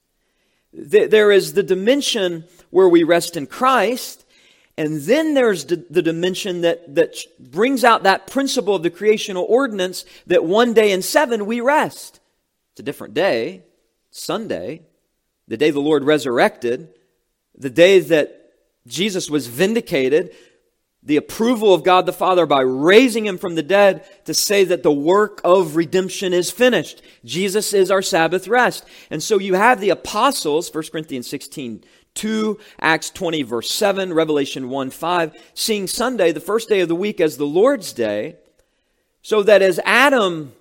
There 0.72 1.30
is 1.30 1.52
the 1.52 1.62
dimension 1.62 2.44
where 2.70 2.88
we 2.88 3.04
rest 3.04 3.36
in 3.36 3.46
Christ, 3.46 4.24
and 4.76 5.02
then 5.02 5.34
there's 5.34 5.66
the, 5.66 5.84
the, 5.88 6.02
dimension 6.02 6.62
that, 6.62 6.96
that 6.96 7.16
brings 7.38 7.84
out 7.84 8.02
that 8.02 8.26
principle 8.26 8.74
of 8.74 8.82
the 8.82 8.90
creational 8.90 9.46
ordinance 9.48 10.04
that 10.26 10.44
one 10.44 10.74
day 10.74 10.90
in 10.90 11.00
seven 11.00 11.46
we 11.46 11.60
rest. 11.60 12.18
It's 12.72 12.80
a 12.80 12.82
different 12.82 13.14
day, 13.14 13.62
Sunday, 14.16 14.82
the 15.48 15.56
day 15.56 15.70
the 15.70 15.80
Lord 15.80 16.04
resurrected, 16.04 16.88
the 17.58 17.68
day 17.68 17.98
that 17.98 18.52
Jesus 18.86 19.28
was 19.28 19.48
vindicated, 19.48 20.32
the 21.02 21.16
approval 21.16 21.74
of 21.74 21.82
God 21.82 22.06
the 22.06 22.12
Father 22.12 22.46
by 22.46 22.60
raising 22.60 23.26
him 23.26 23.38
from 23.38 23.56
the 23.56 23.62
dead 23.62 24.08
to 24.24 24.32
say 24.32 24.62
that 24.64 24.84
the 24.84 24.92
work 24.92 25.40
of 25.42 25.74
redemption 25.74 26.32
is 26.32 26.52
finished. 26.52 27.02
Jesus 27.24 27.74
is 27.74 27.90
our 27.90 28.02
Sabbath 28.02 28.46
rest. 28.46 28.84
And 29.10 29.20
so 29.20 29.40
you 29.40 29.54
have 29.54 29.80
the 29.80 29.90
apostles, 29.90 30.72
1 30.72 30.84
Corinthians 30.92 31.28
16, 31.28 31.82
2, 32.14 32.58
Acts 32.78 33.10
20, 33.10 33.42
verse 33.42 33.70
7, 33.72 34.14
Revelation 34.14 34.70
1, 34.70 34.90
5, 34.90 35.50
seeing 35.54 35.88
Sunday, 35.88 36.30
the 36.30 36.38
first 36.38 36.68
day 36.68 36.80
of 36.80 36.88
the 36.88 36.94
week, 36.94 37.20
as 37.20 37.36
the 37.36 37.46
Lord's 37.46 37.92
day, 37.92 38.36
so 39.22 39.42
that 39.42 39.60
as 39.60 39.80
Adam 39.84 40.52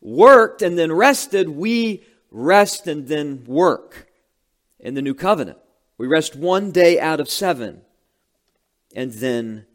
worked 0.00 0.62
and 0.62 0.78
then 0.78 0.90
rested, 0.90 1.50
we 1.50 2.02
rest 2.32 2.86
and 2.88 3.06
then 3.06 3.44
work 3.46 4.08
in 4.80 4.94
the 4.94 5.02
new 5.02 5.14
covenant. 5.14 5.58
We 5.98 6.06
rest 6.06 6.34
one 6.34 6.72
day 6.72 6.98
out 6.98 7.20
of 7.20 7.28
seven, 7.28 7.82
and 8.94 9.12
then 9.12 9.66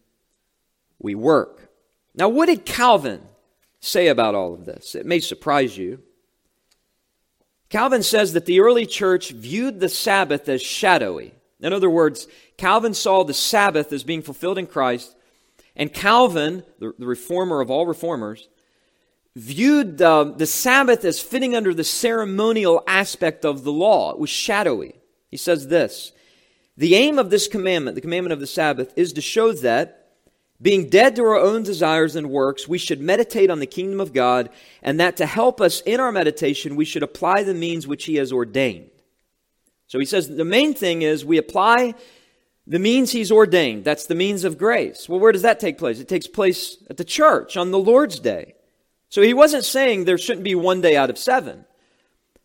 we 1.00 1.16
work. 1.16 1.72
Now, 2.16 2.28
what 2.28 2.48
did 2.48 2.66
Calvin 2.66 3.22
say 3.80 4.08
about 4.08 4.36
all 4.36 4.54
of 4.54 4.66
this? 4.66 4.96
It 4.96 5.06
may 5.06 5.20
surprise 5.20 5.78
you. 5.78 6.02
Calvin 7.70 8.04
says 8.04 8.34
that 8.34 8.46
the 8.46 8.60
early 8.60 8.86
church 8.86 9.32
viewed 9.32 9.80
the 9.80 9.90
Sabbath 9.90 10.50
as 10.50 10.62
shadowy. 10.62 11.34
In 11.60 11.74
other 11.74 11.90
words, 11.90 12.28
Calvin 12.58 12.94
saw 12.94 13.24
the 13.24 13.34
Sabbath 13.34 13.92
as 13.92 14.04
being 14.04 14.22
fulfilled 14.22 14.58
in 14.58 14.68
Christ, 14.68 15.16
and 15.76 15.94
Calvin, 15.94 16.64
the, 16.80 16.94
reformer 16.98 17.62
of 17.62 17.70
all 17.70 17.86
reformers, 17.86 18.50
viewed 19.38 20.00
the, 20.00 20.46
Sabbath 20.46 21.06
as 21.06 21.20
fitting 21.20 21.56
under 21.56 21.74
the 21.74 21.84
ceremonial 21.84 22.84
aspect 22.88 23.46
of 23.46 23.64
the 23.64 23.72
law. 23.72 24.12
It 24.12 24.20
was 24.20 24.30
shadowy. 24.30 24.96
He 25.30 25.38
says 25.38 25.68
this 25.68 26.12
The 26.76 26.96
aim 26.96 27.20
of 27.20 27.30
this 27.30 27.48
commandment, 27.48 27.96
the 27.96 28.02
commandment 28.02 28.34
of 28.34 28.40
the 28.40 28.48
Sabbath, 28.48 28.92
is 28.96 29.14
to 29.14 29.22
show 29.22 29.54
that 29.54 30.08
being 30.60 30.90
dead 30.90 31.16
to 31.16 31.24
our 31.24 31.38
own 31.38 31.62
desires 31.62 32.16
and 32.16 32.32
works, 32.32 32.68
we 32.68 32.80
should 32.80 33.00
meditate 33.00 33.52
on 33.52 33.60
the 33.60 33.68
kingdom 33.68 34.00
of 34.00 34.12
God, 34.12 34.50
and 34.82 35.00
that 35.00 35.18
to 35.18 35.28
help 35.28 35.62
us 35.62 35.82
in 35.82 36.00
our 36.00 36.12
meditation, 36.12 36.76
we 36.76 36.86
should 36.86 37.04
apply 37.04 37.44
the 37.44 37.54
means 37.54 37.86
which 37.86 38.06
He 38.06 38.16
has 38.16 38.32
ordained. 38.32 38.90
So 39.86 40.00
he 40.00 40.06
says 40.06 40.28
the 40.28 40.44
main 40.44 40.74
thing 40.74 41.04
is 41.04 41.24
we 41.24 41.38
apply 41.38 41.94
the 42.66 42.80
means 42.80 43.12
He's 43.12 43.32
ordained. 43.32 43.86
That's 43.86 44.08
the 44.08 44.16
means 44.16 44.44
of 44.44 44.58
grace. 44.58 45.08
Well, 45.08 45.20
where 45.20 45.32
does 45.32 45.44
that 45.44 45.60
take 45.60 45.78
place? 45.78 46.00
It 46.00 46.10
takes 46.10 46.28
place 46.28 46.78
at 46.90 46.98
the 46.98 47.06
church 47.06 47.56
on 47.56 47.70
the 47.70 47.80
Lord's 47.80 48.20
Day. 48.20 48.56
So 49.10 49.22
he 49.22 49.34
wasn't 49.34 49.66
saying 49.66 50.04
there 50.06 50.18
shouldn't 50.18 50.44
be 50.44 50.56
one 50.56 50.82
day 50.82 50.96
out 50.96 51.10
of 51.10 51.18
seven. 51.18 51.66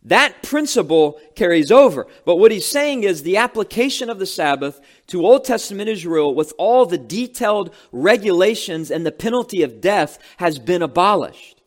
That 0.05 0.43
principle 0.43 1.19
carries 1.35 1.71
over. 1.71 2.07
But 2.25 2.35
what 2.35 2.51
he's 2.51 2.65
saying 2.65 3.03
is 3.03 3.23
the 3.23 3.37
application 3.37 4.09
of 4.09 4.19
the 4.19 4.25
Sabbath 4.25 4.81
to 5.07 5.25
Old 5.25 5.45
Testament 5.45 5.89
Israel 5.89 6.35
with 6.35 6.53
all 6.57 6.85
the 6.85 6.97
detailed 6.97 7.73
regulations 7.91 8.91
and 8.91 9.05
the 9.05 9.13
penalty 9.13 9.63
of 9.63 9.79
death 9.79 10.19
has 10.37 10.59
been 10.59 10.81
abolished. 10.81 11.61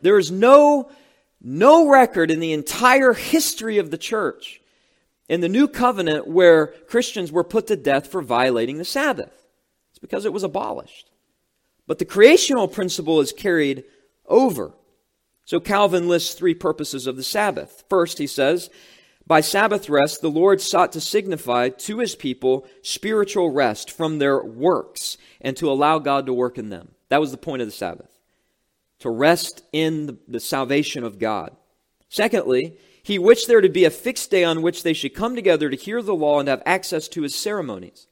There 0.00 0.18
is 0.18 0.30
no, 0.30 0.90
no 1.42 1.88
record 1.88 2.30
in 2.30 2.40
the 2.40 2.52
entire 2.52 3.12
history 3.12 3.76
of 3.76 3.90
the 3.90 3.98
church 3.98 4.60
in 5.28 5.40
the 5.40 5.48
new 5.48 5.68
covenant 5.68 6.26
where 6.26 6.68
Christians 6.88 7.30
were 7.30 7.44
put 7.44 7.66
to 7.66 7.76
death 7.76 8.06
for 8.06 8.22
violating 8.22 8.78
the 8.78 8.84
Sabbath. 8.84 9.32
It's 9.90 9.98
because 9.98 10.24
it 10.24 10.32
was 10.32 10.42
abolished. 10.42 11.10
But 11.86 11.98
the 11.98 12.04
creational 12.06 12.66
principle 12.66 13.20
is 13.20 13.32
carried 13.32 13.84
over. 14.32 14.72
So 15.44 15.60
Calvin 15.60 16.08
lists 16.08 16.34
three 16.34 16.54
purposes 16.54 17.06
of 17.06 17.16
the 17.16 17.22
Sabbath. 17.22 17.84
First, 17.88 18.18
he 18.18 18.26
says, 18.26 18.70
by 19.26 19.40
Sabbath 19.40 19.88
rest, 19.88 20.20
the 20.20 20.30
Lord 20.30 20.60
sought 20.60 20.92
to 20.92 21.00
signify 21.00 21.68
to 21.68 21.98
his 21.98 22.16
people 22.16 22.66
spiritual 22.82 23.50
rest 23.50 23.90
from 23.90 24.18
their 24.18 24.42
works 24.42 25.16
and 25.40 25.56
to 25.58 25.70
allow 25.70 25.98
God 25.98 26.26
to 26.26 26.34
work 26.34 26.58
in 26.58 26.70
them. 26.70 26.94
That 27.08 27.20
was 27.20 27.30
the 27.30 27.36
point 27.36 27.62
of 27.62 27.68
the 27.68 27.72
Sabbath, 27.72 28.18
to 29.00 29.10
rest 29.10 29.62
in 29.72 30.18
the, 30.26 30.40
salvation 30.40 31.04
of 31.04 31.18
God. 31.18 31.54
Secondly, 32.08 32.78
he 33.02 33.18
wished 33.18 33.48
there 33.48 33.60
to 33.60 33.68
be 33.68 33.84
a 33.84 33.90
fixed 33.90 34.30
day 34.30 34.44
on 34.44 34.62
which 34.62 34.82
they 34.82 34.92
should 34.92 35.14
come 35.14 35.34
together 35.34 35.70
to 35.70 35.76
hear 35.76 36.02
the 36.02 36.14
law 36.14 36.40
and 36.40 36.48
have 36.48 36.62
access 36.64 37.08
to 37.08 37.22
his 37.22 37.34
ceremonies. 37.34 38.06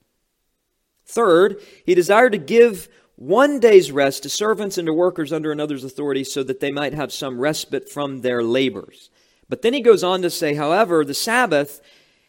Third, 1.06 1.60
he 1.84 1.94
desired 1.94 2.32
to 2.32 2.38
give 2.38 2.88
one 3.20 3.60
day's 3.60 3.92
rest 3.92 4.22
to 4.22 4.30
servants 4.30 4.78
and 4.78 4.86
to 4.86 4.94
workers 4.94 5.30
under 5.30 5.52
another's 5.52 5.84
authority 5.84 6.24
so 6.24 6.42
that 6.42 6.60
they 6.60 6.70
might 6.70 6.94
have 6.94 7.12
some 7.12 7.38
respite 7.38 7.86
from 7.86 8.22
their 8.22 8.42
labors. 8.42 9.10
But 9.46 9.60
then 9.60 9.74
he 9.74 9.82
goes 9.82 10.02
on 10.02 10.22
to 10.22 10.30
say, 10.30 10.54
however, 10.54 11.04
the 11.04 11.12
Sabbath, 11.12 11.82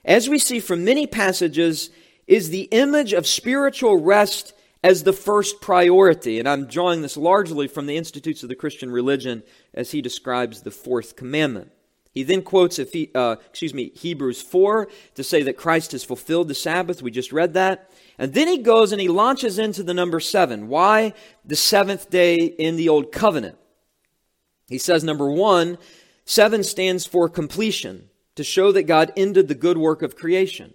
as 0.03 0.27
we 0.27 0.37
see 0.37 0.59
from 0.59 0.83
many 0.83 1.07
passages, 1.07 1.91
is 2.27 2.49
the 2.49 2.63
image 2.71 3.13
of 3.13 3.25
spiritual 3.25 4.01
rest 4.01 4.53
as 4.83 5.03
the 5.03 5.13
first 5.13 5.61
priority. 5.61 6.39
And 6.39 6.49
I'm 6.49 6.67
drawing 6.67 7.01
this 7.01 7.15
largely 7.15 7.69
from 7.69 7.85
the 7.85 7.95
Institutes 7.95 8.43
of 8.43 8.49
the 8.49 8.55
Christian 8.55 8.91
Religion 8.91 9.43
as 9.73 9.91
he 9.91 10.01
describes 10.01 10.61
the 10.61 10.71
fourth 10.71 11.15
commandment. 11.15 11.71
He 12.13 12.23
then 12.23 12.41
quotes 12.41 12.77
uh, 12.77 13.35
excuse 13.49 13.73
me, 13.73 13.91
Hebrews 13.95 14.41
4 14.41 14.89
to 15.15 15.23
say 15.23 15.43
that 15.43 15.55
Christ 15.55 15.93
has 15.93 16.03
fulfilled 16.03 16.49
the 16.49 16.55
Sabbath. 16.55 17.01
We 17.01 17.09
just 17.09 17.31
read 17.31 17.53
that. 17.53 17.89
And 18.17 18.33
then 18.33 18.47
he 18.47 18.57
goes 18.57 18.91
and 18.91 18.99
he 18.99 19.07
launches 19.07 19.57
into 19.57 19.81
the 19.81 19.93
number 19.93 20.19
seven. 20.19 20.67
Why 20.67 21.13
the 21.45 21.55
seventh 21.55 22.09
day 22.09 22.35
in 22.35 22.75
the 22.75 22.89
Old 22.89 23.11
Covenant? 23.11 23.57
He 24.67 24.77
says, 24.77 25.03
number 25.03 25.31
one, 25.31 25.77
seven 26.25 26.63
stands 26.63 27.05
for 27.05 27.29
completion, 27.29 28.09
to 28.35 28.43
show 28.43 28.71
that 28.71 28.83
God 28.83 29.11
ended 29.17 29.47
the 29.47 29.55
good 29.55 29.77
work 29.77 30.01
of 30.01 30.15
creation. 30.15 30.73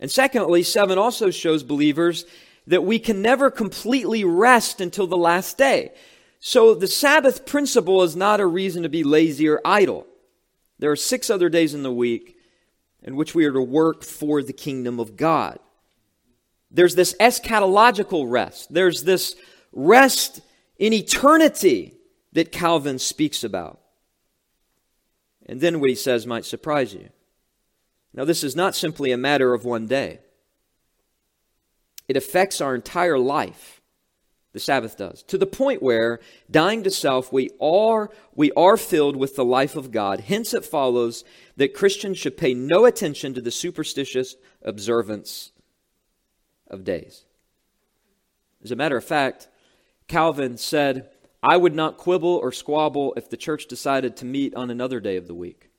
And 0.00 0.10
secondly, 0.10 0.62
seven 0.62 0.98
also 0.98 1.30
shows 1.30 1.62
believers 1.62 2.24
that 2.66 2.84
we 2.84 2.98
can 2.98 3.22
never 3.22 3.50
completely 3.50 4.24
rest 4.24 4.80
until 4.80 5.06
the 5.06 5.16
last 5.16 5.58
day. 5.58 5.92
So 6.40 6.74
the 6.74 6.86
Sabbath 6.86 7.46
principle 7.46 8.02
is 8.02 8.14
not 8.14 8.40
a 8.40 8.46
reason 8.46 8.82
to 8.84 8.88
be 8.88 9.02
lazy 9.02 9.48
or 9.48 9.60
idle. 9.64 10.06
There 10.78 10.90
are 10.90 10.96
six 10.96 11.30
other 11.30 11.48
days 11.48 11.74
in 11.74 11.82
the 11.82 11.92
week 11.92 12.36
in 13.02 13.16
which 13.16 13.34
we 13.34 13.44
are 13.44 13.52
to 13.52 13.62
work 13.62 14.04
for 14.04 14.42
the 14.42 14.52
kingdom 14.52 15.00
of 15.00 15.16
God. 15.16 15.58
There's 16.70 16.94
this 16.94 17.14
eschatological 17.18 18.30
rest. 18.30 18.72
There's 18.72 19.04
this 19.04 19.34
rest 19.72 20.40
in 20.78 20.92
eternity 20.92 21.94
that 22.32 22.52
Calvin 22.52 22.98
speaks 22.98 23.42
about. 23.42 23.80
And 25.46 25.60
then 25.60 25.80
what 25.80 25.90
he 25.90 25.96
says 25.96 26.26
might 26.26 26.44
surprise 26.44 26.92
you. 26.92 27.08
Now, 28.12 28.24
this 28.24 28.44
is 28.44 28.54
not 28.54 28.74
simply 28.74 29.12
a 29.12 29.16
matter 29.16 29.54
of 29.54 29.64
one 29.64 29.86
day. 29.86 30.20
It 32.06 32.16
affects 32.16 32.60
our 32.60 32.74
entire 32.74 33.18
life. 33.18 33.77
The 34.58 34.64
Sabbath 34.64 34.96
does. 34.96 35.22
To 35.28 35.38
the 35.38 35.46
point 35.46 35.84
where, 35.84 36.18
dying 36.50 36.82
to 36.82 36.90
self, 36.90 37.32
we 37.32 37.50
are, 37.60 38.10
we 38.34 38.50
are 38.56 38.76
filled 38.76 39.14
with 39.14 39.36
the 39.36 39.44
life 39.44 39.76
of 39.76 39.92
God. 39.92 40.18
Hence, 40.18 40.52
it 40.52 40.64
follows 40.64 41.22
that 41.56 41.74
Christians 41.74 42.18
should 42.18 42.36
pay 42.36 42.54
no 42.54 42.84
attention 42.84 43.34
to 43.34 43.40
the 43.40 43.52
superstitious 43.52 44.34
observance 44.60 45.52
of 46.66 46.82
days. 46.82 47.24
As 48.64 48.72
a 48.72 48.76
matter 48.76 48.96
of 48.96 49.04
fact, 49.04 49.46
Calvin 50.08 50.56
said, 50.56 51.08
I 51.40 51.56
would 51.56 51.76
not 51.76 51.96
quibble 51.96 52.34
or 52.42 52.50
squabble 52.50 53.14
if 53.16 53.30
the 53.30 53.36
church 53.36 53.66
decided 53.66 54.16
to 54.16 54.24
meet 54.24 54.56
on 54.56 54.70
another 54.72 54.98
day 54.98 55.16
of 55.16 55.28
the 55.28 55.36
week, 55.36 55.70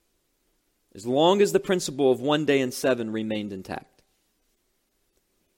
as 0.96 1.06
long 1.06 1.42
as 1.42 1.52
the 1.52 1.60
principle 1.60 2.14
of 2.14 2.22
one 2.22 2.46
day 2.46 2.62
in 2.62 2.72
seven 2.72 3.12
remained 3.12 3.52
intact. 3.52 4.04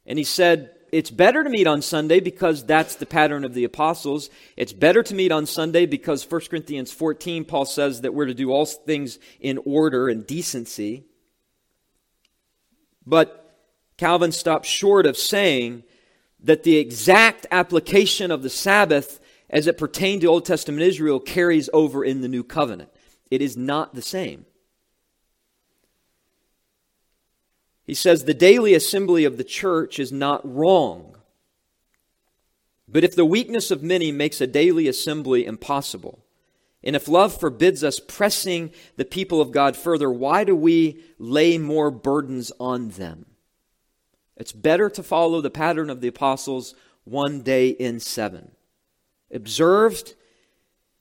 And 0.08 0.18
he 0.18 0.24
said, 0.24 0.72
It's 0.92 1.10
better 1.10 1.44
to 1.44 1.50
meet 1.50 1.68
on 1.68 1.82
Sunday 1.82 2.20
because 2.20 2.66
that's 2.66 2.96
the 2.96 3.06
pattern 3.06 3.46
of 3.46 3.54
the 3.54 3.64
apostles. 3.64 4.30
It's 4.58 4.74
better 4.74 5.02
to 5.04 5.16
meet 5.16 5.32
on 5.32 5.46
Sunday 5.46 5.86
because 5.86 6.30
1 6.30 6.42
Corinthians 6.50 6.92
14, 6.92 7.46
Paul 7.46 7.66
says 7.66 8.02
that 8.02 8.14
we're 8.14 8.26
to 8.26 8.34
do 8.34 8.52
all 8.52 8.66
things 8.66 9.18
in 9.40 9.58
order 9.66 10.10
and 10.10 10.28
decency. 10.28 11.06
But 13.06 13.58
Calvin 13.98 14.34
stopped 14.34 14.66
short 14.66 15.06
of 15.06 15.16
saying 15.16 15.84
that 16.42 16.64
the 16.64 16.78
exact 16.78 17.48
application 17.52 18.30
of 18.30 18.44
the 18.44 18.50
Sabbath 18.50 19.20
as 19.50 19.68
it 19.68 19.78
pertained 19.78 20.22
to 20.22 20.28
Old 20.28 20.46
Testament 20.46 20.82
Israel 20.82 21.20
carries 21.20 21.70
over 21.74 22.04
in 22.04 22.22
the 22.22 22.28
New 22.28 22.44
Covenant. 22.44 22.90
It 23.30 23.42
is 23.42 23.56
not 23.56 23.96
the 23.96 24.02
same. 24.02 24.46
He 27.86 27.94
says 27.94 28.24
the 28.24 28.34
daily 28.34 28.74
assembly 28.74 29.26
of 29.26 29.38
the 29.38 29.44
church 29.44 30.00
is 30.00 30.12
not 30.12 30.42
wrong. 30.44 31.18
But 32.88 33.04
if 33.04 33.16
the 33.16 33.26
weakness 33.26 33.72
of 33.72 33.84
many 33.84 34.12
makes 34.12 34.42
a 34.42 34.48
daily 34.48 34.88
assembly 34.88 35.46
impossible, 35.46 36.26
and 36.84 36.96
if 36.96 37.08
love 37.08 37.40
forbids 37.40 37.84
us 37.84 38.00
pressing 38.00 38.72
the 38.98 39.06
people 39.06 39.40
of 39.40 39.52
God 39.52 39.78
further, 39.78 40.12
why 40.12 40.44
do 40.44 40.56
we 40.56 41.04
lay 41.18 41.58
more 41.58 41.92
burdens 41.92 42.52
on 42.60 42.90
them? 42.90 43.28
It's 44.36 44.52
better 44.52 44.90
to 44.90 45.04
follow 45.04 45.40
the 45.40 45.52
pattern 45.52 45.90
of 45.90 46.02
the 46.02 46.08
apostles 46.08 46.74
one 47.04 47.42
day 47.42 47.70
in 47.70 48.00
seven. 48.00 48.52
Observed 49.32 50.16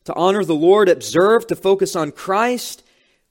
to 0.04 0.14
honor 0.14 0.44
the 0.44 0.54
Lord, 0.54 0.88
observed 0.88 1.48
to 1.48 1.56
focus 1.56 1.96
on 1.96 2.12
Christ, 2.12 2.82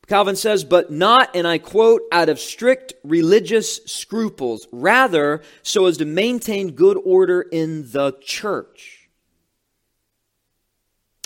Calvin 0.09 0.35
says, 0.35 0.63
but 0.63 0.91
not, 0.91 1.35
and 1.35 1.47
I 1.47 1.59
quote, 1.59 2.01
out 2.11 2.29
of 2.29 2.39
strict 2.39 2.93
religious 3.03 3.75
scruples, 3.85 4.67
rather, 4.71 5.43
so 5.61 5.85
as 5.85 5.97
to 5.97 6.05
maintain 6.05 6.71
good 6.71 6.97
order 7.05 7.41
in 7.43 7.91
the 7.91 8.17
church. 8.19 9.07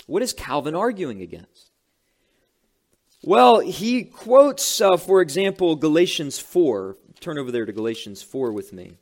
What 0.06 0.22
is 0.22 0.34
Calvin 0.34 0.74
arguing 0.74 1.22
against? 1.22 1.70
Well, 3.22 3.60
he 3.60 4.04
quotes, 4.04 4.82
uh, 4.82 4.98
for 4.98 5.22
example, 5.22 5.76
Galatians 5.76 6.38
4. 6.38 6.98
Turn 7.20 7.38
over 7.38 7.50
there 7.50 7.64
to 7.64 7.72
Galatians 7.72 8.22
4 8.22 8.52
with 8.52 8.74
me. 8.74 8.98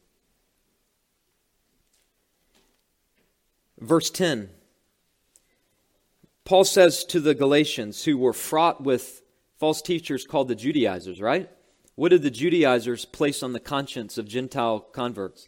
Verse 3.81 4.11
10. 4.11 4.49
Paul 6.45 6.63
says 6.63 7.05
to 7.07 7.19
the 7.19 7.35
Galatians 7.35 8.05
who 8.05 8.17
were 8.17 8.33
fraught 8.33 8.81
with 8.81 9.22
false 9.63 9.81
teachers 9.81 10.27
called 10.27 10.49
the 10.49 10.57
Judaizers, 10.57 11.21
right? 11.21 11.49
What 11.95 12.09
did 12.09 12.23
the 12.23 12.33
Judaizers 12.33 13.05
place 13.05 13.45
on 13.45 13.53
the 13.53 13.61
conscience 13.61 14.19
of 14.19 14.27
Gentile 14.27 14.81
converts? 14.81 15.47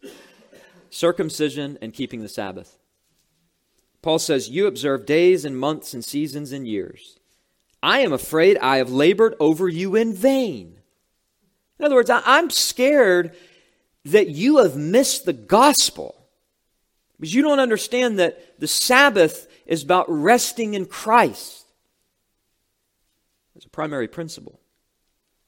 Circumcision 0.88 1.78
and 1.82 1.92
keeping 1.92 2.20
the 2.20 2.28
Sabbath. 2.28 2.78
Paul 4.02 4.20
says, 4.20 4.48
You 4.48 4.68
observe 4.68 5.04
days 5.04 5.44
and 5.44 5.58
months 5.58 5.94
and 5.94 6.04
seasons 6.04 6.52
and 6.52 6.64
years. 6.64 7.18
I 7.82 8.02
am 8.02 8.12
afraid 8.12 8.56
I 8.58 8.76
have 8.76 8.88
labored 8.88 9.34
over 9.40 9.68
you 9.68 9.96
in 9.96 10.14
vain. 10.14 10.76
In 11.80 11.84
other 11.84 11.96
words, 11.96 12.08
I'm 12.08 12.50
scared 12.50 13.34
that 14.04 14.28
you 14.28 14.58
have 14.58 14.76
missed 14.76 15.24
the 15.24 15.32
gospel 15.32 16.14
because 17.18 17.34
you 17.34 17.42
don't 17.42 17.58
understand 17.58 18.20
that 18.20 18.60
the 18.60 18.68
Sabbath 18.68 19.48
is 19.66 19.82
about 19.82 20.06
resting 20.08 20.74
in 20.74 20.86
Christ. 20.86 21.63
It's 23.56 23.66
a 23.66 23.70
primary 23.70 24.08
principle. 24.08 24.60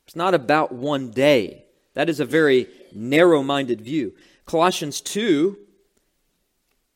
It's 0.07 0.17
not 0.17 0.35
about 0.35 0.73
one 0.73 1.11
day. 1.11 1.65
That 1.95 2.09
is 2.09 2.21
a 2.21 2.25
very 2.25 2.69
narrow 2.93 3.43
minded 3.43 3.81
view. 3.81 4.15
Colossians 4.45 5.01
2, 5.01 5.59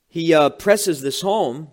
he 0.08 0.32
uh, 0.32 0.50
presses 0.50 1.02
this 1.02 1.22
home. 1.22 1.68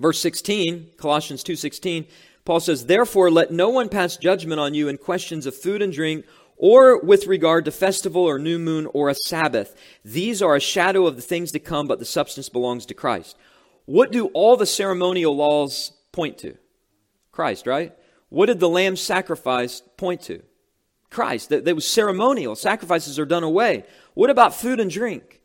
Verse 0.00 0.20
16, 0.20 0.90
Colossians 0.98 1.42
2:16, 1.42 2.06
Paul 2.44 2.60
says, 2.60 2.86
"Therefore 2.86 3.30
let 3.30 3.50
no 3.50 3.70
one 3.70 3.88
pass 3.88 4.16
judgment 4.16 4.60
on 4.60 4.74
you 4.74 4.88
in 4.88 4.98
questions 4.98 5.46
of 5.46 5.56
food 5.56 5.80
and 5.80 5.92
drink 5.92 6.26
or 6.58 7.00
with 7.00 7.26
regard 7.26 7.64
to 7.64 7.70
festival 7.70 8.22
or 8.22 8.38
new 8.38 8.58
moon 8.58 8.86
or 8.92 9.08
a 9.08 9.14
Sabbath. 9.14 9.74
These 10.04 10.42
are 10.42 10.54
a 10.54 10.60
shadow 10.60 11.06
of 11.06 11.16
the 11.16 11.22
things 11.22 11.52
to 11.52 11.58
come, 11.58 11.86
but 11.86 11.98
the 11.98 12.04
substance 12.04 12.48
belongs 12.48 12.84
to 12.86 12.94
Christ." 12.94 13.36
What 13.86 14.10
do 14.10 14.26
all 14.28 14.56
the 14.56 14.66
ceremonial 14.66 15.34
laws 15.36 15.92
point 16.12 16.38
to? 16.38 16.58
Christ, 17.30 17.66
right? 17.66 17.96
What 18.28 18.46
did 18.46 18.60
the 18.60 18.68
lamb 18.68 18.96
sacrifice 18.96 19.82
point 19.96 20.22
to? 20.22 20.42
Christ. 21.10 21.50
That, 21.50 21.64
that 21.64 21.74
was 21.74 21.86
ceremonial. 21.86 22.56
Sacrifices 22.56 23.18
are 23.18 23.26
done 23.26 23.44
away. 23.44 23.84
What 24.14 24.30
about 24.30 24.54
food 24.54 24.80
and 24.80 24.90
drink? 24.90 25.40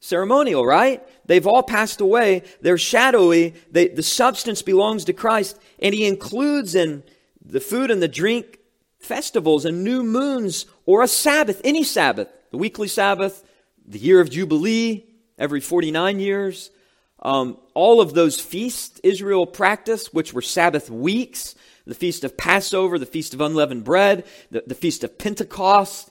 Ceremonial, 0.00 0.66
right? 0.66 1.02
They've 1.26 1.46
all 1.46 1.62
passed 1.62 2.00
away. 2.00 2.42
They're 2.60 2.78
shadowy. 2.78 3.54
They, 3.70 3.88
the 3.88 4.02
substance 4.02 4.60
belongs 4.62 5.04
to 5.06 5.12
Christ. 5.12 5.58
And 5.78 5.94
He 5.94 6.06
includes 6.06 6.74
in 6.74 7.02
the 7.44 7.60
food 7.60 7.90
and 7.90 8.02
the 8.02 8.08
drink 8.08 8.58
festivals 8.98 9.64
and 9.64 9.82
new 9.82 10.02
moons 10.02 10.66
or 10.86 11.02
a 11.02 11.08
Sabbath, 11.08 11.60
any 11.64 11.84
Sabbath, 11.84 12.28
the 12.50 12.58
weekly 12.58 12.88
Sabbath, 12.88 13.42
the 13.86 13.98
year 13.98 14.20
of 14.20 14.30
Jubilee, 14.30 15.06
every 15.38 15.60
49 15.60 16.20
years. 16.20 16.70
Um, 17.22 17.56
all 17.74 18.00
of 18.00 18.14
those 18.14 18.40
feasts 18.40 19.00
Israel 19.04 19.46
practiced, 19.46 20.12
which 20.12 20.34
were 20.34 20.42
Sabbath 20.42 20.90
weeks, 20.90 21.54
the 21.86 21.94
feast 21.94 22.24
of 22.24 22.36
Passover, 22.36 22.98
the 22.98 23.06
feast 23.06 23.32
of 23.32 23.40
unleavened 23.40 23.84
bread, 23.84 24.24
the, 24.50 24.64
the 24.66 24.74
feast 24.74 25.04
of 25.04 25.18
Pentecost, 25.18 26.10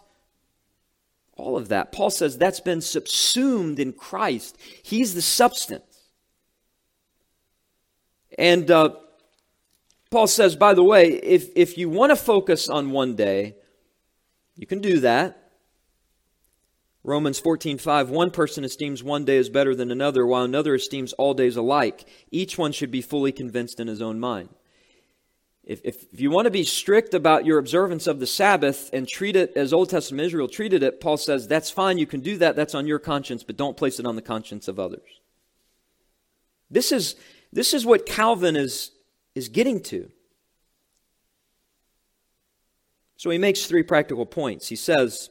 all 1.36 1.58
of 1.58 1.70
that. 1.70 1.92
Paul 1.92 2.10
says 2.10 2.38
that's 2.38 2.60
been 2.60 2.82
subsumed 2.82 3.80
in 3.80 3.94
Christ. 3.94 4.58
He's 4.84 5.14
the 5.14 5.22
substance. 5.22 5.84
And 8.38 8.72
uh, 8.72 8.96
Paul 10.10 10.28
says, 10.28 10.56
by 10.56 10.74
the 10.74 10.84
way, 10.84 11.10
if, 11.10 11.50
if 11.56 11.78
you 11.78 11.90
want 11.90 12.12
to 12.12 12.16
focus 12.16 12.70
on 12.70 12.92
one 12.92 13.16
day, 13.16 13.56
you 14.56 14.66
can 14.66 14.80
do 14.80 15.00
that. 15.02 15.41
Romans 17.04 17.42
14:5 17.42 18.10
One 18.10 18.32
person 18.32 18.64
esteems 18.64 19.04
one 19.04 19.26
day 19.26 19.38
as 19.38 19.50
better 19.50 19.74
than 19.76 19.92
another 19.92 20.26
while 20.26 20.44
another 20.44 20.76
esteems 20.76 21.14
all 21.14 21.34
days 21.34 21.56
alike. 21.56 22.08
Each 22.30 22.58
one 22.58 22.72
should 22.72 22.92
be 22.92 23.02
fully 23.02 23.32
convinced 23.32 23.80
in 23.80 23.88
his 23.88 24.02
own 24.02 24.20
mind. 24.20 24.50
If, 25.64 25.82
if, 25.84 26.04
if, 26.12 26.20
you 26.20 26.32
want 26.32 26.46
to 26.48 26.52
be 26.52 26.64
strict 26.64 27.14
about 27.14 27.46
your 27.46 27.60
observance 27.60 28.08
of 28.08 28.20
the 28.20 28.28
Sabbath 28.28 28.90
and 28.94 29.08
treat 29.08 29.36
it 29.36 29.56
as 29.56 29.74
Old 29.74 29.90
Testament 29.90 30.26
Israel 30.26 30.48
treated 30.48 30.82
it, 30.82 31.00
Paul 31.00 31.18
says 31.18 31.48
that's 31.48 31.70
fine, 31.70 32.00
you 32.00 32.08
can 32.08 32.22
do 32.22 32.38
that, 32.38 32.56
that's 32.56 32.74
on 32.74 32.88
your 32.88 32.98
conscience, 32.98 33.44
but 33.44 33.58
don't 33.58 33.78
place 33.78 34.00
it 34.00 34.06
on 34.06 34.16
the 34.16 34.24
conscience 34.24 34.68
of 34.68 34.80
others. 34.80 35.22
This 36.72 36.92
is, 36.92 37.16
this 37.54 37.76
is 37.76 37.86
what 37.86 38.08
Calvin 38.08 38.56
is, 38.56 38.92
is 39.36 39.50
getting 39.50 39.82
to. 39.84 40.10
So 43.18 43.30
he 43.30 43.38
makes 43.38 43.68
three 43.68 43.84
practical 43.84 44.26
points. 44.26 44.68
He 44.68 44.76
says, 44.76 45.30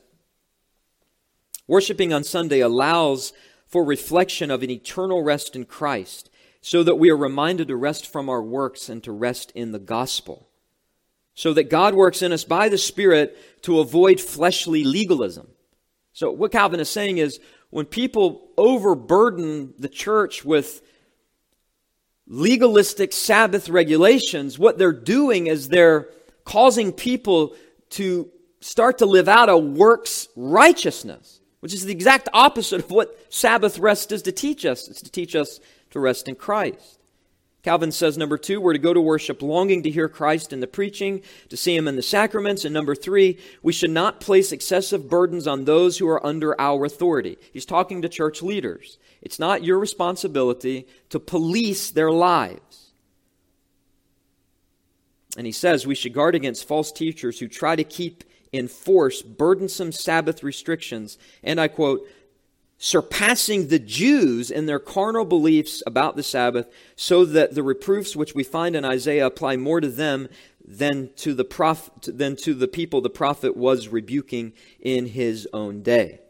Worshipping 1.71 2.13
on 2.13 2.25
Sunday 2.25 2.59
allows 2.59 3.33
for 3.69 3.85
reflection 3.85 4.51
of 4.51 4.65
an 4.65 4.71
eternal 4.71 5.23
rest 5.23 5.55
in 5.55 5.67
Christ, 5.67 6.29
so 6.61 6.83
that 6.83 6.97
we 6.97 7.11
are 7.11 7.17
reminded 7.17 7.69
to 7.69 7.77
rest 7.77 8.11
from 8.11 8.29
our 8.29 8.43
works 8.43 8.89
and 8.89 9.01
to 9.05 9.13
rest 9.13 9.53
in 9.55 9.71
the 9.71 9.79
gospel. 9.79 10.49
So 11.35 11.53
that 11.53 11.71
God 11.71 11.95
works 11.95 12.23
in 12.23 12.33
us 12.33 12.43
by 12.43 12.69
the 12.69 12.77
Spirit 12.77 13.63
to 13.63 13.79
avoid 13.79 14.21
fleshly 14.21 14.83
legalism. 14.83 15.47
So, 16.13 16.33
what 16.33 16.51
Calvin 16.51 16.81
is 16.81 16.91
saying 16.91 17.19
is 17.19 17.39
when 17.71 17.87
people 17.87 18.49
overburden 18.59 19.73
the 19.79 19.89
church 19.89 20.45
with 20.45 20.83
legalistic 22.27 23.13
Sabbath 23.13 23.69
regulations, 23.69 24.59
what 24.59 24.77
they're 24.77 24.91
doing 24.91 25.47
is 25.47 25.69
they're 25.69 26.09
causing 26.45 26.93
people 26.93 27.55
to 27.91 28.29
start 28.59 28.99
to 28.99 29.07
live 29.07 29.29
out 29.29 29.49
a 29.49 29.57
works 29.57 30.27
righteousness 30.35 31.40
which 31.61 31.73
is 31.73 31.85
the 31.85 31.93
exact 31.93 32.29
opposite 32.33 32.81
of 32.81 32.91
what 32.91 33.19
Sabbath 33.33 33.79
rest 33.79 34.13
is 34.13 34.23
to 34.23 34.33
teach 34.33 34.65
us. 34.65 34.89
It's 34.89 35.03
to 35.03 35.11
teach 35.11 35.35
us 35.35 35.61
to 35.91 36.01
rest 36.01 36.29
in 36.29 36.35
Christ. 36.35 36.99
Calvin 37.63 37.93
says, 37.93 38.17
number 38.17 38.39
two, 38.39 38.59
we're 38.59 38.73
to 38.73 38.79
go 38.79 38.95
to 38.95 39.01
worship 39.01 39.43
longing 39.43 39.83
to 39.83 39.91
hear 39.91 40.09
Christ 40.09 40.53
in 40.53 40.61
the 40.61 40.67
preaching, 40.67 41.21
to 41.51 41.59
see 41.59 41.77
him 41.77 41.87
in 41.87 41.97
the 41.97 42.03
sacraments. 42.03 42.65
And 42.65 42.73
number 42.73 42.95
three, 42.95 43.39
we 43.63 43.73
should 43.73 43.91
not 43.91 44.21
place 44.21 44.51
excessive 44.51 45.11
burdens 45.11 45.47
on 45.47 45.65
those 45.67 45.99
who 45.99 46.09
are 46.09 46.25
under 46.25 46.59
our 46.59 46.87
authority. 46.87 47.37
He's 47.53 47.67
talking 47.67 48.01
to 48.01 48.09
church 48.09 48.41
leaders. 48.41 48.99
It's 49.21 49.39
not 49.39 49.63
your 49.63 49.79
responsibility 49.79 50.87
to 51.11 51.21
police 51.21 51.91
their 51.91 52.11
lives. 52.11 52.93
And 55.37 55.47
he 55.47 55.53
says 55.53 55.87
we 55.87 55.95
should 55.95 56.15
guard 56.15 56.35
against 56.35 56.67
false 56.67 56.91
teachers 56.91 57.39
who 57.39 57.47
try 57.47 57.77
to 57.77 57.85
keep 57.85 58.25
enforce 58.53 59.23
burdensome 59.23 59.93
Sabbath 59.93 60.43
restrictions, 60.43 61.19
and 61.43 61.61
I 61.61 61.69
quote, 61.69 62.07
surpassing 62.83 63.69
the 63.69 63.79
Jews 63.79 64.51
in 64.51 64.65
their 64.65 64.79
carnal 64.79 65.27
beliefs 65.27 65.83
about 65.87 66.17
the 66.17 66.23
Sabbath, 66.23 66.67
so 66.97 67.27
that 67.27 67.55
the 67.55 67.63
reproofs 67.63 68.17
which 68.17 68.35
we 68.35 68.43
find 68.43 68.75
in 68.75 68.87
Isaiah 68.87 69.27
apply 69.27 69.57
more 69.57 69.81
to 69.81 69.89
them 69.89 70.29
than 70.65 71.11
to 71.17 71.35
the 71.35 71.45
prof- 71.45 71.91
than 72.03 72.37
to 72.37 72.55
the 72.55 72.69
people 72.69 73.01
the 73.01 73.11
prophet 73.11 73.57
was 73.57 73.89
rebuking 73.89 74.55
in 74.81 75.07
his 75.07 75.47
own 75.53 75.83
day. 75.83 76.21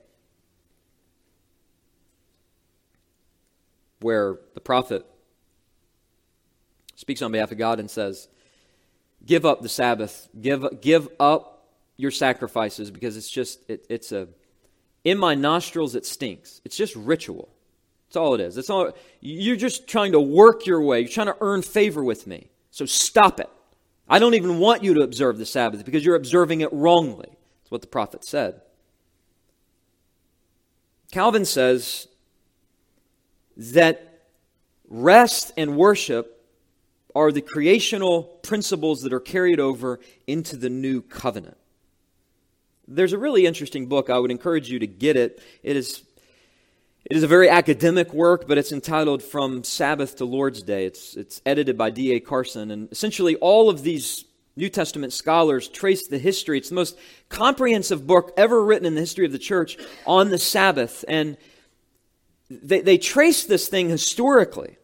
Where 4.00 4.38
the 4.54 4.60
prophet 4.60 5.06
speaks 6.96 7.22
on 7.22 7.32
behalf 7.32 7.52
of 7.52 7.58
God 7.58 7.78
and 7.78 7.90
says, 7.90 8.28
Give 9.24 9.44
up 9.46 9.62
the 9.62 9.68
Sabbath, 9.68 10.28
give, 10.40 10.80
give 10.80 11.08
up 11.20 11.59
your 12.00 12.10
sacrifices 12.10 12.90
because 12.90 13.16
it's 13.16 13.30
just, 13.30 13.68
it, 13.68 13.86
it's 13.88 14.12
a, 14.12 14.28
in 15.04 15.18
my 15.18 15.34
nostrils 15.34 15.94
it 15.94 16.06
stinks. 16.06 16.60
It's 16.64 16.76
just 16.76 16.96
ritual. 16.96 17.48
That's 18.08 18.16
all 18.16 18.34
it 18.34 18.40
is. 18.40 18.58
It's 18.58 18.70
all, 18.70 18.92
you're 19.20 19.56
just 19.56 19.86
trying 19.86 20.12
to 20.12 20.20
work 20.20 20.66
your 20.66 20.82
way. 20.82 21.00
You're 21.00 21.08
trying 21.08 21.28
to 21.28 21.36
earn 21.40 21.62
favor 21.62 22.02
with 22.02 22.26
me. 22.26 22.50
So 22.70 22.86
stop 22.86 23.38
it. 23.38 23.48
I 24.08 24.18
don't 24.18 24.34
even 24.34 24.58
want 24.58 24.82
you 24.82 24.94
to 24.94 25.02
observe 25.02 25.38
the 25.38 25.46
Sabbath 25.46 25.84
because 25.84 26.04
you're 26.04 26.16
observing 26.16 26.62
it 26.62 26.70
wrongly. 26.72 27.28
That's 27.28 27.70
what 27.70 27.80
the 27.82 27.86
prophet 27.86 28.24
said. 28.24 28.60
Calvin 31.12 31.44
says 31.44 32.08
that 33.56 34.24
rest 34.88 35.52
and 35.56 35.76
worship 35.76 36.36
are 37.14 37.32
the 37.32 37.40
creational 37.40 38.22
principles 38.22 39.02
that 39.02 39.12
are 39.12 39.20
carried 39.20 39.60
over 39.60 40.00
into 40.26 40.56
the 40.56 40.70
new 40.70 41.02
covenant. 41.02 41.56
There's 42.92 43.12
a 43.12 43.18
really 43.18 43.46
interesting 43.46 43.86
book. 43.86 44.10
I 44.10 44.18
would 44.18 44.32
encourage 44.32 44.68
you 44.68 44.80
to 44.80 44.86
get 44.88 45.16
it. 45.16 45.40
It 45.62 45.76
is, 45.76 46.02
it 47.04 47.16
is 47.16 47.22
a 47.22 47.28
very 47.28 47.48
academic 47.48 48.12
work, 48.12 48.48
but 48.48 48.58
it's 48.58 48.72
entitled 48.72 49.22
From 49.22 49.62
Sabbath 49.62 50.16
to 50.16 50.24
Lord's 50.24 50.60
Day. 50.60 50.86
It's, 50.86 51.16
it's 51.16 51.40
edited 51.46 51.78
by 51.78 51.90
D.A. 51.90 52.18
Carson. 52.18 52.72
And 52.72 52.90
essentially, 52.90 53.36
all 53.36 53.70
of 53.70 53.84
these 53.84 54.24
New 54.56 54.68
Testament 54.68 55.12
scholars 55.12 55.68
trace 55.68 56.08
the 56.08 56.18
history. 56.18 56.58
It's 56.58 56.70
the 56.70 56.74
most 56.74 56.98
comprehensive 57.28 58.08
book 58.08 58.34
ever 58.36 58.60
written 58.60 58.86
in 58.86 58.96
the 58.96 59.00
history 59.00 59.24
of 59.24 59.30
the 59.30 59.38
church 59.38 59.78
on 60.04 60.30
the 60.30 60.38
Sabbath. 60.38 61.04
And 61.06 61.36
they, 62.50 62.80
they 62.80 62.98
trace 62.98 63.44
this 63.44 63.68
thing 63.68 63.88
historically. 63.88 64.78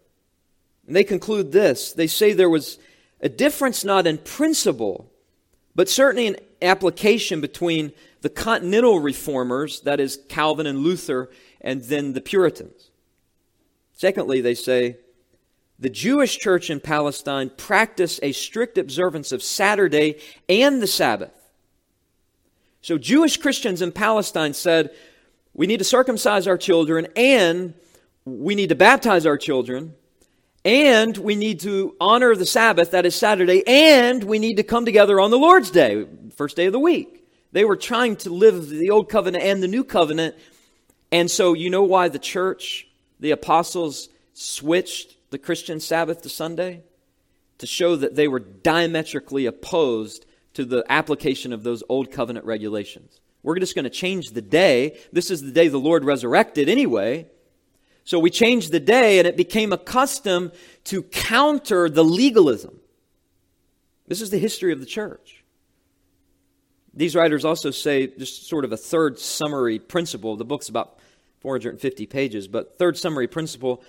And 0.86 0.94
they 0.94 1.02
conclude 1.02 1.50
this 1.50 1.92
they 1.92 2.06
say 2.06 2.32
there 2.32 2.48
was 2.48 2.78
a 3.20 3.28
difference 3.28 3.84
not 3.84 4.06
in 4.06 4.18
principle, 4.18 5.10
but 5.74 5.88
certainly 5.88 6.28
in 6.28 6.36
application 6.62 7.40
between 7.40 7.92
the 8.22 8.30
continental 8.30 8.98
reformers, 8.98 9.80
that 9.80 10.00
is, 10.00 10.18
Calvin 10.28 10.66
and 10.66 10.80
Luther, 10.80 11.30
and 11.60 11.82
then 11.84 12.12
the 12.12 12.20
Puritans. 12.20 12.90
Secondly, 13.92 14.40
they 14.40 14.54
say 14.54 14.96
the 15.78 15.90
Jewish 15.90 16.38
church 16.38 16.70
in 16.70 16.80
Palestine 16.80 17.50
practiced 17.50 18.20
a 18.22 18.32
strict 18.32 18.78
observance 18.78 19.32
of 19.32 19.42
Saturday 19.42 20.20
and 20.48 20.82
the 20.82 20.86
Sabbath. 20.86 21.32
So, 22.82 22.98
Jewish 22.98 23.36
Christians 23.36 23.82
in 23.82 23.92
Palestine 23.92 24.54
said, 24.54 24.94
we 25.54 25.66
need 25.66 25.78
to 25.78 25.84
circumcise 25.84 26.46
our 26.46 26.58
children 26.58 27.08
and 27.16 27.74
we 28.24 28.54
need 28.54 28.68
to 28.68 28.74
baptize 28.74 29.26
our 29.26 29.38
children 29.38 29.94
and 30.66 31.16
we 31.16 31.36
need 31.36 31.60
to 31.60 31.94
honor 32.00 32.34
the 32.34 32.44
Sabbath, 32.44 32.90
that 32.90 33.06
is 33.06 33.14
Saturday, 33.14 33.62
and 33.68 34.24
we 34.24 34.40
need 34.40 34.56
to 34.56 34.64
come 34.64 34.84
together 34.84 35.20
on 35.20 35.30
the 35.30 35.38
Lord's 35.38 35.70
Day, 35.70 36.06
first 36.36 36.56
day 36.56 36.66
of 36.66 36.72
the 36.72 36.78
week. 36.78 37.26
They 37.52 37.64
were 37.64 37.76
trying 37.76 38.16
to 38.16 38.30
live 38.30 38.68
the 38.68 38.90
old 38.90 39.08
covenant 39.08 39.42
and 39.42 39.62
the 39.62 39.68
new 39.68 39.84
covenant. 39.84 40.36
And 41.10 41.30
so, 41.30 41.54
you 41.54 41.70
know 41.70 41.82
why 41.82 42.08
the 42.08 42.18
church, 42.18 42.86
the 43.18 43.30
apostles, 43.30 44.08
switched 44.34 45.16
the 45.30 45.38
Christian 45.38 45.80
Sabbath 45.80 46.22
to 46.22 46.28
Sunday? 46.28 46.82
To 47.58 47.66
show 47.66 47.96
that 47.96 48.14
they 48.14 48.28
were 48.28 48.40
diametrically 48.40 49.46
opposed 49.46 50.26
to 50.52 50.64
the 50.64 50.84
application 50.88 51.54
of 51.54 51.62
those 51.62 51.82
old 51.88 52.12
covenant 52.12 52.44
regulations. 52.44 53.20
We're 53.42 53.58
just 53.58 53.74
going 53.74 53.84
to 53.84 53.90
change 53.90 54.32
the 54.32 54.42
day. 54.42 54.98
This 55.12 55.30
is 55.30 55.40
the 55.40 55.52
day 55.52 55.68
the 55.68 55.78
Lord 55.78 56.04
resurrected 56.04 56.68
anyway. 56.68 57.28
So 58.04 58.18
we 58.18 58.30
changed 58.30 58.72
the 58.72 58.80
day, 58.80 59.18
and 59.18 59.26
it 59.26 59.36
became 59.36 59.72
a 59.72 59.78
custom 59.78 60.52
to 60.84 61.02
counter 61.02 61.88
the 61.88 62.04
legalism. 62.04 62.78
This 64.06 64.20
is 64.20 64.30
the 64.30 64.38
history 64.38 64.72
of 64.72 64.80
the 64.80 64.86
church. 64.86 65.35
These 66.96 67.14
writers 67.14 67.44
also 67.44 67.70
say 67.70 68.06
just 68.06 68.48
sort 68.48 68.64
of 68.64 68.72
a 68.72 68.76
third 68.76 69.18
summary 69.18 69.78
principle. 69.78 70.36
The 70.36 70.46
book's 70.46 70.70
about 70.70 70.98
450 71.40 72.06
pages, 72.06 72.48
but 72.48 72.78
third 72.78 72.96
summary 72.96 73.28
principle. 73.28 73.84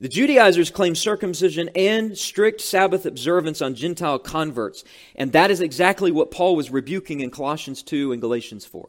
The 0.00 0.08
Judaizers 0.08 0.70
claim 0.70 0.94
circumcision 0.94 1.70
and 1.74 2.18
strict 2.18 2.60
Sabbath 2.60 3.06
observance 3.06 3.62
on 3.62 3.74
Gentile 3.74 4.18
converts, 4.18 4.84
and 5.16 5.32
that 5.32 5.50
is 5.50 5.60
exactly 5.60 6.12
what 6.12 6.30
Paul 6.30 6.54
was 6.54 6.70
rebuking 6.70 7.20
in 7.20 7.30
Colossians 7.30 7.82
2 7.82 8.12
and 8.12 8.20
Galatians 8.20 8.66
4. 8.66 8.88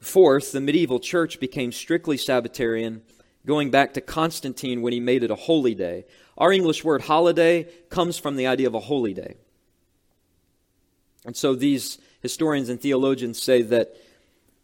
Fourth, 0.00 0.52
the 0.52 0.60
medieval 0.60 0.98
church 0.98 1.38
became 1.38 1.70
strictly 1.70 2.16
Sabbatarian, 2.16 3.02
going 3.46 3.70
back 3.70 3.94
to 3.94 4.00
Constantine 4.00 4.82
when 4.82 4.92
he 4.92 5.00
made 5.00 5.22
it 5.22 5.30
a 5.30 5.36
holy 5.36 5.74
day. 5.74 6.04
Our 6.36 6.52
English 6.52 6.84
word 6.84 7.02
holiday 7.02 7.68
comes 7.88 8.18
from 8.18 8.36
the 8.36 8.48
idea 8.48 8.66
of 8.66 8.74
a 8.74 8.80
holy 8.80 9.14
day. 9.14 9.36
And 11.24 11.36
so 11.36 11.54
these 11.54 11.98
historians 12.20 12.68
and 12.68 12.80
theologians 12.80 13.42
say 13.42 13.62
that, 13.62 13.96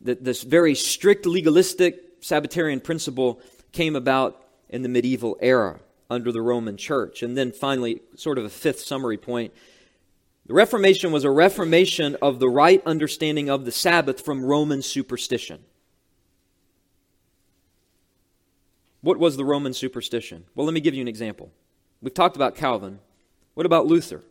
that 0.00 0.24
this 0.24 0.42
very 0.42 0.74
strict 0.74 1.26
legalistic 1.26 2.02
Sabbatarian 2.20 2.80
principle 2.80 3.40
came 3.72 3.94
about 3.94 4.44
in 4.68 4.82
the 4.82 4.88
medieval 4.88 5.36
era 5.40 5.80
under 6.10 6.32
the 6.32 6.42
Roman 6.42 6.76
church. 6.76 7.22
And 7.22 7.36
then 7.36 7.52
finally, 7.52 8.00
sort 8.16 8.38
of 8.38 8.44
a 8.44 8.48
fifth 8.50 8.80
summary 8.80 9.18
point 9.18 9.52
the 10.48 10.54
Reformation 10.54 11.12
was 11.12 11.24
a 11.24 11.30
reformation 11.30 12.16
of 12.22 12.38
the 12.40 12.48
right 12.48 12.82
understanding 12.86 13.50
of 13.50 13.66
the 13.66 13.70
Sabbath 13.70 14.24
from 14.24 14.42
Roman 14.42 14.80
superstition. 14.80 15.62
What 19.02 19.18
was 19.18 19.36
the 19.36 19.44
Roman 19.44 19.74
superstition? 19.74 20.46
Well, 20.54 20.64
let 20.64 20.72
me 20.72 20.80
give 20.80 20.94
you 20.94 21.02
an 21.02 21.08
example. 21.08 21.52
We've 22.00 22.14
talked 22.14 22.34
about 22.34 22.56
Calvin. 22.56 22.98
What 23.52 23.66
about 23.66 23.86
Luther? 23.86 24.22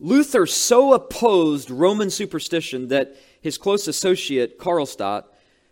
Luther 0.00 0.46
so 0.46 0.94
opposed 0.94 1.70
Roman 1.70 2.10
superstition 2.10 2.88
that 2.88 3.16
his 3.40 3.58
close 3.58 3.86
associate, 3.86 4.58
Karlstadt, 4.58 5.24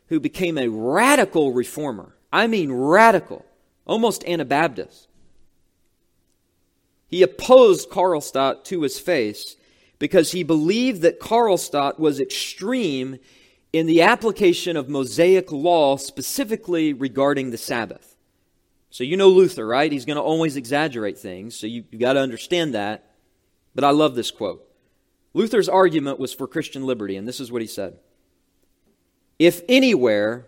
who 0.08 0.20
became 0.20 0.58
a 0.58 0.68
radical 0.68 1.52
reformer, 1.52 2.14
I 2.30 2.46
mean 2.46 2.70
radical, 2.70 3.44
almost 3.86 4.24
Anabaptist, 4.24 5.08
he 7.06 7.22
opposed 7.22 7.88
Karlstadt 7.88 8.64
to 8.64 8.82
his 8.82 8.98
face 8.98 9.56
because 9.98 10.32
he 10.32 10.42
believed 10.42 11.00
that 11.02 11.20
Karlstadt 11.20 11.98
was 11.98 12.20
extreme 12.20 13.18
in 13.72 13.86
the 13.86 14.02
application 14.02 14.76
of 14.76 14.88
Mosaic 14.88 15.50
law, 15.50 15.96
specifically 15.96 16.92
regarding 16.92 17.50
the 17.50 17.58
Sabbath. 17.58 18.14
So 18.90 19.04
you 19.04 19.16
know 19.16 19.28
Luther, 19.28 19.66
right? 19.66 19.90
He's 19.90 20.04
going 20.04 20.16
to 20.16 20.22
always 20.22 20.56
exaggerate 20.56 21.18
things, 21.18 21.54
so 21.56 21.66
you, 21.66 21.84
have 21.90 22.00
got 22.00 22.12
to 22.14 22.20
understand 22.20 22.74
that. 22.74 23.07
But 23.74 23.84
I 23.84 23.90
love 23.90 24.14
this 24.14 24.30
quote. 24.30 24.64
Luther's 25.34 25.68
argument 25.68 26.18
was 26.18 26.32
for 26.32 26.46
Christian 26.46 26.84
liberty, 26.84 27.16
and 27.16 27.28
this 27.28 27.40
is 27.40 27.52
what 27.52 27.62
he 27.62 27.68
said 27.68 27.98
If 29.38 29.62
anywhere 29.68 30.46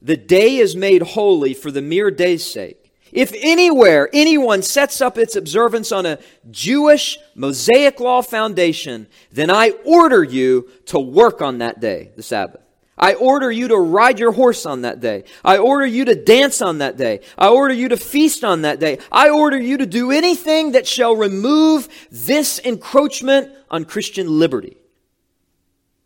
the 0.00 0.16
day 0.16 0.56
is 0.56 0.74
made 0.74 1.02
holy 1.02 1.54
for 1.54 1.70
the 1.70 1.82
mere 1.82 2.10
day's 2.10 2.44
sake, 2.44 2.82
if 3.12 3.32
anywhere 3.42 4.08
anyone 4.12 4.62
sets 4.62 5.02
up 5.02 5.18
its 5.18 5.36
observance 5.36 5.92
on 5.92 6.06
a 6.06 6.18
Jewish 6.50 7.18
Mosaic 7.34 8.00
law 8.00 8.22
foundation, 8.22 9.06
then 9.30 9.50
I 9.50 9.70
order 9.84 10.24
you 10.24 10.70
to 10.86 10.98
work 10.98 11.42
on 11.42 11.58
that 11.58 11.78
day, 11.78 12.10
the 12.16 12.22
Sabbath. 12.22 12.61
I 13.02 13.14
order 13.14 13.50
you 13.50 13.66
to 13.68 13.76
ride 13.76 14.20
your 14.20 14.30
horse 14.30 14.64
on 14.64 14.82
that 14.82 15.00
day. 15.00 15.24
I 15.44 15.58
order 15.58 15.84
you 15.84 16.04
to 16.04 16.14
dance 16.14 16.62
on 16.62 16.78
that 16.78 16.96
day. 16.96 17.20
I 17.36 17.48
order 17.48 17.74
you 17.74 17.88
to 17.88 17.96
feast 17.96 18.44
on 18.44 18.62
that 18.62 18.78
day. 18.78 18.98
I 19.10 19.28
order 19.28 19.58
you 19.58 19.78
to 19.78 19.86
do 19.86 20.12
anything 20.12 20.72
that 20.72 20.86
shall 20.86 21.16
remove 21.16 21.88
this 22.12 22.60
encroachment 22.60 23.50
on 23.68 23.86
Christian 23.86 24.38
liberty. 24.38 24.76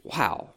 Wow. 0.02 0.54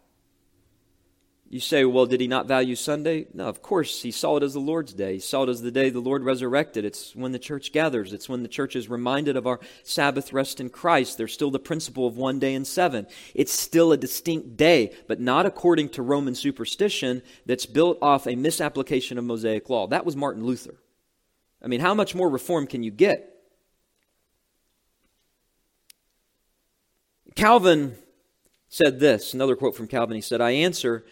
You 1.51 1.59
say, 1.59 1.83
well, 1.83 2.05
did 2.05 2.21
he 2.21 2.27
not 2.27 2.45
value 2.45 2.75
Sunday? 2.75 3.25
No, 3.33 3.47
of 3.47 3.63
course. 3.63 4.03
He 4.03 4.11
saw 4.11 4.37
it 4.37 4.43
as 4.43 4.53
the 4.53 4.59
Lord's 4.59 4.93
day. 4.93 5.13
He 5.13 5.19
saw 5.19 5.43
it 5.43 5.49
as 5.49 5.63
the 5.63 5.71
day 5.71 5.89
the 5.89 5.99
Lord 5.99 6.23
resurrected. 6.23 6.85
It's 6.85 7.15
when 7.15 7.31
the 7.31 7.39
church 7.39 7.71
gathers. 7.71 8.13
It's 8.13 8.29
when 8.29 8.43
the 8.43 8.47
church 8.47 8.75
is 8.75 8.87
reminded 8.87 9.35
of 9.35 9.47
our 9.47 9.59
Sabbath 9.81 10.31
rest 10.31 10.59
in 10.59 10.69
Christ. 10.69 11.17
There's 11.17 11.33
still 11.33 11.49
the 11.49 11.57
principle 11.57 12.05
of 12.05 12.17
one 12.17 12.37
day 12.37 12.53
in 12.53 12.65
seven. 12.65 13.07
It's 13.33 13.51
still 13.51 13.91
a 13.91 13.97
distinct 13.97 14.57
day, 14.57 14.93
but 15.07 15.19
not 15.19 15.47
according 15.47 15.89
to 15.89 16.03
Roman 16.03 16.35
superstition 16.35 17.23
that's 17.47 17.65
built 17.65 17.97
off 17.99 18.27
a 18.27 18.35
misapplication 18.35 19.17
of 19.17 19.23
Mosaic 19.23 19.71
law. 19.71 19.87
That 19.87 20.05
was 20.05 20.15
Martin 20.15 20.45
Luther. 20.45 20.75
I 21.63 21.67
mean, 21.67 21.79
how 21.79 21.95
much 21.95 22.13
more 22.13 22.29
reform 22.29 22.67
can 22.67 22.83
you 22.83 22.91
get? 22.91 23.27
Calvin 27.35 27.95
said 28.67 28.99
this, 28.99 29.33
another 29.33 29.55
quote 29.55 29.75
from 29.75 29.87
Calvin. 29.87 30.13
He 30.13 30.21
said, 30.21 30.41
I 30.41 30.51
answer 30.51 31.03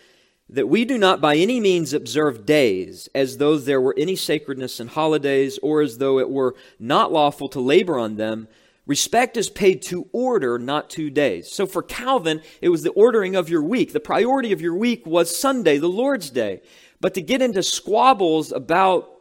that 0.49 0.67
we 0.67 0.85
do 0.85 0.97
not 0.97 1.19
by 1.19 1.35
any 1.35 1.59
means 1.59 1.93
observe 1.93 2.45
days 2.45 3.09
as 3.13 3.37
though 3.37 3.57
there 3.57 3.81
were 3.81 3.95
any 3.97 4.15
sacredness 4.15 4.79
in 4.79 4.87
holidays 4.87 5.59
or 5.61 5.81
as 5.81 5.97
though 5.97 6.19
it 6.19 6.29
were 6.29 6.55
not 6.79 7.11
lawful 7.11 7.49
to 7.49 7.59
labor 7.59 7.99
on 7.99 8.15
them. 8.15 8.47
Respect 8.85 9.35
is 9.35 9.49
paid 9.49 9.81
to 9.83 10.07
order, 10.13 10.57
not 10.57 10.89
to 10.91 11.09
days. 11.09 11.51
So 11.51 11.65
for 11.65 11.83
Calvin, 11.83 12.41
it 12.61 12.69
was 12.69 12.83
the 12.83 12.91
ordering 12.91 13.35
of 13.35 13.49
your 13.49 13.61
week. 13.61 13.91
The 13.91 13.99
priority 13.99 14.53
of 14.53 14.61
your 14.61 14.75
week 14.75 15.05
was 15.05 15.37
Sunday, 15.37 15.77
the 15.77 15.89
Lord's 15.89 16.29
Day. 16.29 16.61
But 17.01 17.13
to 17.15 17.21
get 17.21 17.41
into 17.41 17.61
squabbles 17.61 18.53
about 18.53 19.11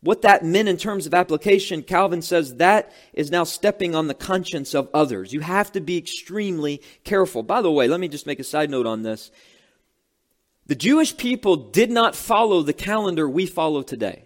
what 0.00 0.22
that 0.22 0.44
meant 0.44 0.68
in 0.68 0.78
terms 0.78 1.06
of 1.06 1.12
application, 1.12 1.82
Calvin 1.82 2.22
says 2.22 2.56
that 2.56 2.90
is 3.12 3.30
now 3.30 3.44
stepping 3.44 3.94
on 3.94 4.08
the 4.08 4.14
conscience 4.14 4.74
of 4.74 4.88
others. 4.94 5.32
You 5.32 5.40
have 5.40 5.70
to 5.72 5.80
be 5.80 5.98
extremely 5.98 6.80
careful. 7.04 7.42
By 7.42 7.60
the 7.60 7.70
way, 7.70 7.88
let 7.88 8.00
me 8.00 8.08
just 8.08 8.26
make 8.26 8.40
a 8.40 8.44
side 8.44 8.70
note 8.70 8.86
on 8.86 9.02
this. 9.02 9.30
The 10.72 10.76
Jewish 10.76 11.18
people 11.18 11.56
did 11.56 11.90
not 11.90 12.16
follow 12.16 12.62
the 12.62 12.72
calendar 12.72 13.28
we 13.28 13.44
follow 13.44 13.82
today. 13.82 14.24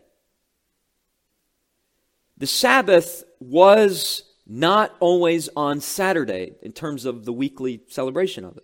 The 2.39 2.47
Sabbath 2.47 3.25
was 3.41 4.23
not 4.47 4.95
always 5.01 5.49
on 5.57 5.81
Saturday 5.81 6.53
in 6.63 6.71
terms 6.71 7.05
of 7.05 7.25
the 7.25 7.33
weekly 7.33 7.81
celebration 7.89 8.45
of 8.45 8.57
it. 8.59 8.63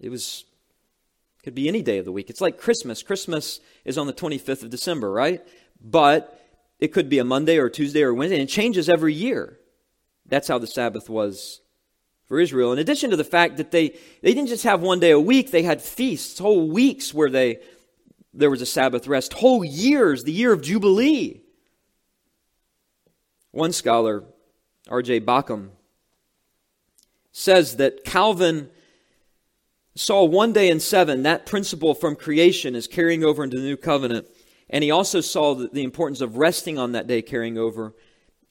It 0.00 0.08
was 0.08 0.46
could 1.44 1.54
be 1.54 1.68
any 1.68 1.80
day 1.80 1.98
of 1.98 2.04
the 2.04 2.10
week. 2.10 2.28
It's 2.28 2.40
like 2.40 2.58
Christmas. 2.58 3.04
Christmas 3.04 3.60
is 3.84 3.96
on 3.96 4.08
the 4.08 4.12
25th 4.12 4.64
of 4.64 4.70
December, 4.70 5.12
right? 5.12 5.46
But 5.80 6.44
it 6.80 6.88
could 6.88 7.08
be 7.08 7.20
a 7.20 7.24
Monday 7.24 7.58
or 7.58 7.70
Tuesday 7.70 8.02
or 8.02 8.12
Wednesday, 8.12 8.40
and 8.40 8.48
it 8.48 8.52
changes 8.52 8.88
every 8.88 9.14
year. 9.14 9.60
That's 10.26 10.48
how 10.48 10.58
the 10.58 10.66
Sabbath 10.66 11.08
was 11.08 11.60
for 12.28 12.38
Israel. 12.38 12.72
In 12.72 12.78
addition 12.78 13.10
to 13.10 13.16
the 13.16 13.24
fact 13.24 13.56
that 13.56 13.70
they, 13.70 13.88
they 14.22 14.34
didn't 14.34 14.48
just 14.48 14.64
have 14.64 14.82
one 14.82 15.00
day 15.00 15.10
a 15.10 15.20
week, 15.20 15.50
they 15.50 15.62
had 15.62 15.80
feasts, 15.82 16.38
whole 16.38 16.68
weeks 16.68 17.12
where 17.14 17.30
they, 17.30 17.58
there 18.34 18.50
was 18.50 18.60
a 18.60 18.66
Sabbath 18.66 19.08
rest, 19.08 19.32
whole 19.32 19.64
years, 19.64 20.24
the 20.24 20.32
year 20.32 20.52
of 20.52 20.62
Jubilee. 20.62 21.40
One 23.50 23.72
scholar, 23.72 24.24
R.J. 24.88 25.22
Bauckham, 25.22 25.70
says 27.32 27.76
that 27.76 28.04
Calvin 28.04 28.68
saw 29.94 30.22
one 30.22 30.52
day 30.52 30.68
in 30.68 30.80
seven, 30.80 31.22
that 31.22 31.46
principle 31.46 31.94
from 31.94 32.14
creation 32.14 32.76
is 32.76 32.86
carrying 32.86 33.24
over 33.24 33.42
into 33.42 33.56
the 33.56 33.62
new 33.62 33.76
covenant. 33.76 34.26
And 34.70 34.84
he 34.84 34.90
also 34.90 35.22
saw 35.22 35.54
the 35.54 35.82
importance 35.82 36.20
of 36.20 36.36
resting 36.36 36.78
on 36.78 36.92
that 36.92 37.06
day 37.06 37.22
carrying 37.22 37.56
over, 37.56 37.94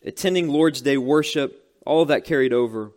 attending 0.04 0.50
Lord's 0.50 0.82
Day 0.82 0.98
worship, 0.98 1.64
all 1.86 2.02
of 2.02 2.08
that 2.08 2.26
carried 2.26 2.54
over. 2.54 2.92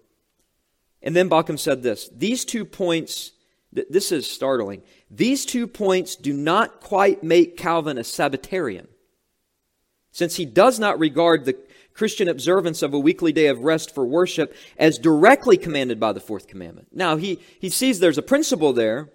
And 1.02 1.16
then 1.16 1.30
Bauckham 1.30 1.58
said 1.58 1.82
this 1.82 2.10
These 2.14 2.44
two 2.44 2.64
points, 2.64 3.32
this 3.72 4.12
is 4.12 4.30
startling. 4.30 4.82
These 5.10 5.46
two 5.46 5.66
points 5.66 6.16
do 6.16 6.32
not 6.32 6.80
quite 6.80 7.22
make 7.22 7.56
Calvin 7.56 7.98
a 7.98 8.04
Sabbatarian, 8.04 8.88
since 10.10 10.36
he 10.36 10.44
does 10.44 10.78
not 10.78 10.98
regard 10.98 11.44
the 11.44 11.56
Christian 11.94 12.28
observance 12.28 12.82
of 12.82 12.94
a 12.94 12.98
weekly 12.98 13.32
day 13.32 13.46
of 13.46 13.64
rest 13.64 13.94
for 13.94 14.06
worship 14.06 14.54
as 14.78 14.98
directly 14.98 15.56
commanded 15.56 16.00
by 16.00 16.12
the 16.12 16.20
fourth 16.20 16.46
commandment. 16.46 16.88
Now, 16.92 17.16
he, 17.16 17.40
he 17.60 17.68
sees 17.68 17.98
there's 17.98 18.16
a 18.16 18.22
principle 18.22 18.72
there, 18.72 19.10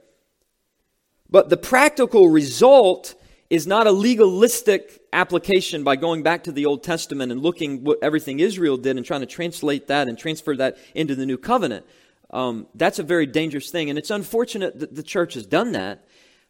but 1.29 1.49
the 1.49 1.57
practical 1.57 2.29
result 2.29 3.15
is 3.55 3.65
not 3.65 3.87
a 3.87 3.91
legalistic 3.91 5.01
application 5.13 5.85
by 5.85 5.95
going 5.95 6.23
back 6.23 6.43
to 6.43 6.51
the 6.51 6.65
Old 6.65 6.83
Testament 6.83 7.31
and 7.31 7.41
looking 7.41 7.85
what 7.85 7.97
everything 8.01 8.41
Israel 8.41 8.75
did 8.75 8.97
and 8.97 9.05
trying 9.05 9.21
to 9.21 9.25
translate 9.25 9.87
that 9.87 10.09
and 10.09 10.17
transfer 10.17 10.57
that 10.57 10.77
into 10.93 11.15
the 11.15 11.25
new 11.25 11.37
covenant. 11.37 11.85
Um, 12.31 12.67
that's 12.75 12.99
a 12.99 13.03
very 13.03 13.25
dangerous 13.25 13.71
thing, 13.71 13.89
and 13.89 13.97
it's 13.97 14.11
unfortunate 14.11 14.79
that 14.81 14.93
the 14.93 15.03
church 15.03 15.35
has 15.35 15.45
done 15.45 15.71
that. 15.71 16.05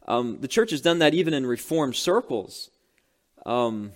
Um, 0.08 0.40
the 0.42 0.48
church 0.48 0.72
has 0.72 0.82
done 0.82 0.98
that 1.00 1.14
even 1.14 1.36
in 1.36 1.46
reformed 1.46 1.96
circles, 1.96 2.72
um, 3.46 3.92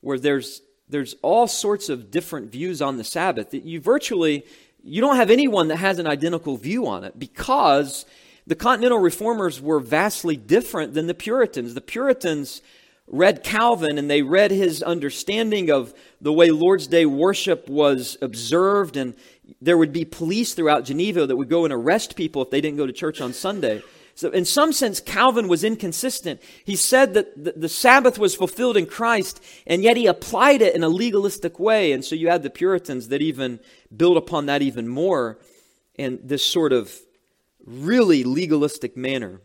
where 0.00 0.18
there's 0.18 0.62
there's 0.88 1.16
all 1.22 1.48
sorts 1.48 1.88
of 1.88 2.12
different 2.12 2.52
views 2.52 2.80
on 2.80 2.96
the 2.96 3.02
Sabbath. 3.02 3.50
That 3.50 3.64
you 3.64 3.80
virtually 3.80 4.44
you 4.84 5.00
don't 5.00 5.16
have 5.16 5.30
anyone 5.30 5.66
that 5.68 5.78
has 5.78 5.98
an 5.98 6.06
identical 6.06 6.56
view 6.56 6.86
on 6.86 7.02
it 7.02 7.18
because 7.18 8.06
the 8.46 8.54
Continental 8.54 8.98
Reformers 8.98 9.60
were 9.60 9.80
vastly 9.80 10.36
different 10.36 10.94
than 10.94 11.06
the 11.06 11.14
Puritans. 11.14 11.74
The 11.74 11.80
Puritans 11.80 12.62
read 13.08 13.42
Calvin 13.42 13.98
and 13.98 14.10
they 14.10 14.22
read 14.22 14.50
his 14.50 14.82
understanding 14.82 15.70
of 15.70 15.94
the 16.20 16.32
way 16.32 16.50
Lord's 16.50 16.86
Day 16.86 17.06
worship 17.06 17.68
was 17.68 18.16
observed, 18.22 18.96
and 18.96 19.14
there 19.60 19.78
would 19.78 19.92
be 19.92 20.04
police 20.04 20.54
throughout 20.54 20.84
Geneva 20.84 21.26
that 21.26 21.36
would 21.36 21.48
go 21.48 21.64
and 21.64 21.72
arrest 21.72 22.16
people 22.16 22.42
if 22.42 22.50
they 22.50 22.60
didn't 22.60 22.78
go 22.78 22.86
to 22.86 22.92
church 22.92 23.20
on 23.20 23.32
Sunday. 23.32 23.82
So, 24.14 24.30
in 24.30 24.46
some 24.46 24.72
sense, 24.72 24.98
Calvin 24.98 25.46
was 25.46 25.62
inconsistent. 25.62 26.40
He 26.64 26.74
said 26.74 27.12
that 27.14 27.60
the 27.60 27.68
Sabbath 27.68 28.18
was 28.18 28.34
fulfilled 28.34 28.78
in 28.78 28.86
Christ, 28.86 29.44
and 29.66 29.82
yet 29.82 29.98
he 29.98 30.06
applied 30.06 30.62
it 30.62 30.74
in 30.74 30.82
a 30.82 30.88
legalistic 30.88 31.60
way. 31.60 31.92
And 31.92 32.02
so 32.02 32.14
you 32.14 32.28
had 32.28 32.42
the 32.42 32.48
Puritans 32.48 33.08
that 33.08 33.20
even 33.20 33.60
built 33.94 34.16
upon 34.16 34.46
that 34.46 34.62
even 34.62 34.88
more, 34.88 35.38
and 35.98 36.18
this 36.22 36.42
sort 36.42 36.72
of 36.72 36.98
really 37.66 38.24
legalistic 38.24 38.96
manner, 38.96 39.40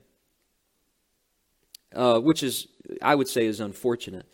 uh, 1.93 2.19
which 2.19 2.43
is, 2.43 2.67
I 3.01 3.15
would 3.15 3.27
say, 3.27 3.45
is 3.45 3.59
unfortunate. 3.59 4.25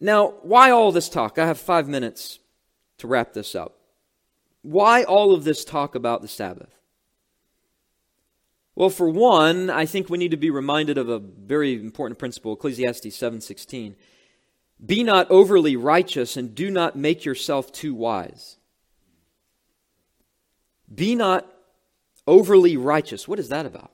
Now, 0.00 0.34
why 0.42 0.70
all 0.70 0.92
this 0.92 1.08
talk? 1.08 1.38
I 1.38 1.46
have 1.46 1.58
five 1.58 1.88
minutes 1.88 2.40
to 2.98 3.06
wrap 3.06 3.32
this 3.32 3.54
up. 3.54 3.78
Why 4.62 5.04
all 5.04 5.32
of 5.32 5.44
this 5.44 5.64
talk 5.64 5.94
about 5.94 6.22
the 6.22 6.28
Sabbath? 6.28 6.74
Well, 8.74 8.90
for 8.90 9.08
one, 9.08 9.70
I 9.70 9.86
think 9.86 10.10
we 10.10 10.18
need 10.18 10.32
to 10.32 10.36
be 10.36 10.50
reminded 10.50 10.98
of 10.98 11.08
a 11.08 11.18
very 11.18 11.74
important 11.74 12.18
principle, 12.18 12.52
Ecclesiastes 12.52 13.16
7:16. 13.16 13.96
Be 14.84 15.02
not 15.02 15.30
overly 15.30 15.76
righteous 15.76 16.36
and 16.36 16.54
do 16.54 16.70
not 16.70 16.96
make 16.96 17.24
yourself 17.24 17.72
too 17.72 17.94
wise. 17.94 18.58
Be 20.94 21.14
not 21.14 21.50
overly 22.26 22.76
righteous. 22.76 23.28
What 23.28 23.38
is 23.38 23.48
that 23.48 23.66
about? 23.66 23.92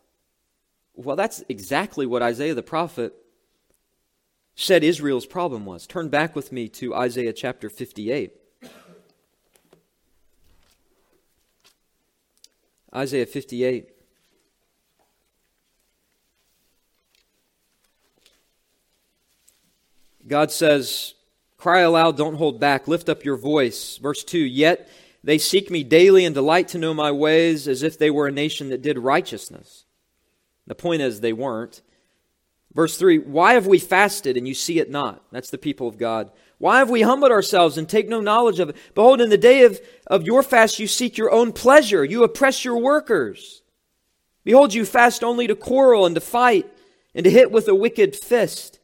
Well, 0.95 1.17
that's 1.17 1.43
exactly 1.49 2.07
what 2.07 2.23
Isaiah 2.23 2.55
the 2.55 2.63
prophet 2.63 3.15
said 4.55 4.85
Israel's 4.85 5.27
problem 5.27 5.65
was. 5.65 5.87
Turn 5.87 6.09
back 6.09 6.37
with 6.37 6.53
me 6.53 6.69
to 6.69 6.95
Isaiah 6.95 7.33
chapter 7.33 7.71
58. 7.71 8.33
Isaiah 12.95 13.27
58. 13.27 13.89
God 20.27 20.51
says, 20.53 21.15
Cry 21.57 21.81
aloud, 21.81 22.17
don't 22.17 22.37
hold 22.37 22.61
back, 22.61 22.87
lift 22.87 23.09
up 23.09 23.25
your 23.25 23.37
voice. 23.37 23.97
Verse 23.97 24.23
2 24.25 24.39
Yet 24.39 24.89
they 25.25 25.39
seek 25.39 25.71
me 25.71 25.85
daily 25.85 26.25
and 26.25 26.35
delight 26.35 26.69
to 26.69 26.79
know 26.79 26.95
my 26.95 27.13
ways 27.13 27.69
as 27.69 27.83
if 27.83 27.99
they 27.99 28.11
were 28.11 28.27
a 28.27 28.33
nation 28.33 28.71
that 28.71 28.83
did 28.83 28.99
righteousness. 28.99 29.85
The 30.67 30.75
point 30.75 31.03
is, 31.03 31.21
they 31.21 31.33
weren't. 31.33 31.83
Verse 32.75 32.97
3 32.97 33.19
Why 33.19 33.55
have 33.55 33.67
we 33.67 33.79
fasted 33.79 34.37
and 34.37 34.49
you 34.49 34.55
see 34.55 34.79
it 34.79 34.91
not? 34.91 35.23
That's 35.31 35.51
the 35.51 35.59
people 35.59 35.89
of 35.89 35.99
God. 35.99 36.31
Why 36.59 36.79
have 36.79 36.91
we 36.91 37.03
humbled 37.03 37.33
ourselves 37.33 37.77
and 37.77 37.89
take 37.89 38.09
no 38.09 38.21
knowledge 38.21 38.61
of 38.61 38.71
it? 38.71 38.77
Behold, 38.95 39.21
in 39.21 39.31
the 39.31 39.39
day 39.39 39.65
of, 39.65 39.81
of 40.07 40.23
your 40.23 40.43
fast 40.43 40.79
you 40.79 40.87
seek 40.87 41.19
your 41.19 41.33
own 41.33 41.53
pleasure, 41.53 42.05
you 42.05 42.23
oppress 42.23 42.65
your 42.65 42.79
workers. 42.79 43.63
Behold, 44.45 44.73
you 44.75 44.85
fast 44.85 45.23
only 45.23 45.47
to 45.47 45.55
quarrel 45.55 46.07
and 46.07 46.15
to 46.15 46.21
fight 46.21 46.67
and 47.15 47.25
to 47.25 47.31
hit 47.31 47.51
with 47.51 47.69
a 47.69 47.75
wicked 47.75 48.17
fist. 48.17 48.81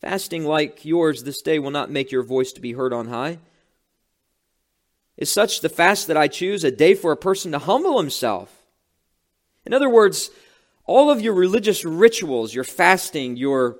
Fasting 0.00 0.44
like 0.44 0.84
yours 0.84 1.22
this 1.22 1.42
day 1.42 1.58
will 1.58 1.70
not 1.70 1.90
make 1.90 2.10
your 2.10 2.22
voice 2.22 2.52
to 2.52 2.60
be 2.60 2.72
heard 2.72 2.92
on 2.92 3.08
high. 3.08 3.38
Is 5.20 5.30
such 5.30 5.60
the 5.60 5.68
fast 5.68 6.06
that 6.06 6.16
I 6.16 6.28
choose 6.28 6.64
a 6.64 6.70
day 6.70 6.94
for 6.94 7.12
a 7.12 7.16
person 7.16 7.52
to 7.52 7.58
humble 7.58 8.00
himself? 8.00 8.64
In 9.66 9.74
other 9.74 9.90
words, 9.90 10.30
all 10.86 11.10
of 11.10 11.20
your 11.20 11.34
religious 11.34 11.84
rituals, 11.84 12.54
your 12.54 12.64
fasting, 12.64 13.36
your 13.36 13.76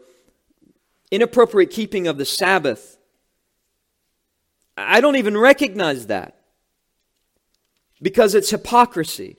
inappropriate 1.11 1.71
keeping 1.71 2.07
of 2.07 2.19
the 2.19 2.27
Sabbath, 2.27 2.99
I 4.77 5.01
don't 5.01 5.17
even 5.17 5.37
recognize 5.37 6.07
that 6.07 6.37
because 8.03 8.35
it's 8.35 8.51
hypocrisy. 8.51 9.39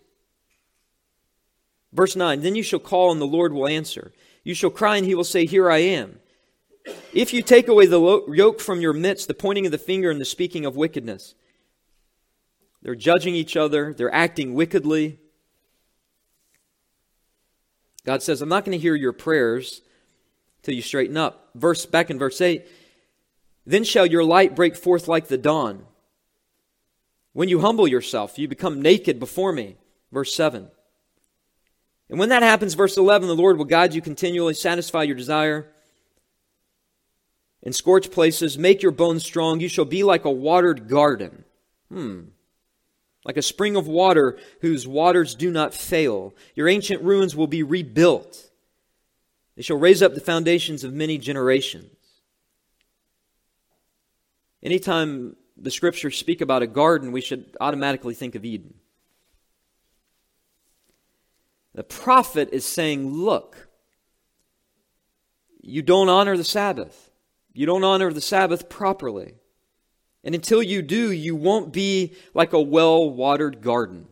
Verse 1.93 2.15
9 2.15 2.41
Then 2.41 2.55
you 2.55 2.63
shall 2.63 2.79
call, 2.79 3.11
and 3.11 3.21
the 3.21 3.25
Lord 3.25 3.53
will 3.53 3.67
answer. 3.67 4.11
You 4.43 4.55
shall 4.55 4.69
cry, 4.71 4.97
and 4.97 5.05
he 5.05 5.15
will 5.15 5.23
say, 5.23 5.45
Here 5.45 5.69
I 5.69 5.77
am. 5.77 6.19
If 7.13 7.31
you 7.31 7.43
take 7.43 7.67
away 7.67 7.85
the 7.85 8.23
yoke 8.27 8.59
from 8.59 8.81
your 8.81 8.93
midst, 8.93 9.27
the 9.27 9.35
pointing 9.35 9.67
of 9.67 9.71
the 9.71 9.77
finger 9.77 10.09
and 10.09 10.19
the 10.19 10.25
speaking 10.25 10.65
of 10.65 10.75
wickedness, 10.75 11.35
they're 12.81 12.95
judging 12.95 13.35
each 13.35 13.55
other, 13.55 13.93
they're 13.93 14.13
acting 14.13 14.53
wickedly. 14.53 15.19
God 18.05 18.23
says, 18.23 18.41
I'm 18.41 18.49
not 18.49 18.65
going 18.65 18.77
to 18.77 18.81
hear 18.81 18.95
your 18.95 19.13
prayers 19.13 19.81
till 20.63 20.73
you 20.73 20.81
straighten 20.81 21.17
up. 21.17 21.49
Verse 21.53 21.85
back 21.85 22.09
in 22.09 22.17
verse 22.17 22.41
8, 22.41 22.65
then 23.65 23.83
shall 23.83 24.05
your 24.05 24.23
light 24.23 24.55
break 24.55 24.75
forth 24.75 25.07
like 25.07 25.27
the 25.27 25.37
dawn. 25.37 25.85
When 27.33 27.47
you 27.47 27.61
humble 27.61 27.87
yourself, 27.87 28.39
you 28.39 28.47
become 28.47 28.81
naked 28.81 29.19
before 29.19 29.53
me. 29.53 29.77
Verse 30.11 30.33
7. 30.33 30.67
And 32.09 32.19
when 32.19 32.29
that 32.29 32.43
happens, 32.43 32.73
verse 32.73 32.97
11, 32.97 33.27
the 33.27 33.35
Lord 33.35 33.57
will 33.57 33.65
guide 33.65 33.93
you 33.93 34.01
continually, 34.01 34.53
satisfy 34.53 35.03
your 35.03 35.15
desire 35.15 35.71
in 37.63 37.73
scorched 37.73 38.11
places, 38.11 38.57
make 38.57 38.81
your 38.81 38.91
bones 38.91 39.23
strong. 39.23 39.59
You 39.59 39.69
shall 39.69 39.85
be 39.85 40.03
like 40.03 40.25
a 40.25 40.31
watered 40.31 40.87
garden. 40.87 41.43
Hmm. 41.89 42.21
Like 43.23 43.37
a 43.37 43.41
spring 43.41 43.75
of 43.75 43.87
water 43.87 44.37
whose 44.61 44.87
waters 44.87 45.35
do 45.35 45.51
not 45.51 45.73
fail. 45.73 46.33
Your 46.55 46.67
ancient 46.67 47.03
ruins 47.03 47.35
will 47.35 47.47
be 47.47 47.61
rebuilt. 47.61 48.49
They 49.55 49.61
shall 49.61 49.77
raise 49.77 50.01
up 50.01 50.15
the 50.15 50.21
foundations 50.21 50.83
of 50.83 50.93
many 50.93 51.17
generations. 51.17 51.91
Anytime 54.63 55.35
the 55.57 55.71
scriptures 55.71 56.17
speak 56.17 56.41
about 56.41 56.63
a 56.63 56.67
garden, 56.67 57.11
we 57.11 57.21
should 57.21 57.55
automatically 57.59 58.13
think 58.13 58.35
of 58.35 58.45
Eden. 58.45 58.75
The 61.73 61.83
prophet 61.83 62.49
is 62.51 62.65
saying, 62.65 63.11
Look, 63.11 63.69
you 65.61 65.81
don't 65.81 66.09
honor 66.09 66.37
the 66.37 66.43
Sabbath. 66.43 67.11
You 67.53 67.65
don't 67.65 67.83
honor 67.83 68.11
the 68.11 68.21
Sabbath 68.21 68.69
properly. 68.69 69.35
And 70.23 70.35
until 70.35 70.61
you 70.61 70.81
do, 70.81 71.11
you 71.11 71.35
won't 71.35 71.73
be 71.73 72.13
like 72.33 72.53
a 72.53 72.61
well 72.61 73.09
watered 73.09 73.61
garden. 73.61 74.07